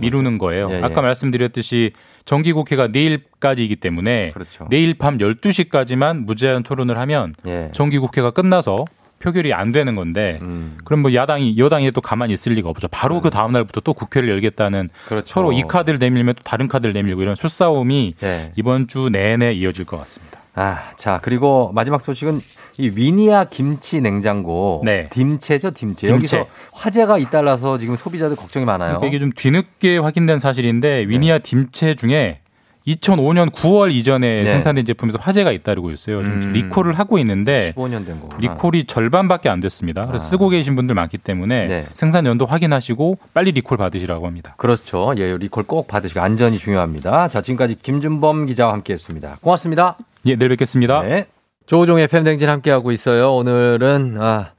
미루는 0.00 0.38
거예요. 0.38 0.70
예, 0.70 0.76
예. 0.76 0.82
아까 0.82 1.02
말씀드렸듯이 1.02 1.92
정기국회가 2.24 2.88
내일까지이기 2.88 3.76
때문에 3.76 4.32
그렇죠. 4.32 4.66
내일 4.70 4.94
밤 4.94 5.18
12시까지만 5.18 6.24
무제한 6.24 6.62
토론을 6.62 6.96
하면 6.98 7.34
예. 7.46 7.70
정기국회가 7.72 8.30
끝나서 8.30 8.84
표결이 9.20 9.52
안 9.52 9.72
되는 9.72 9.96
건데 9.96 10.38
음. 10.42 10.78
그럼 10.84 11.00
뭐 11.00 11.12
야당이 11.12 11.58
여당이 11.58 11.90
또 11.90 12.00
가만히 12.00 12.34
있을 12.34 12.52
리가 12.52 12.68
없죠. 12.68 12.86
바로 12.86 13.20
그 13.20 13.30
다음 13.30 13.50
날부터 13.52 13.80
또 13.80 13.94
국회를 13.94 14.28
열겠다는 14.28 14.90
그렇죠. 15.08 15.26
서로 15.26 15.52
이 15.52 15.62
카드를 15.62 15.98
내밀면 15.98 16.36
또 16.36 16.42
다른 16.44 16.68
카드를 16.68 16.92
내밀고 16.92 17.22
이런 17.22 17.34
수싸움이 17.34 18.14
예. 18.22 18.52
이번 18.54 18.86
주 18.86 19.08
내내 19.10 19.54
이어질 19.54 19.84
것 19.84 19.98
같습니다. 19.98 20.38
아, 20.54 20.90
자, 20.96 21.20
그리고 21.22 21.70
마지막 21.74 22.00
소식은 22.00 22.40
이 22.78 22.92
위니아 22.94 23.44
김치 23.44 24.00
냉장고. 24.00 24.82
네. 24.84 25.08
딤체죠, 25.10 25.72
딤체. 25.72 26.08
여기서 26.08 26.46
화재가 26.72 27.18
잇따라서 27.18 27.78
지금 27.78 27.96
소비자들 27.96 28.36
걱정이 28.36 28.64
많아요. 28.64 28.98
그러니까 28.98 29.06
이게 29.08 29.18
좀 29.18 29.32
뒤늦게 29.34 29.98
확인된 29.98 30.38
사실인데 30.38 31.06
위니아 31.08 31.38
딤체 31.40 31.96
중에 31.96 32.40
2005년 32.88 33.50
9월 33.50 33.92
이전에 33.92 34.44
네. 34.44 34.46
생산된 34.48 34.84
제품에서 34.86 35.18
화재가 35.20 35.52
잇따르고 35.52 35.90
있어요. 35.90 36.22
지금 36.22 36.40
음. 36.40 36.52
리콜을 36.52 36.98
하고 36.98 37.18
있는데 37.18 37.72
15년 37.76 38.06
된 38.06 38.20
거구나. 38.20 38.38
리콜이 38.40 38.86
절반밖에 38.86 39.48
안 39.48 39.60
됐습니다. 39.60 40.02
그래서 40.02 40.24
아. 40.24 40.28
쓰고 40.28 40.48
계신 40.48 40.74
분들 40.74 40.94
많기 40.94 41.18
때문에 41.18 41.66
네. 41.66 41.84
생산 41.92 42.24
연도 42.26 42.46
확인하시고 42.46 43.18
빨리 43.34 43.52
리콜 43.52 43.76
받으시라고 43.76 44.26
합니다. 44.26 44.54
그렇죠. 44.56 45.12
예, 45.18 45.36
리콜 45.36 45.64
꼭 45.64 45.86
받으시고 45.88 46.20
안전이 46.20 46.58
중요합니다. 46.58 47.28
자, 47.28 47.42
지금까지 47.42 47.76
김준범 47.82 48.46
기자와 48.46 48.72
함께 48.72 48.94
했습니다. 48.94 49.36
고맙습니다. 49.42 49.96
예, 50.26 50.36
내일 50.36 50.50
뵙겠습니다. 50.50 51.02
네. 51.02 51.26
조우종의 51.66 52.06
팬댕진 52.08 52.48
함께하고 52.48 52.92
있어요. 52.92 53.34
오늘은, 53.34 54.16
아, 54.20 54.52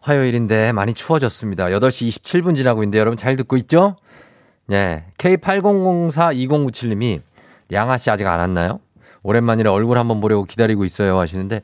화요일인데 0.00 0.72
많이 0.72 0.92
추워졌습니다. 0.94 1.66
8시 1.66 2.08
27분 2.08 2.56
지나고 2.56 2.82
있는데 2.82 2.98
여러분 2.98 3.16
잘 3.16 3.36
듣고 3.36 3.56
있죠? 3.56 3.96
네. 4.66 5.04
K80042097님이 5.18 7.20
양아 7.72 7.96
씨 7.98 8.10
아직 8.10 8.26
안 8.26 8.40
왔나요? 8.40 8.80
오랜만이라 9.22 9.72
얼굴 9.72 9.96
한번 9.98 10.20
보려고 10.20 10.44
기다리고 10.44 10.84
있어요 10.84 11.18
하시는데, 11.18 11.62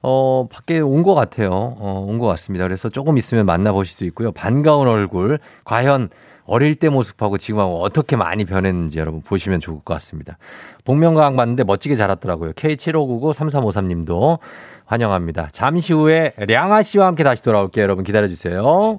어, 0.00 0.46
밖에 0.50 0.80
온 0.80 1.02
것 1.02 1.14
같아요. 1.14 1.50
어, 1.52 2.04
온 2.08 2.18
것 2.18 2.26
같습니다. 2.28 2.64
그래서 2.64 2.88
조금 2.88 3.18
있으면 3.18 3.44
만나보실 3.46 3.94
수 3.96 4.04
있고요. 4.06 4.32
반가운 4.32 4.88
얼굴, 4.88 5.38
과연 5.64 6.08
어릴 6.46 6.74
때 6.74 6.88
모습하고 6.88 7.38
지금하고 7.38 7.82
어떻게 7.82 8.16
많이 8.16 8.44
변했는지 8.44 8.98
여러분 8.98 9.22
보시면 9.22 9.60
좋을 9.60 9.78
것 9.84 9.94
같습니다. 9.94 10.38
복면가왕 10.84 11.36
봤는데 11.36 11.64
멋지게 11.64 11.96
자랐더라고요. 11.96 12.52
K7599-3353 12.52 13.86
님도 13.86 14.38
환영합니다. 14.86 15.48
잠시 15.52 15.92
후에 15.92 16.32
량아 16.36 16.82
씨와 16.82 17.06
함께 17.06 17.24
다시 17.24 17.42
돌아올게요. 17.42 17.82
여러분 17.82 18.04
기다려주세요. 18.04 18.98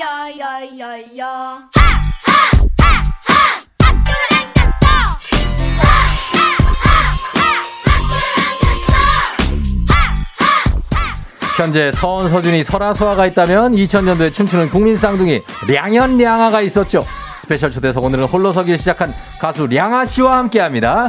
요요요요 0.00 1.24
하하하하 1.76 3.34
학교를 3.82 4.22
안 4.32 4.54
갔어 4.54 4.88
하하하하 5.68 6.40
현재 11.58 11.92
서원 11.92 12.30
서준이 12.30 12.64
설아수아가 12.64 13.26
있다면 13.26 13.72
2000년도에 13.72 14.32
춤추는 14.32 14.70
국민 14.70 14.96
쌍둥이 14.96 15.42
량현량하가 15.68 16.62
있었죠. 16.62 17.04
스페셜 17.38 17.70
초대석 17.70 18.02
오늘은 18.02 18.24
홀로서기 18.24 18.78
시작한 18.78 19.12
가수 19.38 19.66
량하 19.66 20.06
씨와 20.06 20.38
함께합니다. 20.38 21.08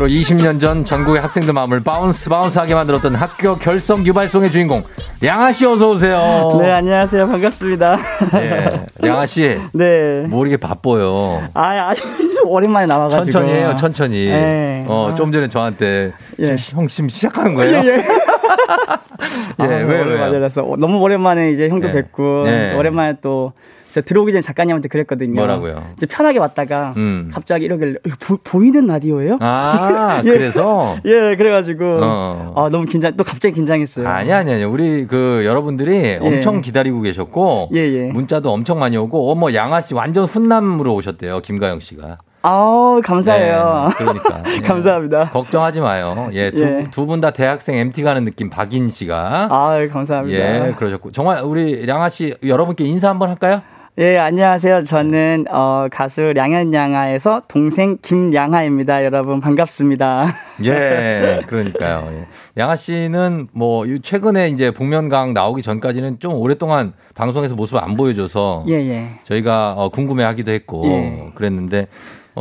바야흐로 0.00 0.06
20년 0.06 0.58
전 0.58 0.84
전국의 0.84 1.20
학생들 1.20 1.52
마음을 1.52 1.80
bounce 1.80 2.30
bounce하게 2.30 2.74
만들었던 2.74 3.14
학교 3.14 3.54
결석 3.56 4.04
유발 4.04 4.25
song의 4.25 4.50
주인공 4.50 4.82
량하 5.22 5.52
씨 5.52 5.66
어서 5.66 5.90
오세요. 5.90 6.58
네, 6.58 6.70
안녕하세요. 6.70 7.28
반갑습니다. 7.28 7.98
네, 8.32 8.86
량하 9.04 9.26
씨. 9.26 9.58
네. 9.74 10.24
뭐 10.28 10.46
이렇게 10.46 10.56
바빠요. 10.56 11.48
아, 11.52 11.90
아 11.90 11.94
오랜만에 12.44 12.86
나와가지고. 12.86 13.30
천천히 13.30 13.52
해요, 13.52 13.74
천천히. 13.78 14.26
네. 14.26 14.84
어, 14.88 15.10
아. 15.12 15.14
좀 15.14 15.30
전에 15.30 15.48
저한테 15.48 16.12
예. 16.40 16.56
형 16.70 16.88
지금 16.88 17.08
시작하는 17.08 17.54
거예요? 17.54 17.76
예, 17.78 17.86
예. 17.86 17.96
예, 19.60 19.64
아, 19.64 19.66
왜요, 19.66 20.02
오랜만에? 20.02 20.40
뵈서 20.40 20.62
너무 20.78 20.98
오랜만에 20.98 21.52
이제 21.52 21.68
형도 21.68 21.88
네. 21.88 21.94
뵙고 21.94 22.44
네. 22.44 22.74
오랜만에 22.74 23.16
또 23.20 23.52
저 23.90 24.00
들어오기 24.00 24.32
전에 24.32 24.40
작가님한테 24.40 24.88
그랬거든요. 24.88 25.34
뭐라고요? 25.34 25.84
이제 25.96 26.06
편하게 26.06 26.38
왔다가 26.38 26.94
음. 26.96 27.30
갑자기 27.32 27.64
이러길래 27.64 27.98
이거 28.06 28.38
보, 28.42 28.62
이는 28.62 28.86
라디오예요? 28.86 29.38
아, 29.40 30.22
예. 30.24 30.30
그래서? 30.30 30.96
예, 31.04 31.34
그래가지고 31.36 31.84
어. 32.02 32.52
아 32.56 32.68
너무 32.68 32.84
긴장 32.86 33.16
또 33.16 33.24
갑자기 33.24 33.54
긴장했어요. 33.54 34.06
아니, 34.06 34.32
아니, 34.32 34.52
아니. 34.52 34.64
우리 34.64 35.06
그 35.06 35.42
여러분들이 35.44 36.18
엄청 36.20 36.60
기다리고 36.60 37.00
계셨고. 37.00 37.70
예, 37.74 37.78
예. 37.80 38.12
문자도 38.12 38.50
엄청 38.50 38.78
많이 38.78 38.96
오고. 38.96 39.30
어머, 39.30 39.52
양아 39.52 39.80
씨 39.80 39.94
완전 39.94 40.24
훈남으로 40.24 40.94
오셨대요. 40.94 41.40
김가영 41.40 41.80
씨가. 41.80 42.18
아 42.42 43.00
감사해요. 43.04 43.88
네, 43.90 43.94
그러니까. 43.98 44.42
예. 44.56 44.60
감사합니다. 44.60 45.30
걱정하지 45.30 45.80
마요. 45.80 46.30
예, 46.32 46.50
예. 46.54 46.84
두분다 46.90 47.32
대학생 47.32 47.74
MT 47.74 48.02
가는 48.02 48.24
느낌 48.24 48.48
박인 48.48 48.88
씨가. 48.88 49.48
아 49.50 49.86
감사합니다. 49.90 50.68
예, 50.68 50.72
그러셨고. 50.72 51.12
정말 51.12 51.42
우리 51.42 51.86
양아 51.86 52.08
씨 52.08 52.34
여러분께 52.44 52.84
인사 52.84 53.08
한번 53.10 53.28
할까요? 53.28 53.62
예, 53.98 54.16
안녕하세요. 54.16 54.84
저는 54.84 55.46
어, 55.50 55.86
가수 55.90 56.32
량현양아에서 56.32 57.42
동생 57.48 57.98
김양아입니다. 58.00 59.04
여러분 59.04 59.40
반갑습니다. 59.40 60.24
예, 60.64 61.42
그러니까요. 61.46 62.08
예. 62.12 62.26
양아 62.56 62.76
씨는 62.76 63.48
뭐 63.52 63.84
이- 63.84 64.00
최근에 64.00 64.48
이제 64.48 64.70
복면강 64.70 65.34
나오기 65.34 65.60
전까지는 65.62 66.18
좀 66.20 66.32
오랫동안 66.34 66.94
방송에서 67.14 67.56
모습을 67.56 67.82
안 67.84 67.94
보여줘서 67.94 68.64
예, 68.68 68.74
예. 68.74 69.06
저희가 69.24 69.72
어, 69.76 69.90
궁금해하기도 69.90 70.50
했고 70.50 70.82
예. 70.86 71.30
그랬는데 71.34 71.88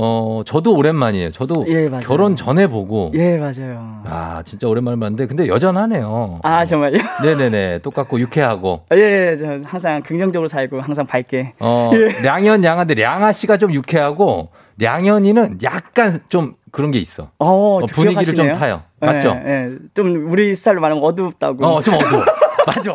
어 0.01 0.43
저도 0.45 0.75
오랜만이에요. 0.75 1.31
저도 1.31 1.65
예. 1.67 1.89
결혼 2.01 2.37
전에 2.37 2.67
보고 2.67 3.11
예, 3.15 3.37
맞아요. 3.37 4.01
아 4.05 4.41
진짜 4.45 4.65
오랜만에 4.69 4.97
봤는데 4.97 5.27
근데 5.27 5.47
여전하네요. 5.49 6.39
아, 6.41 6.63
정말요? 6.63 6.99
네네네 7.21 7.79
똑같고 7.79 8.17
유쾌하고 8.17 8.85
예, 8.93 9.31
예, 9.31 9.35
저 9.35 9.59
항상 9.65 10.01
긍정적으로 10.01 10.47
살고 10.47 10.79
항상 10.79 11.05
밝게. 11.05 11.53
어 11.59 11.91
예. 11.95 12.21
량현 12.23 12.63
양아인데 12.63 12.93
량아 12.93 13.33
씨가 13.33 13.57
좀 13.57 13.73
유쾌하고 13.73 14.51
량현이는 14.77 15.59
약간 15.63 16.21
좀 16.29 16.53
그런 16.71 16.91
게 16.91 16.99
있어. 16.99 17.31
어, 17.37 17.79
어, 17.79 17.85
분위기를 17.91 18.35
좀 18.35 18.53
타요. 18.53 18.83
맞죠? 19.01 19.37
예, 19.45 19.49
예. 19.49 19.71
좀 19.93 20.31
우리 20.31 20.55
스타일로 20.55 20.79
말하면 20.79 21.03
어둡다고. 21.03 21.65
어, 21.65 21.81
좀 21.81 21.95
어두워. 21.95 22.23
맞아. 22.76 22.93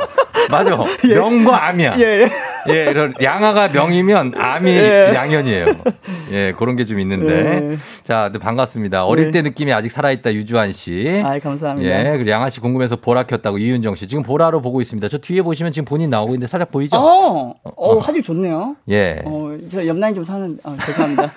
맞아. 0.50 0.76
명과 1.06 1.68
암이야. 1.68 1.94
예, 1.98 2.02
예. 2.22 2.28
예, 2.68 2.90
이런 2.90 3.12
양아가 3.22 3.68
명이면 3.68 4.34
암이 4.36 4.70
예. 4.70 5.12
양현이에요. 5.14 5.66
예, 6.32 6.52
그런 6.56 6.76
게 6.76 6.84
좀 6.84 7.00
있는데. 7.00 7.72
예. 7.72 7.76
자, 8.04 8.30
네, 8.32 8.38
반갑습니다. 8.38 9.06
어릴 9.06 9.26
네. 9.26 9.30
때 9.30 9.42
느낌이 9.42 9.72
아직 9.72 9.90
살아있다 9.90 10.32
유주환 10.34 10.72
씨. 10.72 11.22
아, 11.24 11.38
감사합니다. 11.38 11.90
예, 12.12 12.12
그리고 12.16 12.30
양아 12.30 12.50
씨 12.50 12.60
궁금해서 12.60 12.96
보라 12.96 13.22
켰다고 13.24 13.58
이윤정 13.58 13.94
씨. 13.94 14.06
지금 14.06 14.22
보라로 14.22 14.60
보고 14.60 14.80
있습니다. 14.80 15.08
저 15.08 15.18
뒤에 15.18 15.40
보시면 15.42 15.72
지금 15.72 15.84
본인 15.86 16.10
나오고 16.10 16.34
있는데 16.34 16.46
살짝 16.46 16.70
보이죠? 16.70 16.96
어, 16.96 17.54
어, 17.64 17.98
화질 17.98 18.22
좋네요. 18.22 18.76
예. 18.90 19.22
어, 19.24 19.56
저 19.70 19.86
옆라인 19.86 20.14
좀 20.14 20.24
사는, 20.24 20.58
어, 20.64 20.76
죄송합니다. 20.84 21.30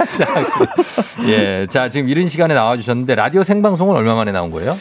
예. 1.28 1.68
자, 1.70 1.90
지금 1.90 2.10
이른 2.10 2.28
시간에 2.28 2.54
나와주셨는데 2.54 3.16
라디오 3.16 3.44
생방송은 3.44 3.96
얼마 3.96 4.16
만에 4.16 4.32
나온 4.32 4.52
거예요? 4.52 4.78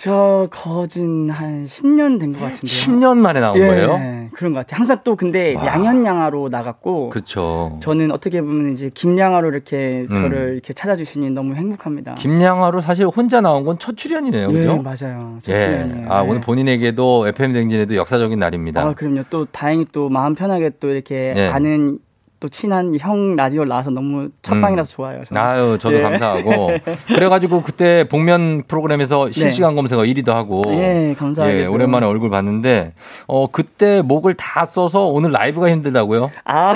저 0.00 0.48
거진 0.50 1.28
한 1.28 1.66
10년 1.66 2.18
된 2.18 2.32
것 2.32 2.38
같은데요. 2.40 2.66
10년 2.66 3.18
만에 3.18 3.38
나온 3.38 3.54
예, 3.58 3.66
거예요? 3.66 4.30
그런 4.32 4.54
것 4.54 4.60
같아요. 4.60 4.78
항상 4.78 4.98
또 5.04 5.14
근데 5.14 5.54
와. 5.54 5.66
양현양아로 5.66 6.48
나갔고. 6.48 7.10
그쵸. 7.10 7.78
저는 7.82 8.10
어떻게 8.10 8.40
보면 8.40 8.72
이제 8.72 8.90
김양아로 8.94 9.48
이렇게 9.50 10.06
음. 10.10 10.14
저를 10.16 10.52
이렇게 10.54 10.72
찾아주시니 10.72 11.28
너무 11.30 11.54
행복합니다. 11.54 12.14
김양아로 12.14 12.80
사실 12.80 13.04
혼자 13.06 13.42
나온 13.42 13.64
건 13.64 13.76
첫 13.78 13.96
출연이네요. 13.96 14.48
예, 14.48 14.52
그죠? 14.52 14.82
맞아요. 14.82 15.38
첫 15.42 15.52
예. 15.52 15.66
출연이에요. 15.66 16.10
아, 16.12 16.24
예. 16.24 16.28
오늘 16.28 16.40
본인에게도 16.40 17.28
FM 17.28 17.52
댕진에도 17.52 17.94
역사적인 17.96 18.38
날입니다. 18.38 18.80
아, 18.82 18.92
그럼요. 18.94 19.24
또 19.28 19.44
다행히 19.46 19.84
또 19.92 20.08
마음 20.08 20.34
편하게 20.34 20.70
또 20.80 20.88
이렇게 20.88 21.34
예. 21.36 21.46
아는 21.48 21.98
또 22.40 22.48
친한 22.48 22.96
형 22.98 23.36
라디오 23.36 23.66
나와서 23.66 23.90
너무 23.90 24.30
첫방이라서 24.40 24.90
좋아요. 24.90 25.22
저는. 25.26 25.40
음. 25.40 25.46
아유, 25.46 25.78
저도 25.78 25.98
예. 25.98 26.00
감사하고. 26.00 26.70
그래가지고 27.14 27.62
그때 27.62 28.04
복면 28.08 28.62
프로그램에서 28.66 29.30
실시간 29.30 29.74
검색어 29.76 30.00
1위도 30.00 30.28
하고. 30.30 30.62
예, 30.68 31.14
감사하게도. 31.18 31.60
예, 31.60 31.66
오랜만에 31.66 32.06
얼굴 32.06 32.30
봤는데, 32.30 32.94
어, 33.26 33.46
그때 33.50 34.00
목을 34.00 34.34
다 34.34 34.64
써서 34.64 35.06
오늘 35.06 35.32
라이브가 35.32 35.68
힘들다고요? 35.68 36.30
아. 36.44 36.74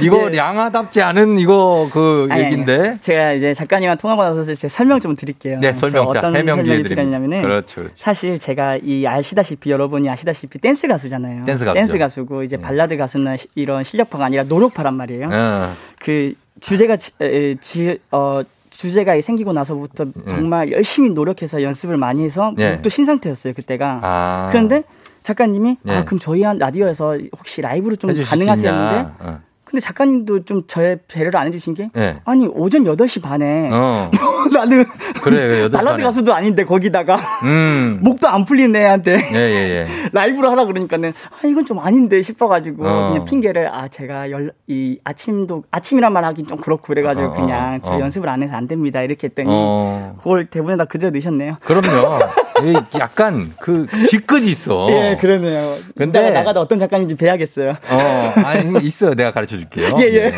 이거 0.00 0.34
량하답지 0.34 1.02
않은 1.02 1.38
이거 1.38 1.88
그 1.92 2.26
아니, 2.30 2.44
아니, 2.44 2.44
얘기인데. 2.52 2.94
제가 3.00 3.32
이제 3.32 3.54
작가님과 3.54 3.96
통화하고 3.96 4.22
나서 4.36 4.54
제가 4.54 4.70
설명 4.72 5.00
좀 5.00 5.14
드릴게요. 5.16 5.58
네, 5.60 5.72
설명. 5.74 6.04
제가 6.06 6.12
자, 6.12 6.18
어떤 6.18 6.36
해명 6.36 6.56
설명이. 6.64 6.82
필요하냐면은 6.84 7.42
그렇죠, 7.42 7.82
그렇죠. 7.82 7.94
사실 7.96 8.38
제가 8.38 8.78
이 8.82 9.06
아시다시피 9.06 9.70
여러분이 9.70 10.08
아시다시피 10.08 10.58
댄스 10.58 10.88
가수잖아요. 10.88 11.44
댄스 11.44 11.64
가수죠. 11.64 11.92
네. 11.92 11.98
가수고 11.98 12.42
이제 12.42 12.56
발라드 12.56 12.96
가수나 12.96 13.36
시- 13.36 13.48
이런 13.54 13.84
실력파가 13.84 14.24
아니라 14.26 14.44
노력파란 14.44 14.96
말이에요. 14.96 15.28
어. 15.32 15.72
그 16.00 16.32
주제가 16.60 16.96
지- 16.96 17.12
어 18.10 18.42
주제가 18.70 19.20
생기고 19.20 19.52
나서부터 19.52 20.06
정말 20.28 20.72
열심히 20.72 21.10
노력해서 21.10 21.62
연습을 21.62 21.96
많이 21.98 22.24
해서 22.24 22.52
네. 22.56 22.80
또 22.82 22.88
신상태였어요 22.88 23.52
그때가. 23.52 24.00
아. 24.02 24.48
그런데 24.50 24.82
작가님이 25.22 25.76
네. 25.82 25.94
아 25.94 26.04
그럼 26.04 26.18
저희 26.18 26.42
한 26.42 26.58
라디오에서 26.58 27.18
혹시 27.38 27.60
라이브로 27.60 27.94
좀 27.96 28.12
가능하세요? 28.20 28.72
했는데 28.72 29.08
어. 29.20 29.40
근데 29.72 29.80
작가님도 29.80 30.44
좀 30.44 30.66
저의 30.66 30.98
배려를 31.08 31.40
안 31.40 31.46
해주신 31.46 31.72
게 31.72 31.90
네. 31.94 32.20
아니 32.26 32.46
오전 32.46 32.84
8시 32.84 33.22
반에 33.22 33.70
어. 33.72 34.10
나는 34.52 34.84
그래, 35.22 35.48
그래, 35.48 35.62
여덟 35.62 35.82
발라드. 35.84 36.02
가수도 36.02 36.34
아닌데 36.34 36.64
거기다가 36.64 37.16
음. 37.44 38.00
목도 38.04 38.28
안 38.28 38.44
풀린 38.44 38.74
애한테 38.74 39.12
예, 39.32 39.36
예, 39.36 39.86
예. 39.86 39.86
라이브로 40.12 40.50
하라 40.50 40.64
그러니까는 40.64 41.12
아 41.30 41.46
이건 41.46 41.64
좀 41.66 41.78
아닌데 41.78 42.22
싶어가지고 42.22 42.86
어. 42.86 43.08
그냥 43.10 43.24
핑계를 43.24 43.68
아 43.72 43.88
제가 43.88 44.30
열 44.30 44.52
이 44.68 44.98
아침도 45.04 45.64
아침이란 45.70 46.12
말 46.12 46.24
하긴 46.24 46.46
좀 46.46 46.58
그렇고 46.58 46.82
그래가지고 46.84 47.26
어, 47.26 47.30
어, 47.30 47.34
그냥 47.34 47.80
저 47.84 47.92
어. 47.92 48.00
연습을 48.00 48.28
안 48.28 48.42
해서 48.42 48.56
안 48.56 48.66
됩니다 48.68 49.02
이렇게 49.02 49.26
했더니 49.28 49.48
어. 49.50 50.14
그걸 50.18 50.46
대본에다 50.46 50.86
그대로 50.86 51.10
넣으셨네요. 51.10 51.56
그럼요. 51.62 52.18
이 52.64 52.74
약간 52.98 53.52
그 53.60 53.86
뒤끝이 54.08 54.46
있어. 54.46 54.88
예, 54.90 55.18
그러네요. 55.20 55.76
근데- 55.96 56.30
나가다 56.30 56.60
어떤 56.60 56.78
작가님인지 56.78 57.16
뵈야겠어요. 57.16 57.70
어, 57.70 58.32
아니, 58.44 58.84
있어요. 58.86 59.14
내가 59.14 59.30
가르쳐 59.32 59.56
줄게요. 59.58 59.94
예, 59.98 60.04
예. 60.04 60.32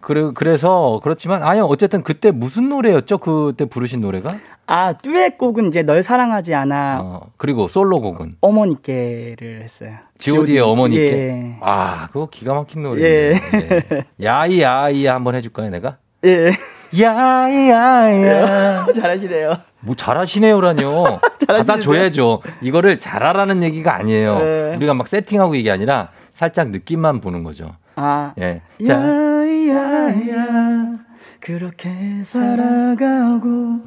그래, 0.00 0.30
그래서, 0.34 1.00
그렇지만, 1.02 1.42
아니, 1.42 1.60
어쨌든 1.60 2.02
그때 2.02 2.30
무슨 2.30 2.68
노래였죠? 2.68 3.18
그때 3.18 3.64
부르신 3.64 4.00
노래가? 4.00 4.28
아 4.70 4.92
듀엣곡은 4.92 5.68
이제 5.68 5.82
널 5.82 6.02
사랑하지 6.02 6.54
않아 6.54 7.00
어, 7.02 7.30
그리고 7.38 7.68
솔로곡은? 7.68 8.32
어머니께를 8.42 9.62
했어요. 9.62 9.92
GOD의 10.18 10.60
어머니께? 10.60 11.02
예. 11.10 11.56
아, 11.62 12.08
그거 12.12 12.26
기가 12.26 12.52
막힌 12.52 12.82
노래. 12.82 13.02
예. 13.02 13.40
예. 13.54 14.04
야이, 14.22 14.60
야이 14.60 15.06
한번 15.06 15.36
해줄까요, 15.36 15.70
내가? 15.70 15.96
예. 16.26 16.52
야이, 17.00 17.70
야이 17.70 18.24
야. 18.24 18.86
잘하시네요. 18.94 19.56
뭐 19.80 19.94
잘하시네요라뇨. 19.94 21.18
받아줘야죠. 21.48 22.42
이거를 22.60 22.98
잘하라는 22.98 23.62
얘기가 23.62 23.94
아니에요. 23.94 24.38
네. 24.38 24.76
우리가 24.76 24.92
막 24.92 25.08
세팅하고 25.08 25.54
이게 25.54 25.70
아니라 25.70 26.10
살짝 26.34 26.68
느낌만 26.68 27.22
보는 27.22 27.42
거죠. 27.42 27.74
아 28.00 28.32
예. 28.38 28.60
자, 28.86 28.94
야야야 28.94 30.98
그렇게 31.40 31.88
살아가고 32.22 33.80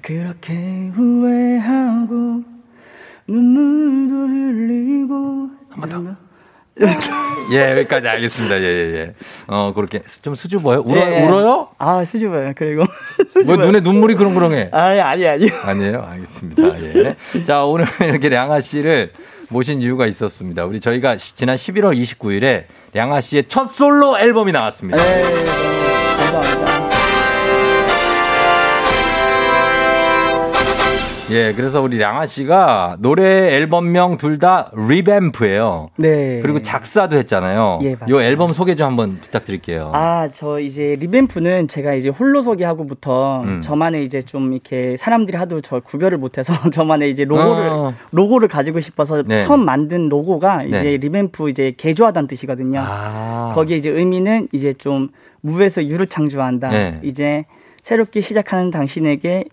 그렇게 0.00 0.54
후회하고 0.94 2.42
눈물도 3.28 4.32
흘리고 4.32 5.50
한번 5.68 6.16
예, 7.52 7.72
여기까지 7.72 8.08
알겠습니다. 8.08 8.58
예, 8.60 8.62
예, 8.62 8.94
예. 8.94 9.14
어, 9.46 9.74
그렇게 9.74 10.00
좀 10.22 10.34
수줍어요? 10.34 10.80
울어, 10.86 10.98
예. 11.12 11.22
울어요? 11.26 11.68
아 11.76 12.02
수줍어요. 12.02 12.54
그리고 12.56 12.84
뭐 12.86 13.26
수줍어요. 13.26 13.66
눈에 13.66 13.80
눈물이 13.80 14.14
그렁그렁해. 14.14 14.70
아니 14.72 15.00
아니 15.00 15.28
아니. 15.28 15.50
아니에요? 15.50 16.02
알겠습니다. 16.02 16.62
예. 16.80 17.14
자, 17.44 17.64
오늘 17.64 17.84
이렇게 18.00 18.30
량아 18.30 18.60
씨를 18.60 19.12
모신 19.50 19.82
이유가 19.82 20.06
있었습니다. 20.06 20.64
우리 20.64 20.80
저희가 20.80 21.18
시- 21.18 21.36
지난 21.36 21.56
11월 21.56 21.94
29일에 22.00 22.64
량아 22.92 23.20
씨의 23.20 23.48
첫 23.48 23.72
솔로 23.72 24.18
앨범이 24.18 24.52
나왔습니다. 24.52 25.02
네, 25.02 25.24
감사합니다. 26.32 26.79
예, 31.30 31.52
그래서 31.54 31.80
우리 31.80 31.96
량아 31.98 32.26
씨가 32.26 32.96
노래 33.00 33.54
앨범명 33.54 34.16
둘 34.16 34.40
다 34.40 34.70
리뱀프예요. 34.74 35.90
네. 35.96 36.40
그리고 36.40 36.60
작사도 36.62 37.14
했잖아요. 37.18 37.80
예, 37.82 37.90
맞습니다. 37.92 38.08
요 38.08 38.22
앨범 38.22 38.54
소개 38.54 38.74
좀 38.74 38.86
한번 38.86 39.18
부탁드릴게요. 39.20 39.92
아, 39.94 40.28
저 40.32 40.58
이제 40.58 40.96
Revamp는 40.98 41.68
제가 41.68 41.92
이제 41.92 42.08
홀로서기 42.08 42.62
하고부터 42.64 43.42
음. 43.42 43.60
저만의 43.60 44.04
이제 44.06 44.22
좀 44.22 44.54
이렇게 44.54 44.96
사람들이 44.96 45.36
하도 45.36 45.60
저 45.60 45.80
구별을 45.80 46.16
못해서 46.16 46.54
저만의 46.72 47.10
이제 47.10 47.24
로고를 47.24 47.68
어. 47.68 47.94
로고를 48.12 48.48
가지고 48.48 48.80
싶어서 48.80 49.22
네. 49.22 49.38
처음 49.38 49.64
만든 49.66 50.08
로고가 50.08 50.62
이제 50.64 50.82
네. 50.82 50.96
Revamp 50.96 51.50
이제 51.50 51.72
개조하다는 51.76 52.26
뜻이거든요. 52.26 52.80
아. 52.82 53.52
거기에 53.54 53.76
이제 53.76 53.90
의미는 53.90 54.48
이제 54.52 54.72
좀 54.72 55.10
무에서 55.42 55.84
유를 55.84 56.06
창조한다. 56.06 56.70
네. 56.70 57.00
이제 57.02 57.44
새롭게 57.82 58.22
시작하는 58.22 58.70
당신에게 58.70 59.44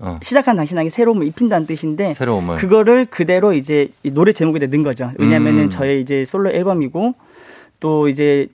어. 0.00 0.18
시작한 0.22 0.56
당신에게 0.56 0.90
새로움을 0.90 1.26
입힌다는 1.26 1.66
뜻인데 1.66 2.14
새로움을. 2.14 2.56
그거를 2.56 3.06
그대로 3.06 3.52
이제 3.52 3.88
이 4.02 4.10
노래 4.10 4.32
제목에 4.32 4.58
넣은 4.66 4.82
거죠. 4.82 5.10
왜냐면은 5.18 5.64
음. 5.64 5.70
저의 5.70 6.00
이제 6.00 6.24
솔로 6.24 6.50
앨범이고 6.50 7.14
또 7.80 8.08
이제 8.08 8.48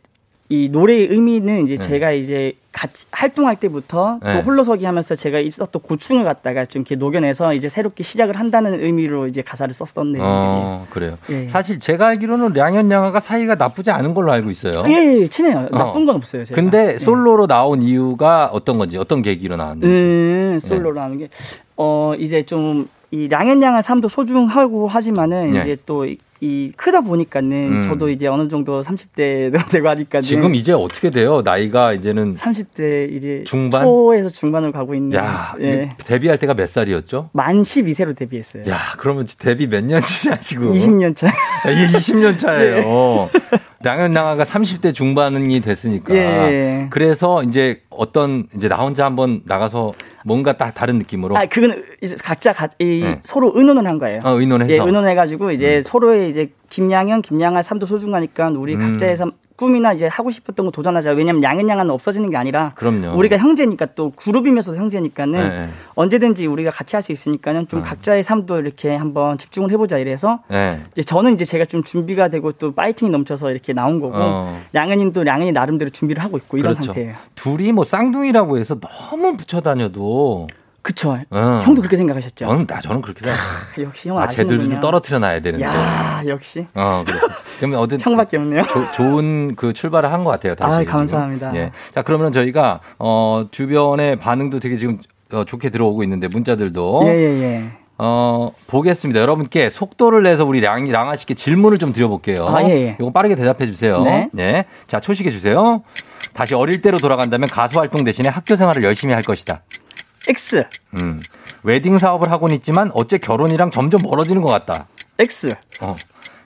이 0.55 0.69
노래의 0.71 1.09
의미는 1.09 1.65
이제 1.65 1.77
네. 1.77 1.83
제가 1.83 2.13
이제 2.13 2.53
같이 2.71 3.07
활동할 3.11 3.57
때부터 3.57 4.21
네. 4.23 4.35
또 4.35 4.41
홀로서기 4.41 4.85
하면서 4.85 5.17
제가 5.17 5.41
있었던 5.41 5.83
고충을 5.83 6.23
갖다가 6.23 6.65
좀 6.65 6.81
이렇게 6.83 6.95
녹여내서 6.95 7.55
이제 7.55 7.69
새롭게 7.69 8.05
시작을 8.05 8.39
한다는 8.39 8.81
의미로 8.81 9.27
이제 9.27 9.43
가사를 9.43 9.73
썼던 9.75 10.13
내용들이에요. 10.13 10.25
어, 10.25 10.87
그래요. 10.91 11.19
예. 11.31 11.49
사실 11.49 11.81
제가 11.81 12.09
알기로는 12.09 12.53
량현량하가 12.53 13.18
사이가 13.19 13.57
나쁘지 13.57 13.91
않은 13.91 14.15
걸로 14.15 14.31
알고 14.33 14.51
있어요. 14.51 14.85
예, 14.87 15.23
예, 15.23 15.29
친해요. 15.29 15.69
어. 15.73 15.77
나쁜 15.77 16.07
건 16.07 16.17
없어요. 16.17 16.45
제가. 16.45 16.61
근데 16.61 16.95
예. 16.95 16.99
솔로로 16.99 17.47
나온 17.49 17.83
이유가 17.83 18.51
어떤 18.53 18.79
건지, 18.79 18.97
어떤 18.97 19.23
계기로 19.23 19.57
나왔는지. 19.57 19.89
음, 19.89 20.59
솔로로 20.61 21.01
하는 21.01 21.19
게, 21.19 21.29
어, 21.77 22.15
이제 22.19 22.45
좀, 22.45 22.89
이 23.11 23.29
량현량하란 23.29 23.83
삶도 23.83 24.09
소중하고 24.09 24.87
하지만은, 24.89 25.55
예. 25.57 25.61
이제 25.61 25.77
또, 25.87 26.07
이- 26.41 26.66
이 26.66 26.72
크다 26.76 27.01
보니까는 27.01 27.72
음. 27.76 27.82
저도 27.82 28.09
이제 28.11 28.26
어느 28.26 28.49
정도 28.49 28.82
30대도 28.82 29.53
되고 29.70 29.89
하니까 29.89 30.20
지금 30.20 30.55
이제 30.55 30.72
어떻게 30.72 31.11
돼요? 31.11 31.43
나이가 31.43 31.93
이제는 31.93 32.32
30대 32.32 33.12
이제 33.12 33.45
중반? 33.47 33.85
초에서 33.85 34.28
중반으로 34.28 34.72
가고 34.72 34.95
있는 34.95 35.16
야 35.18 35.55
예. 35.61 35.97
데뷔할 36.05 36.39
때가 36.39 36.55
몇 36.55 36.68
살이었죠? 36.68 37.30
만 37.32 37.62
12세로 37.62 38.16
데뷔했어요. 38.16 38.64
야 38.68 38.78
그러면 38.99 39.26
데뷔 39.39 39.66
몇 39.66 39.85
년째 39.85 40.30
하시고 40.30 40.74
20년 40.74 41.16
차. 41.16 41.26
야, 41.28 41.32
이게 41.70 41.87
20년 41.99 42.37
차예요. 42.39 42.76
예. 42.76 43.59
양현 43.85 44.14
양아가 44.14 44.45
30대 44.45 44.95
중반이 44.95 45.61
됐으니까. 45.61 46.14
예. 46.14 46.87
그래서 46.91 47.43
이제 47.43 47.82
어떤 47.91 48.47
이제 48.57 48.68
나 48.68 48.76
혼자 48.76 49.05
한번 49.05 49.43
나가서 49.45 49.93
뭔가 50.24 50.53
딱 50.53 50.72
다른 50.74 50.99
느낌으로 50.99 51.37
아, 51.37 51.47
그건 51.47 51.85
이제 52.03 52.16
각자 52.22 52.53
가, 52.53 52.68
이 52.78 53.03
네. 53.05 53.20
서로 53.22 53.53
의논을 53.55 53.87
한 53.87 53.99
거예요. 53.99 54.20
어, 54.24 54.30
의논해서. 54.39 54.72
예, 54.72 54.78
의논해가지고 54.78 55.53
이제 55.53 55.82
서로의 55.82 56.30
이제 56.30 56.51
김양현, 56.70 57.22
김양아 57.22 57.62
삶도 57.62 57.87
소중하니까 57.87 58.49
우리 58.57 58.74
음. 58.74 58.80
각자의 58.80 59.16
삶, 59.16 59.32
꿈이나 59.57 59.93
이제 59.93 60.07
하고 60.09 60.31
싶었던 60.31 60.67
거 60.67 60.73
도전하자. 60.73 61.13
왜냐면 61.13 61.43
양아는 61.45 61.91
없어지는 61.91 62.31
게 62.31 62.37
아니라 62.37 62.73
그럼요. 62.75 63.17
우리가 63.17 63.39
형제니까 63.39 63.87
또 63.95 64.11
그룹이면서 64.11 64.75
형제니까는 64.75 65.49
네. 65.49 65.69
언제든지 65.95 66.47
우리가 66.47 66.71
같이 66.71 66.97
할 66.97 67.05
수 67.05 67.13
있으니까는 67.13 67.69
좀 67.69 67.83
각자의 67.83 68.23
삶도 68.23 68.61
이렇게 68.61 68.95
한번 68.97 69.37
집중을 69.39 69.71
해보자 69.71 69.99
이래서 69.99 70.41
네. 70.49 70.81
이제 70.95 71.03
저는 71.03 71.35
이제 71.35 71.45
제가 71.45 71.67
좀 71.67 71.83
준비가 71.85 72.29
되고 72.29 72.51
또 72.53 72.73
파이팅이 72.73 73.11
넘쳐서 73.11 73.51
이렇게 73.51 73.73
나온 73.75 74.01
거고 74.01 74.15
어. 74.17 74.63
양현님도 74.75 75.27
양현이 75.27 75.53
나름대로 75.53 75.91
준비를 75.91 76.23
하고 76.25 76.37
있고 76.39 76.57
이런 76.57 76.73
그렇죠. 76.73 76.87
상태예요. 76.93 77.15
둘이 77.35 77.73
뭐 77.73 77.85
쌍둥이라고 77.85 78.59
해서 78.59 78.77
너무 78.81 79.37
붙여 79.37 79.61
다녀도 79.61 80.47
그쵸. 80.85 81.18
어. 81.30 81.62
형도 81.64 81.80
그렇게 81.80 81.97
생각하셨죠? 81.97 82.45
저는 82.47 82.66
나 82.66 82.78
저는 82.82 83.01
그렇게 83.01 83.20
생각. 83.24 83.89
역시 83.89 84.11
형 84.11 84.18
아, 84.18 84.24
아시는군요. 84.24 84.59
쟤들도 84.59 84.70
좀 84.70 84.80
떨어뜨려 84.82 85.18
놔야 85.18 85.41
되는데. 85.41 85.64
야 85.64 86.22
역시 86.26 86.66
어, 86.74 87.03
그래. 87.07 87.16
좀 87.59 87.72
어든 87.74 88.01
형밖에 88.03 88.37
없네요. 88.37 88.62
조- 88.64 88.93
좋은 88.93 89.57
그 89.57 89.72
출발을 89.72 90.12
한 90.12 90.24
것 90.24 90.30
같아요. 90.30 90.55
다시 90.55 90.87
아. 90.87 90.91
감사합니다. 90.91 91.57
예. 91.57 91.70
자, 91.95 92.03
그러면 92.03 92.32
저희가 92.32 92.80
어 92.99 93.47
주변의 93.51 94.16
반응도 94.16 94.61
되게 94.61 94.76
지금 94.76 94.99
어, 95.32 95.45
좋게 95.45 95.70
들어오고 95.70 96.03
있는데 96.05 96.28
문자들도 96.28 97.05
예 97.07 97.11
예 97.11 97.43
예. 97.43 97.64
어 97.97 98.51
보겠습니다. 98.66 99.20
여러분께 99.20 99.70
속도를 99.70 100.22
내서 100.24 100.45
우리 100.45 100.61
량 100.61 100.85
랑아 100.91 101.16
씨께 101.16 101.32
질문을 101.32 101.78
좀 101.78 101.95
드려볼게요. 101.95 102.47
아, 102.49 102.62
예, 102.64 102.68
예. 102.89 102.97
이거 103.01 103.11
빠르게 103.11 103.37
대답해 103.37 103.64
주세요. 103.66 104.03
네. 104.32 104.66
자, 104.87 105.01
초식해 105.01 105.30
주세요. 105.30 105.82
다시 106.35 106.55
어릴 106.55 106.82
때로 106.82 106.99
돌아간다면 106.99 107.49
가수 107.49 107.78
활동 107.78 108.05
대신에 108.05 108.28
학교 108.28 108.57
생활을 108.57 108.82
열심히 108.82 109.14
할 109.14 109.22
것이다. 109.22 109.62
X 110.29 110.64
음. 110.95 111.22
웨딩 111.62 111.99
사업을 111.99 112.31
하고는 112.31 112.57
있지만 112.57 112.91
어째 112.95 113.18
결혼이랑 113.18 113.70
점점 113.70 114.01
멀어지는 114.03 114.43
것 114.43 114.49
같다. 114.49 114.87
X 115.18 115.51
어. 115.81 115.97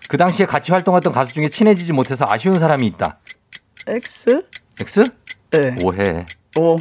그 0.08 0.16
당시에 0.16 0.46
같이 0.46 0.72
활동했던 0.72 1.12
가수 1.12 1.34
중에 1.34 1.48
친해지지 1.48 1.92
못해서 1.92 2.26
아쉬운 2.28 2.54
사람이 2.58 2.86
있다. 2.86 3.18
X? 3.86 4.42
X? 4.80 5.04
네. 5.50 5.76
오해. 5.82 6.26
오. 6.58 6.78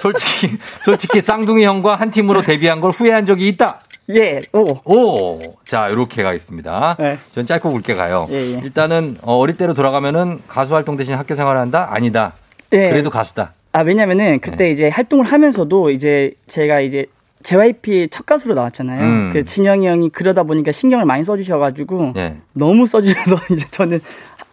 솔직히 0.00 0.58
솔직히 0.82 1.20
쌍둥이 1.20 1.64
형과 1.64 1.96
한 1.96 2.10
팀으로 2.10 2.42
데뷔한 2.42 2.80
걸 2.80 2.90
후회한 2.90 3.26
적이 3.26 3.48
있다. 3.48 3.80
예. 4.10 4.40
오. 4.52 4.66
오. 4.84 5.40
자, 5.64 5.88
이렇게 5.88 6.22
가겠습니다. 6.22 6.96
네. 6.98 7.18
전 7.32 7.46
짧고 7.46 7.70
굵게 7.70 7.94
가요. 7.94 8.26
예, 8.30 8.34
예. 8.34 8.60
일단은 8.64 9.18
어, 9.22 9.36
어릴 9.36 9.56
때로 9.56 9.74
돌아가면은 9.74 10.42
가수 10.48 10.74
활동 10.74 10.96
대신 10.96 11.14
학교 11.14 11.34
생활을 11.34 11.60
한다? 11.60 11.88
아니다. 11.90 12.32
예. 12.72 12.88
그래도 12.90 13.10
가수다. 13.10 13.52
아, 13.72 13.80
왜냐면은 13.80 14.40
그때 14.40 14.64
네. 14.64 14.70
이제 14.72 14.88
활동을 14.88 15.24
하면서도 15.24 15.90
이제 15.90 16.32
제가 16.46 16.80
이제 16.80 17.06
JYP 17.42 18.08
첫 18.10 18.26
가수로 18.26 18.54
나왔잖아요. 18.54 19.02
음. 19.02 19.30
그 19.32 19.44
진영이 19.44 19.86
형이 19.86 20.10
그러다 20.10 20.42
보니까 20.42 20.72
신경을 20.72 21.04
많이 21.04 21.24
써주셔가지고 21.24 22.12
네. 22.14 22.36
너무 22.52 22.86
써주셔서 22.86 23.36
이제 23.54 23.64
저는 23.70 24.00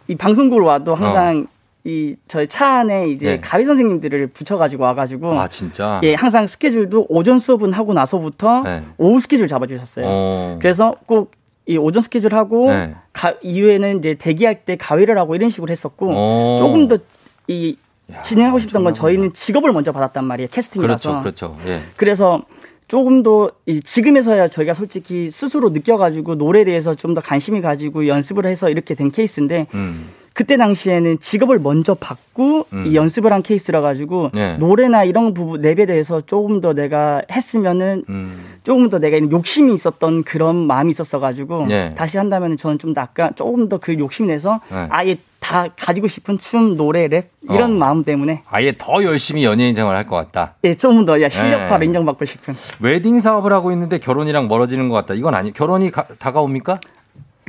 이 0.06 0.14
방송국을 0.14 0.62
와도 0.62 0.94
항상 0.94 1.46
어. 1.46 1.58
이 1.84 2.16
저희 2.26 2.46
차 2.46 2.78
안에 2.78 3.08
이제 3.08 3.32
네. 3.32 3.40
가위 3.40 3.64
선생님들을 3.64 4.28
붙여가지고 4.28 4.84
와가지고 4.84 5.38
아, 5.38 5.48
진짜? 5.48 6.00
예 6.02 6.14
항상 6.14 6.46
스케줄도 6.46 7.06
오전 7.08 7.38
수업은 7.38 7.72
하고 7.72 7.92
나서부터 7.92 8.62
네. 8.62 8.84
오후 8.96 9.20
스케줄 9.20 9.48
잡아주셨어요. 9.48 10.04
어. 10.06 10.58
그래서 10.60 10.94
꼭 11.06 11.38
이 11.68 11.76
오전 11.76 12.02
스케줄 12.02 12.34
하고 12.34 12.70
네. 12.70 12.94
가, 13.12 13.34
이후에는 13.42 13.98
이제 13.98 14.14
대기할 14.14 14.64
때 14.64 14.76
가위를 14.76 15.18
하고 15.18 15.34
이런 15.36 15.50
식으로 15.50 15.70
했었고 15.70 16.10
어. 16.10 16.56
조금 16.58 16.88
더이 16.88 17.76
진행하고 18.22 18.58
싶던 18.58 18.84
건 18.84 18.94
저희는 18.94 19.32
직업을 19.32 19.72
먼저 19.72 19.92
받았단 19.92 20.24
말이에요 20.24 20.48
캐스팅이라서 20.50 21.20
그렇죠, 21.22 21.56
그렇죠. 21.56 21.68
예. 21.70 21.82
그래서 21.96 22.42
조금 22.88 23.22
더이 23.22 23.82
지금에서야 23.84 24.48
저희가 24.48 24.72
솔직히 24.72 25.28
스스로 25.30 25.68
느껴가지고 25.70 26.36
노래에 26.36 26.64
대해서 26.64 26.94
좀 26.94 27.14
더 27.14 27.20
관심이 27.20 27.60
가지고 27.60 28.06
연습을 28.06 28.46
해서 28.46 28.70
이렇게 28.70 28.94
된 28.94 29.10
케이스인데 29.10 29.66
음. 29.74 30.08
그때 30.38 30.56
당시에는 30.56 31.18
직업을 31.18 31.58
먼저 31.58 31.94
받고 31.96 32.66
음. 32.72 32.84
이 32.86 32.94
연습을 32.94 33.32
한 33.32 33.42
케이스라 33.42 33.80
가지고 33.80 34.30
네. 34.32 34.56
노래나 34.58 35.02
이런 35.02 35.34
부분 35.34 35.60
랩에 35.60 35.84
대해서 35.88 36.20
조금 36.20 36.60
더 36.60 36.74
내가 36.74 37.22
했으면은 37.32 38.04
음. 38.08 38.44
조금 38.62 38.88
더 38.88 39.00
내가 39.00 39.18
욕심이 39.32 39.74
있었던 39.74 40.22
그런 40.22 40.54
마음이 40.54 40.90
있었어 40.92 41.18
가지고 41.18 41.66
네. 41.66 41.92
다시 41.96 42.18
한다면 42.18 42.56
저는 42.56 42.78
좀더 42.78 43.00
아까 43.00 43.32
조금 43.34 43.68
더 43.68 43.78
그 43.78 43.98
욕심 43.98 44.28
내서 44.28 44.60
네. 44.70 44.86
아예 44.90 45.16
다 45.40 45.66
가지고 45.76 46.06
싶은 46.06 46.38
춤 46.38 46.76
노래 46.76 47.08
랩 47.08 47.30
이런 47.50 47.72
어. 47.72 47.74
마음 47.78 48.04
때문에 48.04 48.42
아예 48.48 48.74
더 48.78 49.02
열심히 49.02 49.44
연예인 49.44 49.74
생활 49.74 49.96
할 49.96 50.06
것 50.06 50.14
같다. 50.16 50.54
예, 50.64 50.74
조금 50.74 51.04
더 51.04 51.20
야, 51.20 51.28
실력파로 51.28 51.78
네. 51.80 51.86
인정받고 51.86 52.24
싶은 52.24 52.54
웨딩 52.80 53.18
사업을 53.20 53.52
하고 53.52 53.72
있는데 53.72 53.98
결혼이랑 53.98 54.46
멀어지는 54.46 54.88
것 54.88 54.94
같다. 54.96 55.14
이건 55.14 55.34
아니, 55.34 55.52
결혼이 55.52 55.90
가- 55.90 56.06
다가옵니까? 56.20 56.78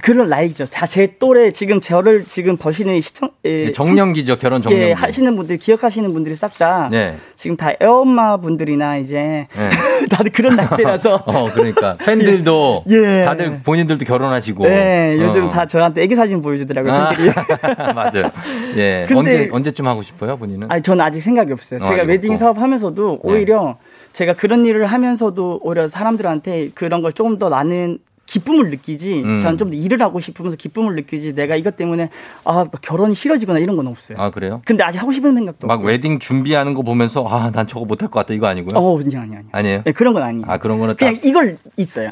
그런 0.01 0.29
나이죠. 0.29 0.65
다 0.65 0.85
제 0.85 1.15
또래 1.19 1.51
지금 1.51 1.79
저를 1.81 2.25
지금 2.25 2.57
보시는 2.57 2.99
시청 3.01 3.29
예, 3.45 3.65
예, 3.67 3.71
정년기죠, 3.71 4.37
결혼 4.37 4.61
정년기. 4.61 4.85
예, 4.87 4.91
하시는 4.91 5.35
분들 5.35 5.57
기억하시는 5.57 6.11
분들이 6.13 6.35
싹다 6.35 6.89
네. 6.91 7.15
지금 7.35 7.55
다 7.55 7.71
애엄마 7.81 8.37
분들이나 8.37 8.97
이제 8.97 9.47
네. 9.55 9.69
다들 10.09 10.31
그런 10.31 10.55
나이대라서 10.55 11.23
어, 11.27 11.51
그러니까. 11.53 11.95
팬들도 11.97 12.83
예. 12.89 13.23
다들 13.23 13.61
본인들도 13.63 14.03
결혼하시고. 14.05 14.63
네, 14.65 15.15
요즘 15.19 15.45
어. 15.45 15.49
다 15.49 15.65
저한테 15.67 16.01
애기 16.01 16.15
사진 16.15 16.41
보여주더라고요. 16.41 16.91
아. 16.93 17.93
맞아요. 17.93 18.31
예. 18.77 19.07
언제, 19.13 19.49
언제쯤 19.51 19.87
하고 19.87 20.01
싶어요, 20.01 20.37
본인은? 20.37 20.71
아니 20.71 20.81
저는 20.81 21.03
아직 21.05 21.21
생각이 21.21 21.51
없어요. 21.53 21.79
어, 21.83 21.87
제가 21.87 22.03
웨딩 22.03 22.31
없고. 22.31 22.37
사업 22.39 22.57
하면서도 22.59 23.11
네. 23.11 23.19
오히려 23.23 23.77
제가 24.13 24.33
그런 24.33 24.65
일을 24.65 24.85
하면서도 24.87 25.59
오히려 25.61 25.87
사람들한테 25.87 26.69
그런 26.73 27.01
걸 27.01 27.13
조금 27.13 27.37
더 27.37 27.49
나는 27.49 27.99
기쁨을 28.29 28.69
느끼지. 28.69 29.23
음. 29.25 29.39
저는 29.39 29.57
좀더 29.57 29.75
일을 29.75 30.01
하고 30.01 30.19
싶으면서 30.19 30.55
기쁨을 30.55 30.95
느끼지. 30.95 31.33
내가 31.33 31.55
이것 31.55 31.75
때문에 31.75 32.09
아 32.45 32.65
결혼이 32.81 33.15
싫어지거나 33.15 33.59
이런 33.59 33.75
건 33.75 33.87
없어요. 33.87 34.17
아, 34.19 34.29
그래요? 34.29 34.61
근데 34.65 34.83
아직 34.83 34.99
하고 35.01 35.11
싶은 35.11 35.33
생각도 35.33 35.67
막 35.67 35.83
웨딩 35.83 36.19
준비하는 36.19 36.73
거 36.75 36.83
보면서 36.83 37.25
아, 37.27 37.51
난 37.51 37.65
저거 37.67 37.85
못할 37.85 38.09
것 38.09 38.19
같다. 38.19 38.33
이거 38.33 38.47
아니고요? 38.47 38.77
어, 38.77 38.99
아니 38.99 39.15
아니 39.17 39.35
아니. 39.35 39.45
아니에요? 39.51 39.81
네, 39.83 39.91
그런 39.91 40.13
건 40.13 40.23
아니에요. 40.23 40.45
아, 40.47 40.57
그런 40.57 40.77
거는 40.79 40.93
딱. 40.95 40.99
그냥 40.99 41.19
이걸 41.23 41.57
있어요. 41.77 42.11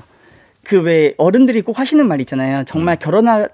그 0.63 0.81
왜 0.81 1.13
어른들이 1.17 1.61
꼭 1.61 1.79
하시는 1.79 2.05
말 2.07 2.19
있잖아요. 2.21 2.63
정말 2.65 2.95
음. 2.95 2.99
결혼하 2.99 3.47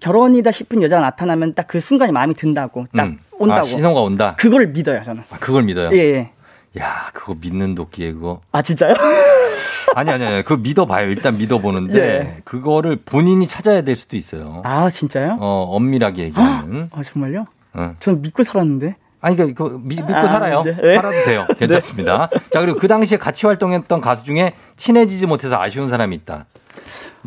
결혼이다 0.00 0.50
싶은 0.50 0.82
여자가 0.82 1.02
나타나면 1.02 1.54
딱 1.54 1.66
그 1.68 1.80
순간이 1.80 2.12
마음이 2.12 2.34
든다고 2.34 2.86
딱 2.96 3.06
음. 3.06 3.18
온다고. 3.38 3.60
아, 3.60 3.62
신호가 3.64 4.00
온다. 4.00 4.34
그걸 4.38 4.68
믿어요 4.68 5.02
저는. 5.04 5.22
아, 5.30 5.36
그걸 5.38 5.62
믿어요? 5.64 5.90
예. 5.92 5.98
예. 5.98 6.30
야, 6.78 7.10
그거 7.12 7.34
믿는 7.40 7.74
도끼에 7.74 8.12
그거. 8.12 8.40
아 8.52 8.62
진짜요? 8.62 8.94
아니, 9.94 10.10
아니, 10.10 10.24
아니. 10.26 10.42
그거 10.42 10.56
믿어봐요. 10.58 11.08
일단 11.08 11.38
믿어보는데. 11.38 11.98
예. 11.98 12.40
그거를 12.44 12.96
본인이 13.04 13.46
찾아야 13.46 13.82
될 13.82 13.96
수도 13.96 14.16
있어요. 14.16 14.62
아 14.64 14.90
진짜요? 14.90 15.38
어, 15.40 15.64
엄밀하게 15.70 16.24
얘기하면. 16.24 16.90
아 16.92 17.02
정말요? 17.02 17.46
어. 17.74 17.94
전 17.98 18.20
믿고 18.22 18.42
살았는데. 18.42 18.96
아니, 19.20 19.34
그러니까 19.34 19.64
그 19.64 19.80
미- 19.82 19.96
믿고 19.96 20.14
아, 20.14 20.28
살아요. 20.28 20.62
네. 20.62 20.94
살아도 20.94 21.24
돼요. 21.24 21.44
괜찮습니다. 21.58 22.28
자, 22.50 22.60
그리고 22.60 22.78
그 22.78 22.86
당시에 22.86 23.18
같이 23.18 23.46
활동했던 23.46 24.00
가수 24.00 24.22
중에 24.22 24.52
친해지지 24.76 25.26
못해서 25.26 25.60
아쉬운 25.60 25.88
사람이 25.88 26.14
있다. 26.16 26.46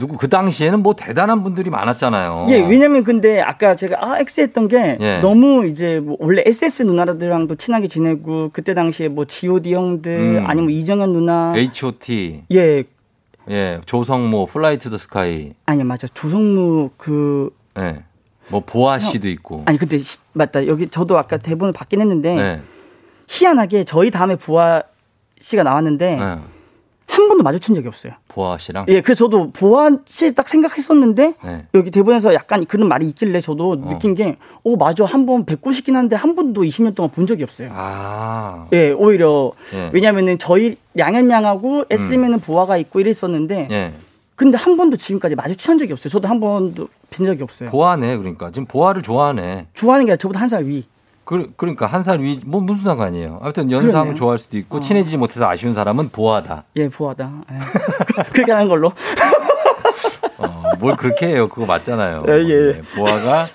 누구 0.01 0.17
그 0.17 0.27
당시에는 0.27 0.81
뭐 0.81 0.95
대단한 0.95 1.43
분들이 1.43 1.69
많았잖아요. 1.69 2.47
예, 2.49 2.55
왜냐면 2.59 3.03
근데 3.03 3.39
아까 3.39 3.75
제가 3.75 3.97
아 4.03 4.19
X 4.19 4.41
했던 4.41 4.67
게 4.67 4.97
예. 4.99 5.19
너무 5.19 5.67
이제 5.67 5.99
뭐 5.99 6.17
원래 6.19 6.41
S.E.S. 6.43 6.81
누나들랑도 6.81 7.53
친하게 7.53 7.87
지내고 7.87 8.49
그때 8.51 8.73
당시에 8.73 9.09
뭐 9.09 9.25
G.O.D 9.25 9.75
형들 9.75 10.11
음. 10.39 10.43
아니면 10.47 10.71
이정현 10.71 11.13
누나 11.13 11.53
H.O.T. 11.55 12.45
예 12.51 12.83
예, 13.51 13.79
조성모, 13.85 14.47
Fly 14.47 14.79
to 14.79 14.86
the 14.86 14.97
Sky. 14.97 15.51
아니 15.67 15.83
맞아 15.83 16.07
조성모 16.07 16.89
그 16.97 17.51
예. 17.77 18.01
뭐 18.47 18.61
보아 18.65 18.97
씨도 18.97 19.27
있고. 19.27 19.61
아니 19.67 19.77
근데 19.77 19.99
시- 19.99 20.17
맞다 20.33 20.65
여기 20.65 20.87
저도 20.89 21.15
아까 21.19 21.37
대본을 21.37 21.73
받긴 21.73 22.01
했는데 22.01 22.35
네. 22.35 22.61
희한하게 23.29 23.83
저희 23.83 24.09
다음에 24.09 24.35
보아 24.35 24.81
씨가 25.39 25.61
나왔는데 25.61 26.15
네. 26.15 26.37
한 27.11 27.27
번도 27.27 27.43
마주친 27.43 27.75
적이 27.75 27.89
없어요. 27.89 28.13
보아 28.29 28.57
씨랑. 28.57 28.85
예, 28.87 29.01
그래서 29.01 29.25
저도 29.25 29.51
보아 29.51 29.89
씨 30.05 30.33
딱 30.33 30.47
생각했었는데 30.47 31.33
네. 31.43 31.65
여기 31.73 31.91
대본에서 31.91 32.33
약간 32.33 32.65
그런 32.65 32.87
말이 32.87 33.05
있길래 33.07 33.41
저도 33.41 33.71
어. 33.71 33.75
느낀 33.89 34.15
게, 34.15 34.37
어, 34.63 34.75
맞아. 34.77 35.03
한 35.05 35.25
번 35.25 35.45
뵙고 35.45 35.71
싶긴 35.73 35.95
한데 35.97 36.15
한 36.15 36.35
번도 36.35 36.61
20년 36.63 36.95
동안 36.95 37.11
본 37.11 37.27
적이 37.27 37.43
없어요. 37.43 37.69
아. 37.73 38.67
예, 38.73 38.91
오히려, 38.91 39.51
예. 39.73 39.89
왜냐면은 39.93 40.37
저희 40.37 40.77
양현양하고 40.97 41.85
SM에는 41.89 42.39
보아가 42.39 42.77
있고 42.77 42.99
이랬었는데, 43.01 43.67
예. 43.71 43.93
근데 44.35 44.57
한 44.57 44.77
번도 44.77 44.97
지금까지 44.97 45.35
마주친 45.35 45.77
적이 45.77 45.93
없어요. 45.93 46.09
저도 46.09 46.27
한 46.27 46.39
번도 46.39 46.87
뵌 47.11 47.27
적이 47.27 47.43
없어요. 47.43 47.69
보아네, 47.69 48.17
그러니까. 48.17 48.49
지금 48.51 48.65
보아를 48.65 49.01
좋아하네. 49.03 49.67
좋아하는 49.73 50.05
게 50.05 50.11
아니라 50.13 50.17
저보다 50.17 50.39
한 50.39 50.49
살 50.49 50.63
위. 50.65 50.85
그, 51.23 51.51
그러니까 51.55 51.85
한 51.85 52.03
살 52.03 52.19
위, 52.21 52.41
뭐 52.45 52.61
무슨 52.61 52.83
상관이에요. 52.83 53.39
아무튼 53.41 53.71
연상을. 53.71 54.15
좋아할 54.15 54.37
수도 54.37 54.57
있고 54.57 54.77
어. 54.77 54.79
친해지지 54.79 55.17
못해서 55.17 55.47
아쉬운 55.47 55.73
사람은 55.73 56.09
보아다. 56.09 56.63
예, 56.75 56.89
보아다. 56.89 57.31
예. 57.51 57.59
그렇게 58.33 58.51
하는 58.51 58.67
걸로. 58.67 58.91
어, 60.37 60.63
뭘 60.79 60.95
그렇게 60.95 61.27
해요. 61.27 61.47
그거 61.47 61.65
맞잖아요. 61.65 62.23
예, 62.27 62.31
예. 62.33 62.73
네, 62.73 62.81
보아가 62.95 63.47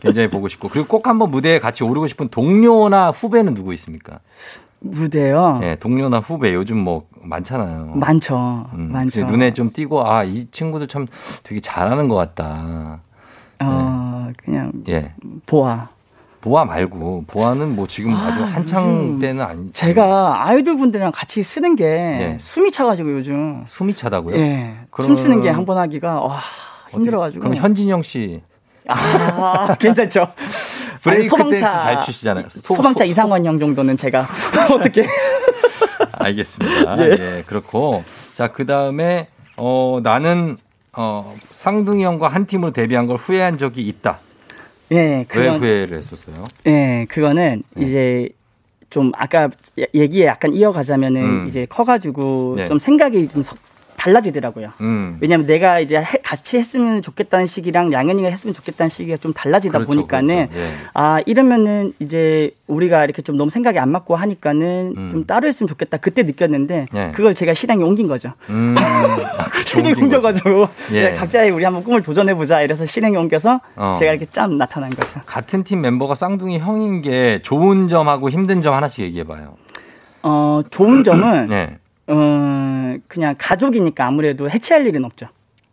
굉장히 0.00 0.28
보고 0.28 0.48
싶고. 0.48 0.68
그리고 0.68 0.86
꼭 0.86 1.06
한번 1.06 1.30
무대에 1.30 1.58
같이 1.58 1.82
오르고 1.82 2.06
싶은 2.06 2.28
동료나 2.28 3.10
후배는 3.10 3.54
누구 3.54 3.72
있습니까? 3.74 4.20
무대요. 4.80 5.60
예, 5.62 5.76
동료나 5.76 6.18
후배 6.18 6.52
요즘 6.52 6.76
뭐 6.78 7.06
많잖아요. 7.22 7.92
많죠. 7.94 8.66
음, 8.74 8.90
많죠. 8.92 9.24
눈에 9.24 9.54
좀 9.54 9.72
띄고 9.72 10.06
아, 10.06 10.24
이 10.24 10.46
친구들 10.50 10.88
참 10.88 11.06
되게 11.42 11.58
잘하는 11.60 12.08
것 12.08 12.16
같다. 12.16 13.00
어, 13.60 14.28
그냥 14.44 14.72
예. 14.88 15.14
보아. 15.46 15.88
보아 16.44 16.66
말고 16.66 17.24
보아는 17.26 17.74
뭐 17.74 17.86
지금 17.86 18.12
아, 18.14 18.34
주 18.34 18.42
한창 18.44 19.18
때는 19.18 19.42
아니 19.42 19.72
제가 19.72 20.46
아이돌 20.46 20.76
분들이랑 20.76 21.10
같이 21.10 21.42
쓰는 21.42 21.74
게 21.74 21.84
예. 21.86 22.36
숨이 22.38 22.70
차가지고 22.70 23.12
요즘. 23.14 23.64
숨이 23.66 23.94
차다고요? 23.94 24.36
예. 24.36 24.74
춤추는 25.00 25.40
게 25.40 25.48
한 25.48 25.64
번 25.64 25.78
하기가 25.78 26.20
와 26.20 26.40
힘들어가지고. 26.90 27.40
그럼 27.40 27.54
현진영 27.56 28.02
씨 28.02 28.42
아 28.86 29.74
괜찮죠. 29.80 30.26
브레이크 31.02 31.34
아니, 31.40 31.48
댄스 31.52 31.62
잘 31.62 32.00
추시잖아요. 32.02 32.44
소- 32.50 32.74
소방차 32.74 33.04
이상원 33.04 33.46
형 33.46 33.58
정도는 33.58 33.96
제가 33.96 34.26
어떻게? 34.78 35.06
알겠습니다. 36.12 36.98
예. 37.06 37.10
예. 37.38 37.44
그렇고 37.46 38.04
자 38.34 38.48
그 38.48 38.66
다음에 38.66 39.28
어 39.56 40.00
나는 40.02 40.58
어 40.92 41.34
상둥이 41.52 42.04
형과 42.04 42.28
한 42.28 42.44
팀으로 42.44 42.72
데뷔한 42.72 43.06
걸 43.06 43.16
후회한 43.16 43.56
적이 43.56 43.88
있다. 43.88 44.18
예, 44.92 44.96
왜 44.96 45.24
그건 45.28 45.58
후회를 45.58 45.98
했었어요? 45.98 46.44
예, 46.66 47.06
그거는 47.08 47.62
네. 47.74 47.84
이제 47.86 48.28
좀 48.90 49.10
아까 49.16 49.48
얘기에 49.94 50.26
약간 50.26 50.52
이어가자면은 50.52 51.22
음. 51.22 51.46
이제 51.48 51.66
커가지고 51.66 52.54
네. 52.58 52.64
좀 52.66 52.78
생각이 52.78 53.26
좀 53.28 53.42
석- 53.42 53.58
달라지더라고요. 54.04 54.68
음. 54.82 55.16
왜냐면 55.20 55.46
내가 55.46 55.80
이제 55.80 55.96
해- 55.96 56.18
같이 56.22 56.58
했으면 56.58 57.00
좋겠다는 57.00 57.46
시기랑 57.46 57.90
양현이가 57.92 58.28
했으면 58.28 58.52
좋겠다는 58.52 58.90
시기가 58.90 59.16
좀 59.16 59.32
달라지다 59.32 59.78
그렇죠, 59.78 59.86
보니까는 59.86 60.48
그렇죠. 60.48 60.60
예. 60.60 60.70
아 60.92 61.20
이러면은 61.24 61.94
이제 62.00 62.50
우리가 62.66 63.04
이렇게 63.04 63.22
좀 63.22 63.36
너무 63.38 63.50
생각이 63.50 63.78
안 63.78 63.90
맞고 63.90 64.14
하니까는 64.16 64.94
음. 64.96 65.10
좀 65.10 65.26
따로 65.26 65.48
했으면 65.48 65.68
좋겠다 65.68 65.96
그때 65.96 66.22
느꼈는데 66.22 66.86
예. 66.94 67.12
그걸 67.14 67.34
제가 67.34 67.54
실행에 67.54 67.82
옮긴 67.82 68.06
거죠. 68.08 68.32
음. 68.50 68.74
아, 68.78 69.44
그렇죠. 69.48 69.78
실행에. 69.78 69.94
옮겨가지고 69.94 70.68
예. 70.92 70.96
이제 70.98 71.14
각자의 71.14 71.50
우리 71.50 71.64
한번 71.64 71.82
꿈을 71.82 72.02
도전해 72.02 72.34
보자 72.34 72.60
이래서 72.60 72.84
실행에 72.84 73.16
옮겨서 73.16 73.60
어. 73.76 73.96
제가 73.98 74.12
이렇게 74.12 74.26
짬 74.30 74.58
나타난 74.58 74.90
거죠. 74.90 75.20
같은 75.24 75.64
팀 75.64 75.80
멤버가 75.80 76.14
쌍둥이 76.14 76.58
형인 76.58 77.00
게 77.00 77.40
좋은 77.42 77.88
점하고 77.88 78.28
힘든 78.28 78.60
점 78.60 78.74
하나씩 78.74 79.02
얘기해봐요. 79.04 79.54
어 80.22 80.62
좋은 80.70 81.04
점은 81.04 81.46
네. 81.46 81.78
어 82.06 82.96
그냥 83.08 83.34
가족이니까 83.38 84.06
아무래도 84.06 84.48
해체할 84.50 84.86
일은 84.86 85.04
없죠. 85.04 85.26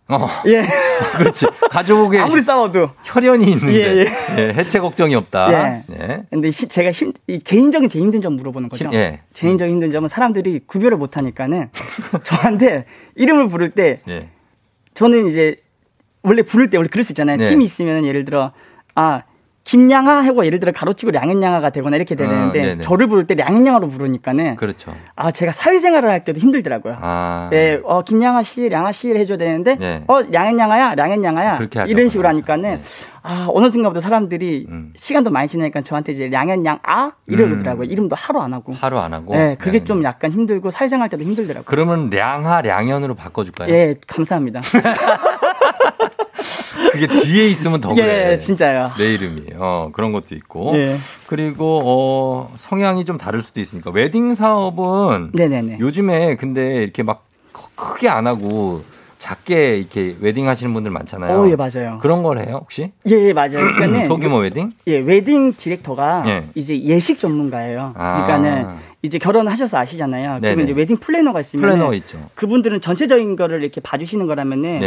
어. 0.08 0.28
예. 0.48 0.62
그렇지. 1.18 1.46
가족의 1.70 2.20
아무리 2.22 2.42
싸워도 2.42 2.90
혈연이 3.06 3.46
있는데 3.52 4.06
예, 4.06 4.06
예, 4.38 4.54
해체 4.54 4.80
걱정이 4.80 5.16
없다. 5.16 5.52
예. 5.54 5.84
네. 5.88 6.24
근데 6.30 6.50
히- 6.50 6.68
제가 6.68 6.92
힘, 6.92 7.14
이 7.28 7.40
개인적인 7.40 7.88
제 7.90 8.00
힘든 8.00 8.22
점 8.22 8.34
물어보는 8.34 8.68
거죠. 8.70 8.86
힘- 8.86 8.94
예. 8.94 9.22
개인적인 9.34 9.74
힘든 9.76 9.92
점은 9.92 10.10
사람들이 10.10 10.62
구별을 10.66 10.98
못 10.98 11.16
하니까는 11.18 11.70
저한테 12.24 12.86
이름을 13.16 13.48
부를 13.48 13.70
때 13.72 14.00
예. 14.10 14.30
저는 14.94 15.28
이제 15.28 15.56
원래 16.24 16.42
부를 16.44 16.70
때 16.70 16.78
원래 16.78 16.90
그럴 16.90 17.04
수 17.06 17.14
있잖아요. 17.14 17.38
네. 17.38 17.50
팀이 17.50 17.64
있으면 17.64 18.06
예를 18.06 18.26
들어 18.26 18.52
아 18.96 19.24
김양아 19.64 20.26
하고 20.26 20.46
예를 20.46 20.60
들어 20.60 20.72
가로치고 20.72 21.12
량현양아가 21.12 21.70
되거나 21.70 21.96
이렇게 21.96 22.16
되는데 22.16 22.74
어. 22.74 22.78
저를 22.82 23.08
부를 23.08 23.28
때 23.28 23.36
량현양아로 23.36 23.90
부르니까는 23.90 24.56
그렇죠. 24.56 24.96
아 25.16 25.32
제가 25.32 25.52
사회생활을 25.52 26.10
할 26.10 26.24
때도 26.24 26.40
힘들더라고요. 26.40 26.98
아. 27.00 27.48
네, 27.52 27.80
어 27.84 28.02
김양아 28.02 28.44
씨, 28.44 28.70
량아 28.70 28.92
씨를 28.92 29.18
해줘야 29.18 29.38
되는데 29.38 29.76
네. 29.76 30.04
어 30.08 30.22
그렇게 31.58 31.80
하죠. 31.80 31.92
이런 31.92 32.10
식으로 32.10 32.28
하니까는 32.30 32.80
아 33.22 33.48
어느 33.54 33.70
순간부터 33.70 34.02
사람들이 34.02 34.66
음. 34.68 34.94
시간도 34.96 35.30
많이 35.30 35.48
지나니까 35.48 35.82
저한테 35.82 36.14
이제 36.14 36.28
량현양아 36.28 37.12
이러더라고요. 37.28 37.84
이름도 37.86 38.16
하루 38.16 38.42
안 38.42 38.54
하고. 38.54 38.74
하루 38.74 38.98
안 38.98 39.14
하고. 39.14 39.36
네, 39.36 39.56
그게 39.60 39.80
네. 39.80 39.86
좀 39.86 40.04
약간 40.04 40.32
힘들고 40.32 40.72
사회생활 40.72 41.10
때도 41.10 41.24
힘들더라고요. 41.24 41.66
그러면 41.66 42.10
량하 42.10 42.62
량현으로 42.62 43.14
바꿔줄까요? 43.14 43.72
예, 43.72 43.94
감사합니다. 44.08 44.62
그게 46.92 47.08
뒤에 47.08 47.48
있으면 47.48 47.82
더 47.82 47.94
그래. 47.96 48.32
예, 48.34 48.38
진짜요. 48.38 48.92
내 48.98 49.14
이름이. 49.14 49.44
어, 49.56 49.90
그런 49.94 50.12
것도 50.12 50.36
있고. 50.36 50.74
예. 50.76 50.98
그리고 51.28 51.82
어, 51.84 52.54
성향이 52.58 53.06
좀 53.06 53.18
다를 53.18 53.42
수도 53.42 53.60
있으니까 53.60 53.92
웨딩 53.92 54.36
사업은 54.36 55.32
네네네. 55.34 55.78
요즘에 55.80 56.36
근데 56.36 56.84
이렇게 56.84 57.04
막 57.04 57.26
크- 57.52 57.68
크게 57.76 58.10
안 58.10 58.28
하고 58.28 58.84
작게 59.22 59.78
이렇게 59.78 60.16
웨딩 60.20 60.48
하시는 60.48 60.74
분들 60.74 60.90
많잖아요. 60.92 61.38
어, 61.38 61.48
예, 61.50 61.56
맞아요. 61.56 62.00
그런 62.02 62.24
걸 62.24 62.40
해요, 62.40 62.58
혹시? 62.62 62.92
예, 63.08 63.12
예, 63.28 63.34
맞아요. 63.34 63.52
그러니까는 63.60 64.06
소규모 64.10 64.38
웨딩? 64.38 64.72
예, 64.88 64.98
웨딩 64.98 65.54
디렉터가 65.54 66.24
예. 66.26 66.44
이제 66.56 66.82
예식 66.82 67.20
전문가예요. 67.20 67.94
아. 67.96 68.26
그러니까는 68.26 68.92
이제 69.04 69.18
결혼하셔서 69.20 69.78
아시잖아요. 69.80 70.40
네네. 70.42 70.56
그리고 70.56 70.72
이제 70.72 70.80
웨딩 70.80 70.98
플래너가 70.98 71.40
있으면 71.40 71.62
플래너가 71.62 71.94
있죠. 71.96 72.18
그분들은 72.36 72.82
전체적인 72.82 73.36
거를 73.36 73.62
이렇게 73.62 73.80
봐주시는 73.82 74.26
거라면은. 74.28 74.82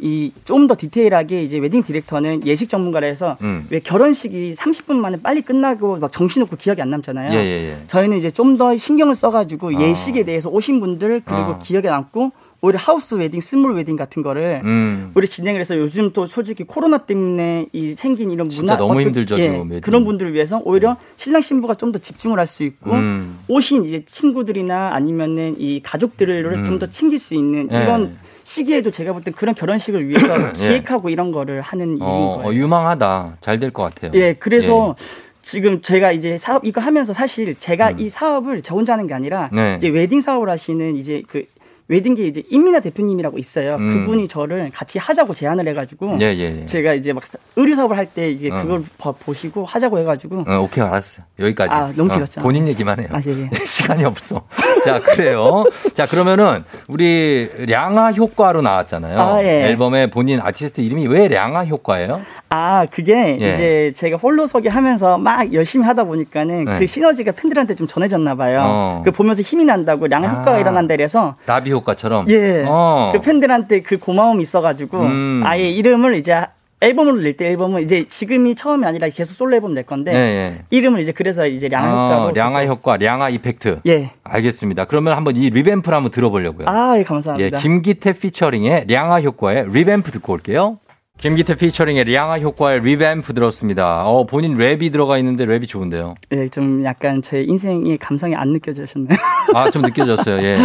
이 0.00 0.32
좀 0.44 0.66
더 0.66 0.74
디테일하게 0.76 1.42
이제 1.44 1.58
웨딩 1.58 1.82
디렉터는 1.82 2.46
예식 2.46 2.68
전문가라 2.68 3.06
해서 3.06 3.36
음. 3.40 3.66
왜 3.70 3.80
결혼식이 3.80 4.54
30분 4.58 4.96
만에 4.96 5.16
빨리 5.22 5.40
끝나고 5.40 5.96
막 5.96 6.12
정신없고 6.12 6.56
기억이 6.56 6.82
안 6.82 6.90
남잖아요. 6.90 7.32
예, 7.32 7.36
예, 7.42 7.70
예. 7.70 7.76
저희는 7.86 8.18
이제 8.18 8.30
좀 8.30 8.58
더 8.58 8.76
신경을 8.76 9.14
써가지고 9.14 9.80
예식에 9.80 10.24
대해서 10.24 10.48
오신 10.50 10.80
분들 10.80 11.22
그리고 11.24 11.42
어. 11.52 11.58
기억에 11.62 11.88
남고 11.88 12.32
오히려 12.60 12.78
하우스 12.78 13.14
웨딩, 13.14 13.40
스몰 13.40 13.74
웨딩 13.76 13.94
같은 13.96 14.22
거를 14.22 14.60
음. 14.64 15.12
우리 15.14 15.28
진행을 15.28 15.60
해서 15.60 15.76
요즘 15.78 16.12
또 16.12 16.26
솔직히 16.26 16.64
코로나 16.64 16.98
때문에 16.98 17.66
이 17.72 17.94
생긴 17.94 18.32
이런 18.32 18.48
진짜 18.48 18.62
문화 18.74 18.76
너무 18.76 18.92
어떤- 18.94 19.04
힘들죠, 19.04 19.38
예, 19.38 19.42
지금. 19.42 19.80
그런 19.80 20.04
분들을 20.04 20.32
위해서 20.34 20.60
오히려 20.64 20.96
신랑 21.16 21.40
신부가 21.40 21.74
좀 21.74 21.92
더 21.92 21.98
집중을 22.00 22.38
할 22.38 22.46
수 22.48 22.64
있고 22.64 22.90
음. 22.92 23.38
오신 23.48 23.84
이제 23.84 24.02
친구들이나 24.06 24.90
아니면은 24.94 25.54
이 25.58 25.80
가족들을 25.82 26.44
음. 26.52 26.64
좀더 26.64 26.86
챙길 26.86 27.18
수 27.20 27.34
있는 27.34 27.68
예. 27.72 27.82
이런 27.82 28.16
시기에도 28.44 28.90
제가 28.90 29.12
볼 29.12 29.22
땐 29.22 29.34
그런 29.34 29.54
결혼식을 29.54 30.08
위해서 30.08 30.48
예. 30.48 30.52
기획하고 30.52 31.10
이런 31.10 31.30
거를 31.30 31.60
하는 31.60 31.90
일인 31.90 32.02
어, 32.02 32.38
거예요. 32.42 32.48
어, 32.48 32.54
유망하다. 32.54 33.36
잘 33.40 33.60
될 33.60 33.70
것 33.70 33.82
같아요. 33.94 34.10
예, 34.14 34.32
그래서 34.32 34.96
지금 35.42 35.80
제가 35.80 36.12
이제 36.12 36.36
사업 36.36 36.64
이거 36.66 36.80
하면서 36.80 37.12
사실 37.12 37.54
제가 37.58 37.92
이 37.92 38.08
사업을 38.08 38.62
저 38.62 38.74
혼자 38.74 38.94
하는 38.94 39.06
게 39.06 39.14
아니라 39.14 39.48
음. 39.52 39.56
네. 39.56 39.74
이제 39.78 39.88
웨딩 39.88 40.20
사업을 40.20 40.48
하시는 40.50 40.96
이제 40.96 41.22
그 41.28 41.44
웨딩계 41.88 42.22
이제 42.26 42.42
임민아 42.50 42.80
대표님이라고 42.80 43.38
있어요. 43.38 43.76
음. 43.76 44.04
그분이 44.04 44.28
저를 44.28 44.70
같이 44.74 44.98
하자고 44.98 45.32
제안을 45.34 45.66
해가지고 45.68 46.18
예, 46.20 46.26
예, 46.26 46.60
예. 46.60 46.64
제가 46.66 46.92
이제 46.94 47.12
막 47.14 47.24
사- 47.24 47.38
의류 47.56 47.74
사업을 47.76 47.96
할 47.96 48.06
때 48.08 48.30
이게 48.30 48.50
어. 48.50 48.62
그걸 48.62 48.82
봐- 48.98 49.12
보시고 49.12 49.64
하자고 49.64 49.98
해가지고 49.98 50.44
어, 50.46 50.58
오케이, 50.60 50.84
알았어요. 50.84 51.24
여기까지. 51.38 51.72
아, 51.74 51.90
너무 51.96 52.10
어, 52.10 52.14
길었죠. 52.14 52.40
본인 52.42 52.66
얘기만 52.68 52.98
해요. 53.00 53.08
아, 53.12 53.20
예, 53.26 53.30
예. 53.30 53.50
시간이 53.66 54.04
없어. 54.04 54.46
자, 54.84 54.98
그래요. 55.00 55.64
자, 55.94 56.06
그러면은 56.06 56.64
우리 56.88 57.48
량아 57.66 58.12
효과로 58.12 58.60
나왔잖아요. 58.62 59.18
아, 59.20 59.42
예. 59.42 59.64
앨범에 59.68 60.08
본인 60.10 60.40
아티스트 60.42 60.80
이름이 60.82 61.06
왜 61.06 61.28
량아 61.28 61.64
효과예요? 61.64 62.20
아 62.50 62.86
그게 62.90 63.36
예. 63.40 63.54
이제 63.54 63.92
제가 63.94 64.16
홀로서기 64.16 64.68
하면서 64.68 65.18
막 65.18 65.52
열심히 65.52 65.84
하다 65.84 66.04
보니까는 66.04 66.64
네. 66.64 66.78
그 66.78 66.86
시너지가 66.86 67.32
팬들한테 67.32 67.74
좀 67.74 67.86
전해졌나 67.86 68.36
봐요. 68.36 68.62
어. 68.64 69.02
그 69.04 69.10
보면서 69.10 69.42
힘이 69.42 69.66
난다고 69.66 70.06
효과가 70.06 70.52
아. 70.54 70.58
일어난다 70.58 70.96
그래서 70.96 71.34
나비 71.44 71.70
효과처럼. 71.82 72.26
예. 72.30 72.64
어. 72.66 73.10
그 73.14 73.20
팬들한테 73.20 73.80
그 73.82 73.98
고마움이 73.98 74.42
있어가지고 74.42 75.00
음. 75.00 75.42
아예 75.44 75.68
이름을 75.70 76.14
이제 76.16 76.40
앨범을 76.80 77.22
낼때 77.24 77.48
앨범은 77.48 77.82
이제 77.82 78.06
지금이 78.06 78.54
처음이 78.54 78.86
아니라 78.86 79.08
계속 79.08 79.34
솔로 79.34 79.56
앨범 79.56 79.74
낼 79.74 79.82
건데 79.84 80.12
네, 80.12 80.18
예. 80.18 80.64
이름을 80.70 81.00
이제 81.00 81.10
그래서 81.10 81.44
이제 81.46 81.68
량아 81.68 81.88
효과로 81.90 82.22
어, 82.28 82.32
량아 82.32 82.60
계속- 82.60 82.72
효과, 82.72 82.96
량하 82.96 83.30
effect. 83.30 83.80
예. 83.88 84.10
알겠습니다. 84.22 84.84
그러면 84.84 85.16
한번 85.16 85.34
이 85.34 85.50
Revamp를 85.50 85.96
한번 85.96 86.12
들어보려고요. 86.12 86.68
아, 86.68 86.94
예, 86.94 87.00
예, 87.00 87.02
감사합니다. 87.04 87.58
김기태 87.58 88.12
피처링의 88.12 88.84
량하 88.88 89.20
효과의 89.22 89.66
Revamp 89.72 90.12
듣고 90.12 90.32
올게요. 90.34 90.78
김기태 91.18 91.56
피처링의 91.56 92.04
량하 92.12 92.38
효과의 92.38 92.80
Revamp 92.80 93.34
들었습니다. 93.34 94.04
어, 94.04 94.24
본인 94.24 94.56
랩이 94.56 94.92
들어가 94.92 95.18
있는데 95.18 95.46
랩이 95.46 95.66
좋은데요. 95.66 96.14
예, 96.32 96.48
좀 96.48 96.84
약간 96.84 97.20
제 97.22 97.42
인생의 97.42 97.98
감성이 97.98 98.36
안 98.36 98.50
느껴지셨나요? 98.50 99.18
아, 99.54 99.68
좀 99.70 99.82
느껴졌어요. 99.82 100.36
예. 100.44 100.58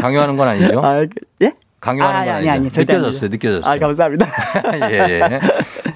강요하는 0.00 0.36
건 0.36 0.48
아니죠? 0.48 0.80
아, 0.84 1.06
예? 1.42 1.52
강요하는 1.80 2.20
아, 2.20 2.24
건 2.24 2.34
아니, 2.34 2.48
아니죠? 2.48 2.50
아니, 2.64 2.70
절대 2.72 2.94
느껴졌어요. 2.94 3.26
아니죠. 3.26 3.28
느껴졌어요. 3.28 3.72
아, 3.72 3.78
감사합니다. 3.78 4.26
예, 4.90 5.08
예. 5.08 5.40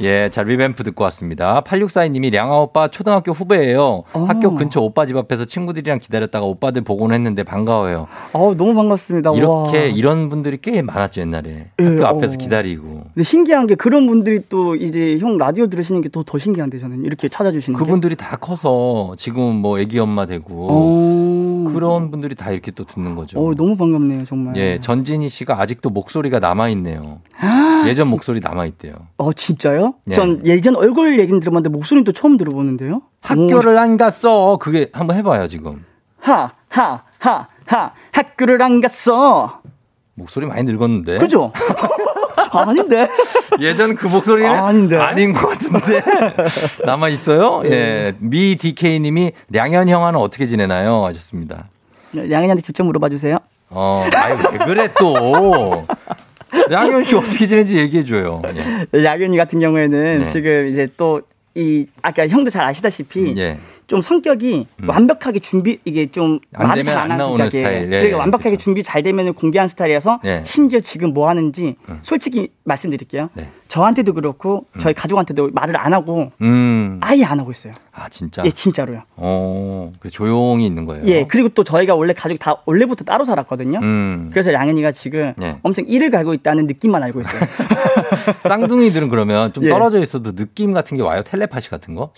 예, 0.01 0.28
자, 0.31 0.43
Revamp 0.43 0.82
듣고 0.85 1.05
왔습니다. 1.05 1.62
8642님이 1.62 2.31
량하 2.32 2.57
오빠 2.59 2.89
초등학교 2.89 3.32
후배예요. 3.32 4.02
학교 4.12 4.55
근처 4.55 4.81
오빠 4.81 5.06
집 5.06 5.16
앞에서 5.16 5.44
친구들이랑 5.44 5.98
기다렸다가 5.98 6.44
오빠들 6.47 6.82
보곤 6.82 7.12
했는데 7.12 7.43
반가워요. 7.43 8.06
어, 8.32 8.55
너무 8.56 8.74
반갑습니다. 8.74 9.32
이렇게 9.35 9.78
와. 9.78 9.85
이런 9.86 10.28
분들이 10.28 10.59
꽤 10.60 10.82
많았죠, 10.82 11.20
옛날에. 11.23 11.68
예, 11.81 11.85
학교 11.85 12.06
앞에서 12.06 12.35
어. 12.35 12.36
기다리고. 12.36 13.05
근데 13.14 13.23
신기한 13.23 13.66
게 13.66 13.74
그런 13.74 14.06
분들이 14.06 14.40
또 14.48 14.74
이제 14.77 15.18
형 15.18 15.39
라디오 15.39 15.66
들으시는 15.68 16.02
게 16.02 16.09
또 16.09 16.23
더 16.27 16.39
신기한데 16.39 16.78
저는 16.81 17.05
이렇게 17.05 17.28
찾아주시는 17.28 17.78
게. 17.78 17.85
그분들이 17.85 18.16
다 18.16 18.36
커서 18.36 19.14
지금 19.16 19.55
뭐 19.56 19.78
애기 19.78 19.98
엄마 20.01 20.27
되고 20.27 20.66
어, 20.70 21.70
그런 21.73 22.10
분들이 22.10 22.35
다 22.35 22.51
이렇게 22.51 22.70
또 22.73 22.85
듣는 22.85 23.14
거죠. 23.14 23.39
어, 23.39 23.55
너무 23.55 23.77
반갑네요, 23.77 24.24
정말. 24.24 24.56
예, 24.56 24.78
전진희 24.81 25.28
씨가 25.28 25.60
아직도 25.60 25.90
목소리가 25.90 26.39
남아 26.40 26.68
있네요. 26.70 27.18
예전 27.86 28.09
목소리 28.09 28.40
남아 28.40 28.66
있대요. 28.66 28.94
어, 29.18 29.32
진짜요? 29.32 29.86
예. 30.09 30.13
전 30.13 30.45
예전 30.47 30.77
얼굴 30.77 31.19
얘기는 31.19 31.39
들어봤는데 31.41 31.69
목소리도 31.77 32.13
처음 32.13 32.37
들어보는데요. 32.37 33.03
학교를 33.23 33.79
안 33.79 33.97
갔어. 33.97 34.59
그게 34.61 34.91
한번 34.93 35.17
해봐요 35.17 35.49
지금. 35.49 35.85
하, 36.19 36.53
하, 36.69 37.03
하, 37.19 37.49
하, 37.67 37.93
학교를 38.13 38.61
안 38.63 38.81
갔어. 38.81 39.61
목소리 40.15 40.47
많이 40.47 40.63
늙었는데. 40.65 41.19
그죠? 41.19 41.53
아닌데. 42.53 43.09
예전 43.61 43.95
그 43.95 44.07
목소리는 44.07 44.51
아닌데. 44.51 44.97
아닌 44.97 45.33
것 45.35 45.49
같은데 45.49 46.03
남아 46.87 47.09
있어요. 47.11 47.63
예, 47.67 48.15
미 48.19 48.57
DK님이 48.57 49.33
량현 49.51 49.89
형아는 49.89 50.19
어떻게 50.19 50.47
지내나요? 50.47 51.05
하셨습니다. 51.07 51.69
양현이한테 52.17 52.63
직접 52.63 52.85
물어봐 52.85 53.09
주세요. 53.11 53.39
어, 53.69 54.05
아유 54.15 54.37
왜 54.53 54.59
그래 54.59 54.89
또. 54.99 55.85
량현 56.69 57.03
씨 57.05 57.16
어떻게 57.16 57.47
지내는지 57.47 57.77
얘기해 57.78 58.05
줘요. 58.05 58.43
예. 58.95 59.05
양현이 59.05 59.37
같은 59.37 59.61
경우에는 59.61 60.24
네. 60.24 60.28
지금 60.28 60.69
이제 60.69 60.89
또 60.97 61.23
이 61.57 61.87
아까 62.03 62.28
형도 62.28 62.51
잘 62.51 62.66
아시다시피 62.66 63.35
예. 63.39 63.59
좀 63.87 64.03
성격이 64.03 64.67
음. 64.83 64.89
완벽하게 64.89 65.39
준비 65.39 65.79
이게 65.85 66.07
좀안 66.07 66.41
말을 66.53 66.83
되면 66.83 66.85
잘안안 66.85 67.11
하는 67.13 67.25
성격이에요. 67.25 67.67
스타일. 67.67 67.83
예, 67.85 67.89
그러니까 67.89 68.09
예, 68.09 68.13
완벽하게 68.15 68.57
준비 68.57 68.83
잘 68.83 69.03
되면 69.03 69.33
공개한 69.35 69.69
스타일이어서 69.69 70.21
예. 70.25 70.43
심지어 70.45 70.81
지금 70.81 71.15
뭐 71.15 71.29
하는지 71.29 71.77
음. 71.89 72.01
솔직히 72.03 72.49
말씀드릴게요. 72.65 73.31
네. 73.35 73.49
저한테도 73.69 74.13
그렇고 74.15 74.67
저희 74.79 74.95
가족한테도 74.95 75.51
말을 75.53 75.77
안 75.77 75.93
하고 75.93 76.33
음. 76.41 76.99
아예 77.01 77.25
안 77.25 77.39
하고 77.39 77.51
있어요. 77.51 77.75
아, 77.93 78.09
진짜? 78.09 78.43
예, 78.45 78.51
진짜로요. 78.51 79.03
어, 79.17 79.93
그 80.01 80.09
조용히 80.11 80.67
있는 80.67 80.87
거예요. 80.87 81.05
예, 81.07 81.27
그리고 81.27 81.49
또 81.51 81.65
저희가 81.65 81.95
원래 81.95 82.13
가족이 82.13 82.39
다 82.39 82.57
원래부터 82.65 83.05
따로 83.05 83.25
살았거든요. 83.25 83.79
음. 83.81 84.31
그래서 84.33 84.53
양현이가 84.53 84.93
지금 84.93 85.33
예. 85.41 85.59
엄청 85.63 85.85
일을 85.87 86.11
갈고 86.11 86.35
있다는 86.35 86.67
느낌만 86.67 87.03
알고 87.03 87.21
있어요. 87.21 87.41
쌍둥이들은 88.49 89.09
그러면 89.09 89.53
좀 89.53 89.63
예. 89.65 89.69
떨어져 89.69 90.01
있어도 90.01 90.33
느낌 90.35 90.73
같은 90.73 90.97
게 90.97 91.03
와요? 91.03 91.23
텔레파시 91.25 91.71
같은 91.71 91.95
거? 91.95 92.11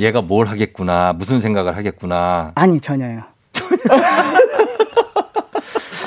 얘가 0.00 0.22
뭘 0.22 0.46
하겠구나, 0.46 1.12
무슨 1.12 1.40
생각을 1.40 1.76
하겠구나. 1.76 2.52
아니, 2.54 2.80
전혀요. 2.80 3.22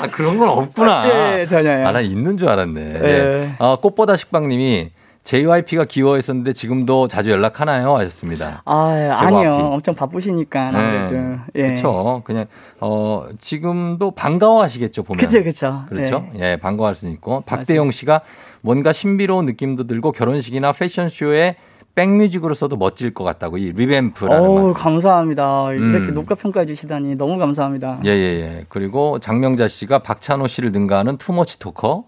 아, 0.02 0.06
그런 0.10 0.36
건 0.36 0.48
없구나. 0.48 1.38
예, 1.40 1.46
전혀요. 1.46 1.86
아, 1.86 1.92
나 1.92 2.00
있는 2.00 2.36
줄 2.36 2.48
알았네. 2.48 2.80
예. 2.80 3.08
예. 3.08 3.54
아, 3.58 3.76
꽃보다 3.80 4.16
식빵님이 4.16 4.90
JYP가 5.24 5.84
귀여워했었는데 5.84 6.52
지금도 6.52 7.06
자주 7.06 7.30
연락하나요? 7.30 7.96
하셨습니다. 7.96 8.62
아, 8.64 9.14
아니요. 9.18 9.52
엄청 9.72 9.94
바쁘시니까 9.94 10.68
아무래도. 10.74 11.38
예. 11.54 11.62
그렇죠. 11.62 12.22
그냥 12.24 12.46
어 12.80 13.26
지금도 13.38 14.10
반가워하시겠죠 14.10 15.04
보면. 15.04 15.20
그쵸, 15.20 15.44
그쵸. 15.44 15.84
그렇죠. 15.88 16.26
예, 16.40 16.56
반가워할 16.56 16.96
수 16.96 17.08
있고 17.08 17.42
박대용 17.42 17.92
씨가 17.92 18.22
뭔가 18.62 18.92
신비로운 18.92 19.46
느낌도 19.46 19.86
들고 19.86 20.10
결혼식이나 20.10 20.72
패션쇼에 20.72 21.54
백뮤직으로 21.94 22.54
써도 22.54 22.76
멋질 22.76 23.12
것 23.12 23.22
같다고 23.24 23.58
이 23.58 23.72
Revamp라는 23.72 24.40
말. 24.40 24.48
어우, 24.48 24.74
감사합니다. 24.74 25.72
이렇게 25.72 26.08
음. 26.08 26.14
높게 26.14 26.34
평가해 26.34 26.64
주시다니 26.66 27.16
너무 27.16 27.38
감사합니다. 27.38 28.00
예, 28.04 28.10
예, 28.10 28.14
예. 28.40 28.66
그리고 28.68 29.18
장명자 29.18 29.68
씨가 29.68 29.98
박찬호 30.00 30.46
씨를 30.46 30.72
능가하는 30.72 31.18
too 31.18 31.35
much 31.35 31.58
talker라고 31.58 32.06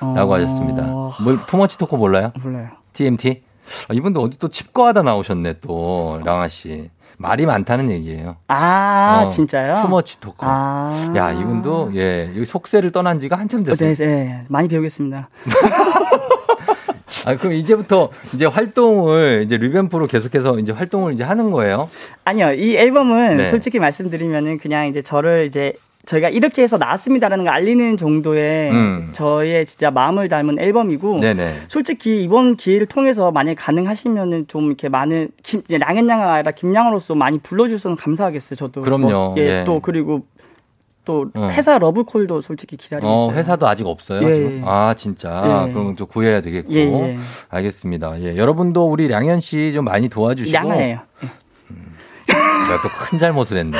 어. 0.00 0.34
하셨습니다. 0.34 0.82
뭐 0.84 1.14
too 1.48 1.61
much 1.61 1.78
talker 1.78 1.96
몰라요? 1.96 2.32
몰라요. 2.42 2.68
TMT? 2.92 3.42
아, 3.88 3.94
이분도 3.94 4.20
어디 4.20 4.38
또 4.38 4.48
칩거하다 4.48 5.02
나오셨네 5.02 5.54
또 5.60 6.20
량하 6.24 6.48
씨. 6.48 6.90
말이 7.16 7.46
많다는 7.46 7.90
얘기예요. 7.90 8.36
아, 8.48 9.22
어, 9.24 9.28
진짜요? 9.28 9.76
too 9.82 9.98
much 9.98 10.20
talker. 10.20 10.38
아. 10.40 11.12
야, 11.16 11.30
이분도 11.32 11.92
예, 11.94 12.28
속세를 12.44 12.90
떠난 12.90 13.20
지가 13.20 13.36
한참 13.38 13.60
어, 13.60 13.64
됐어요. 13.64 13.94
네, 13.94 14.04
네. 14.04 14.44
많이 14.48 14.66
배우겠습니다. 14.68 15.28
아, 17.26 17.36
그럼 17.36 17.52
이제부터 17.54 18.10
이제 18.34 18.46
활동을 18.46 19.42
이제 19.44 19.56
리뱀프로 19.56 20.06
계속해서 20.06 20.58
이제 20.58 20.72
활동을 20.72 21.12
이제 21.12 21.24
하는 21.24 21.50
거예요? 21.50 21.88
아니요, 22.24 22.52
이 22.52 22.76
앨범은 22.76 23.36
네. 23.38 23.46
솔직히 23.46 23.78
말씀드리면은 23.78 24.58
그냥 24.58 24.86
이제 24.86 25.02
저를 25.02 25.46
이제 25.46 25.74
저희가 26.06 26.28
이렇게 26.28 26.62
해서 26.62 26.76
나왔습니다라는 26.76 27.44
걸 27.44 27.54
알리는 27.54 27.96
정도의 27.96 28.70
음. 28.70 29.10
저의 29.12 29.64
진짜 29.66 29.90
마음을 29.90 30.28
담은 30.28 30.58
앨범이고 30.58 31.20
네네. 31.20 31.62
솔직히 31.68 32.22
이번 32.22 32.56
기회를 32.56 32.86
통해서 32.86 33.32
만약 33.32 33.54
가능하시면은 33.58 34.46
좀 34.48 34.66
이렇게 34.66 34.88
많은 34.88 35.30
김, 35.42 35.62
아니라 35.70 36.42
김양으로서 36.50 37.14
많이 37.14 37.38
불러주셔서 37.38 37.96
감사하겠어요. 37.96 38.56
저도 38.56 38.82
그럼요. 38.82 39.10
뭐, 39.10 39.34
예, 39.38 39.60
예. 39.60 39.64
또 39.64 39.80
그리고 39.80 40.26
또 41.04 41.26
어. 41.34 41.48
회사 41.52 41.78
러브콜도 41.78 42.40
솔직히 42.40 42.76
기다리고 42.76 43.08
어, 43.08 43.24
있어요. 43.26 43.36
회사도 43.38 43.68
아직 43.68 43.86
없어요. 43.86 44.26
예, 44.28 44.34
지금? 44.34 44.58
예. 44.58 44.62
아, 44.64 44.94
진짜. 44.96 45.66
예. 45.68 45.72
그럼 45.72 45.94
좀 45.96 46.06
구해야 46.06 46.40
되겠고. 46.40 46.72
예, 46.72 46.80
예. 46.80 47.18
알겠습니다. 47.50 48.20
예. 48.22 48.36
여러분도 48.36 48.86
우리 48.90 49.08
량현 49.08 49.40
씨 49.40 49.72
좀 49.74 49.84
많이 49.84 50.08
도와주시고. 50.08 50.54
양아예요. 50.56 51.00
내가 52.26 52.82
또 52.82 52.88
큰 53.06 53.18
잘못을 53.18 53.58
했네. 53.58 53.76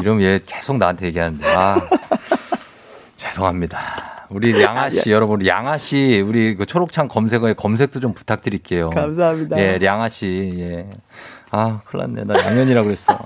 이러면 0.00 0.22
얘 0.22 0.40
계속 0.44 0.76
나한테 0.78 1.06
얘기하는데. 1.06 1.46
아. 1.48 1.76
죄송합니다. 3.16 4.26
우리 4.28 4.60
양아 4.60 4.90
씨, 4.90 5.10
여러분, 5.12 5.46
양아 5.46 5.78
씨, 5.78 6.20
우리 6.26 6.56
그 6.56 6.66
초록창 6.66 7.06
검색어에 7.08 7.52
검색도 7.54 8.00
좀 8.00 8.12
부탁드릴게요. 8.12 8.90
감사합니다. 8.90 9.56
예, 9.58 9.78
량아 9.78 10.08
씨, 10.08 10.52
예. 10.58 10.86
아, 11.50 11.80
큰일 11.86 12.12
났네. 12.12 12.24
나 12.24 12.34
량현이라고 12.44 12.86
그랬어. 12.86 13.16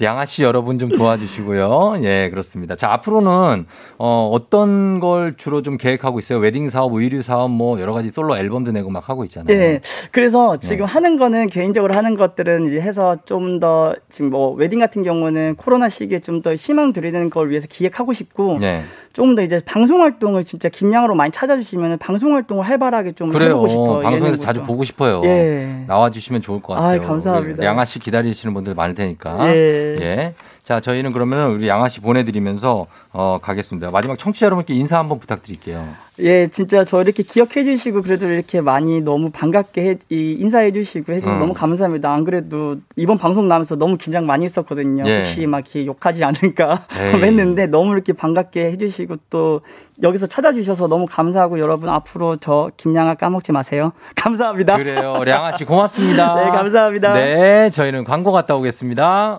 량하 0.00 0.24
씨 0.26 0.42
여러분 0.42 0.78
좀 0.78 0.88
도와주시고요. 0.90 1.94
예, 2.04 2.30
그렇습니다. 2.30 2.74
자, 2.76 2.92
앞으로는, 2.92 3.66
어, 3.98 4.30
어떤 4.32 5.00
걸 5.00 5.36
주로 5.36 5.62
좀 5.62 5.76
계획하고 5.76 6.18
있어요? 6.18 6.38
웨딩 6.38 6.70
사업, 6.70 6.92
의류 6.94 7.20
사업, 7.22 7.50
뭐, 7.50 7.80
여러 7.80 7.92
가지 7.92 8.10
솔로 8.10 8.36
앨범도 8.36 8.72
내고 8.72 8.90
막 8.90 9.08
하고 9.08 9.24
있잖아요. 9.24 9.56
예. 9.56 9.80
그래서 10.12 10.56
지금 10.58 10.86
네. 10.86 10.92
하는 10.92 11.18
거는 11.18 11.48
개인적으로 11.48 11.94
하는 11.94 12.16
것들은 12.16 12.66
이제 12.66 12.80
해서 12.80 13.16
좀 13.24 13.58
더 13.58 13.94
지금 14.08 14.30
뭐 14.30 14.52
웨딩 14.52 14.78
같은 14.78 15.02
경우는 15.02 15.56
코로나 15.56 15.88
시기에 15.88 16.20
좀 16.20 16.42
더 16.42 16.54
희망 16.54 16.92
드리는 16.92 17.28
걸 17.30 17.50
위해서 17.50 17.66
기획하고 17.68 18.12
싶고 18.12 18.58
네. 18.60 18.84
조금 19.12 19.34
더 19.34 19.42
이제 19.42 19.60
방송 19.66 20.02
활동을 20.02 20.44
진짜 20.44 20.68
김량하를 20.68 21.16
많이 21.16 21.32
찾아주시면 21.32 21.98
방송 21.98 22.34
활동을 22.34 22.64
활발하게 22.64 23.12
좀 23.12 23.30
그래요. 23.30 23.48
해보고 23.48 23.68
싶어. 23.68 23.84
방송에서 24.00 24.16
예능부터. 24.26 24.42
자주 24.44 24.62
보고 24.62 24.84
싶어요. 24.84 25.22
예. 25.24 25.82
나와주시면 25.88 26.42
좋을 26.42 26.62
것 26.62 26.74
같아요. 26.74 26.88
아이, 26.90 26.98
감사합니다. 27.00 27.56
우리 27.58 27.66
양아 27.66 27.84
씨 27.84 27.98
기다리시는 27.98 28.54
분들 28.54 28.74
많을 28.74 28.94
테니까. 28.94 29.52
예. 29.52 29.87
예. 30.00 30.34
자, 30.62 30.80
저희는 30.80 31.12
그러면 31.12 31.52
우리 31.52 31.66
양아 31.66 31.88
씨 31.88 32.00
보내드리면서 32.00 32.86
어, 33.12 33.38
가겠습니다. 33.40 33.90
마지막 33.90 34.18
청취자 34.18 34.46
여러분께 34.46 34.74
인사 34.74 34.98
한번 34.98 35.18
부탁드릴게요. 35.18 35.88
예, 36.20 36.48
진짜 36.48 36.84
저 36.84 37.00
이렇게 37.00 37.22
기억해 37.22 37.64
주시고 37.64 38.02
그래도 38.02 38.26
이렇게 38.26 38.60
많이 38.60 39.00
너무 39.00 39.30
반갑게 39.30 39.80
해, 39.80 39.96
이, 40.10 40.36
인사해 40.38 40.72
주시고 40.72 41.12
해주셔서 41.12 41.36
음. 41.36 41.40
너무 41.40 41.54
감사합니다. 41.54 42.12
안 42.12 42.24
그래도 42.24 42.76
이번 42.96 43.18
방송 43.18 43.48
나면서 43.48 43.76
너무 43.76 43.96
긴장 43.96 44.26
많이 44.26 44.44
했었거든요. 44.44 45.04
예. 45.06 45.18
혹시 45.18 45.46
막 45.46 45.60
이렇게 45.60 45.86
욕하지 45.86 46.24
않을까. 46.24 46.84
했는데 47.22 47.66
너무 47.66 47.92
이렇게 47.94 48.12
반갑게 48.12 48.70
해주시고 48.72 49.16
또 49.30 49.62
여기서 50.02 50.26
찾아주셔서 50.26 50.88
너무 50.88 51.06
감사하고 51.06 51.58
여러분 51.60 51.88
앞으로 51.88 52.36
저 52.36 52.70
김양아 52.76 53.14
까먹지 53.14 53.52
마세요. 53.52 53.92
감사합니다. 54.16 54.76
그래요. 54.76 55.22
량아 55.24 55.52
씨 55.52 55.64
고맙습니다. 55.64 56.34
네, 56.44 56.50
감사합니다. 56.50 57.14
네, 57.14 57.70
저희는 57.70 58.04
광고 58.04 58.32
갔다 58.32 58.54
오겠습니다. 58.54 59.38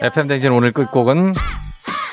FM 0.00 0.28
댕진 0.28 0.52
오늘 0.52 0.72
끝곡은 0.72 1.34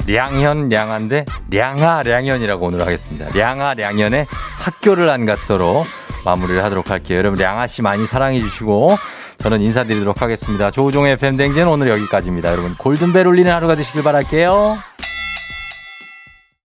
량현 0.07 0.69
량한데 0.69 1.25
량아 1.49 2.03
량현이라고 2.03 2.65
오늘 2.65 2.81
하겠습니다. 2.81 3.27
량아 3.35 3.73
량현의 3.75 4.27
학교를 4.29 5.09
안 5.09 5.25
갔어로 5.25 5.83
마무리를 6.25 6.63
하도록 6.63 6.89
할게요. 6.89 7.17
여러분 7.17 7.39
량아 7.39 7.67
씨 7.67 7.81
많이 7.81 8.05
사랑해 8.05 8.39
주시고 8.39 8.97
저는 9.39 9.61
인사드리도록 9.61 10.21
하겠습니다. 10.21 10.71
조우종의 10.71 11.13
FM 11.13 11.37
댕진 11.37 11.67
오늘 11.67 11.89
여기까지입니다. 11.89 12.51
여러분 12.51 12.75
골든벨 12.75 13.27
울리는 13.27 13.51
하루가 13.51 13.75
되시길 13.75 14.03
바랄게요. 14.03 14.77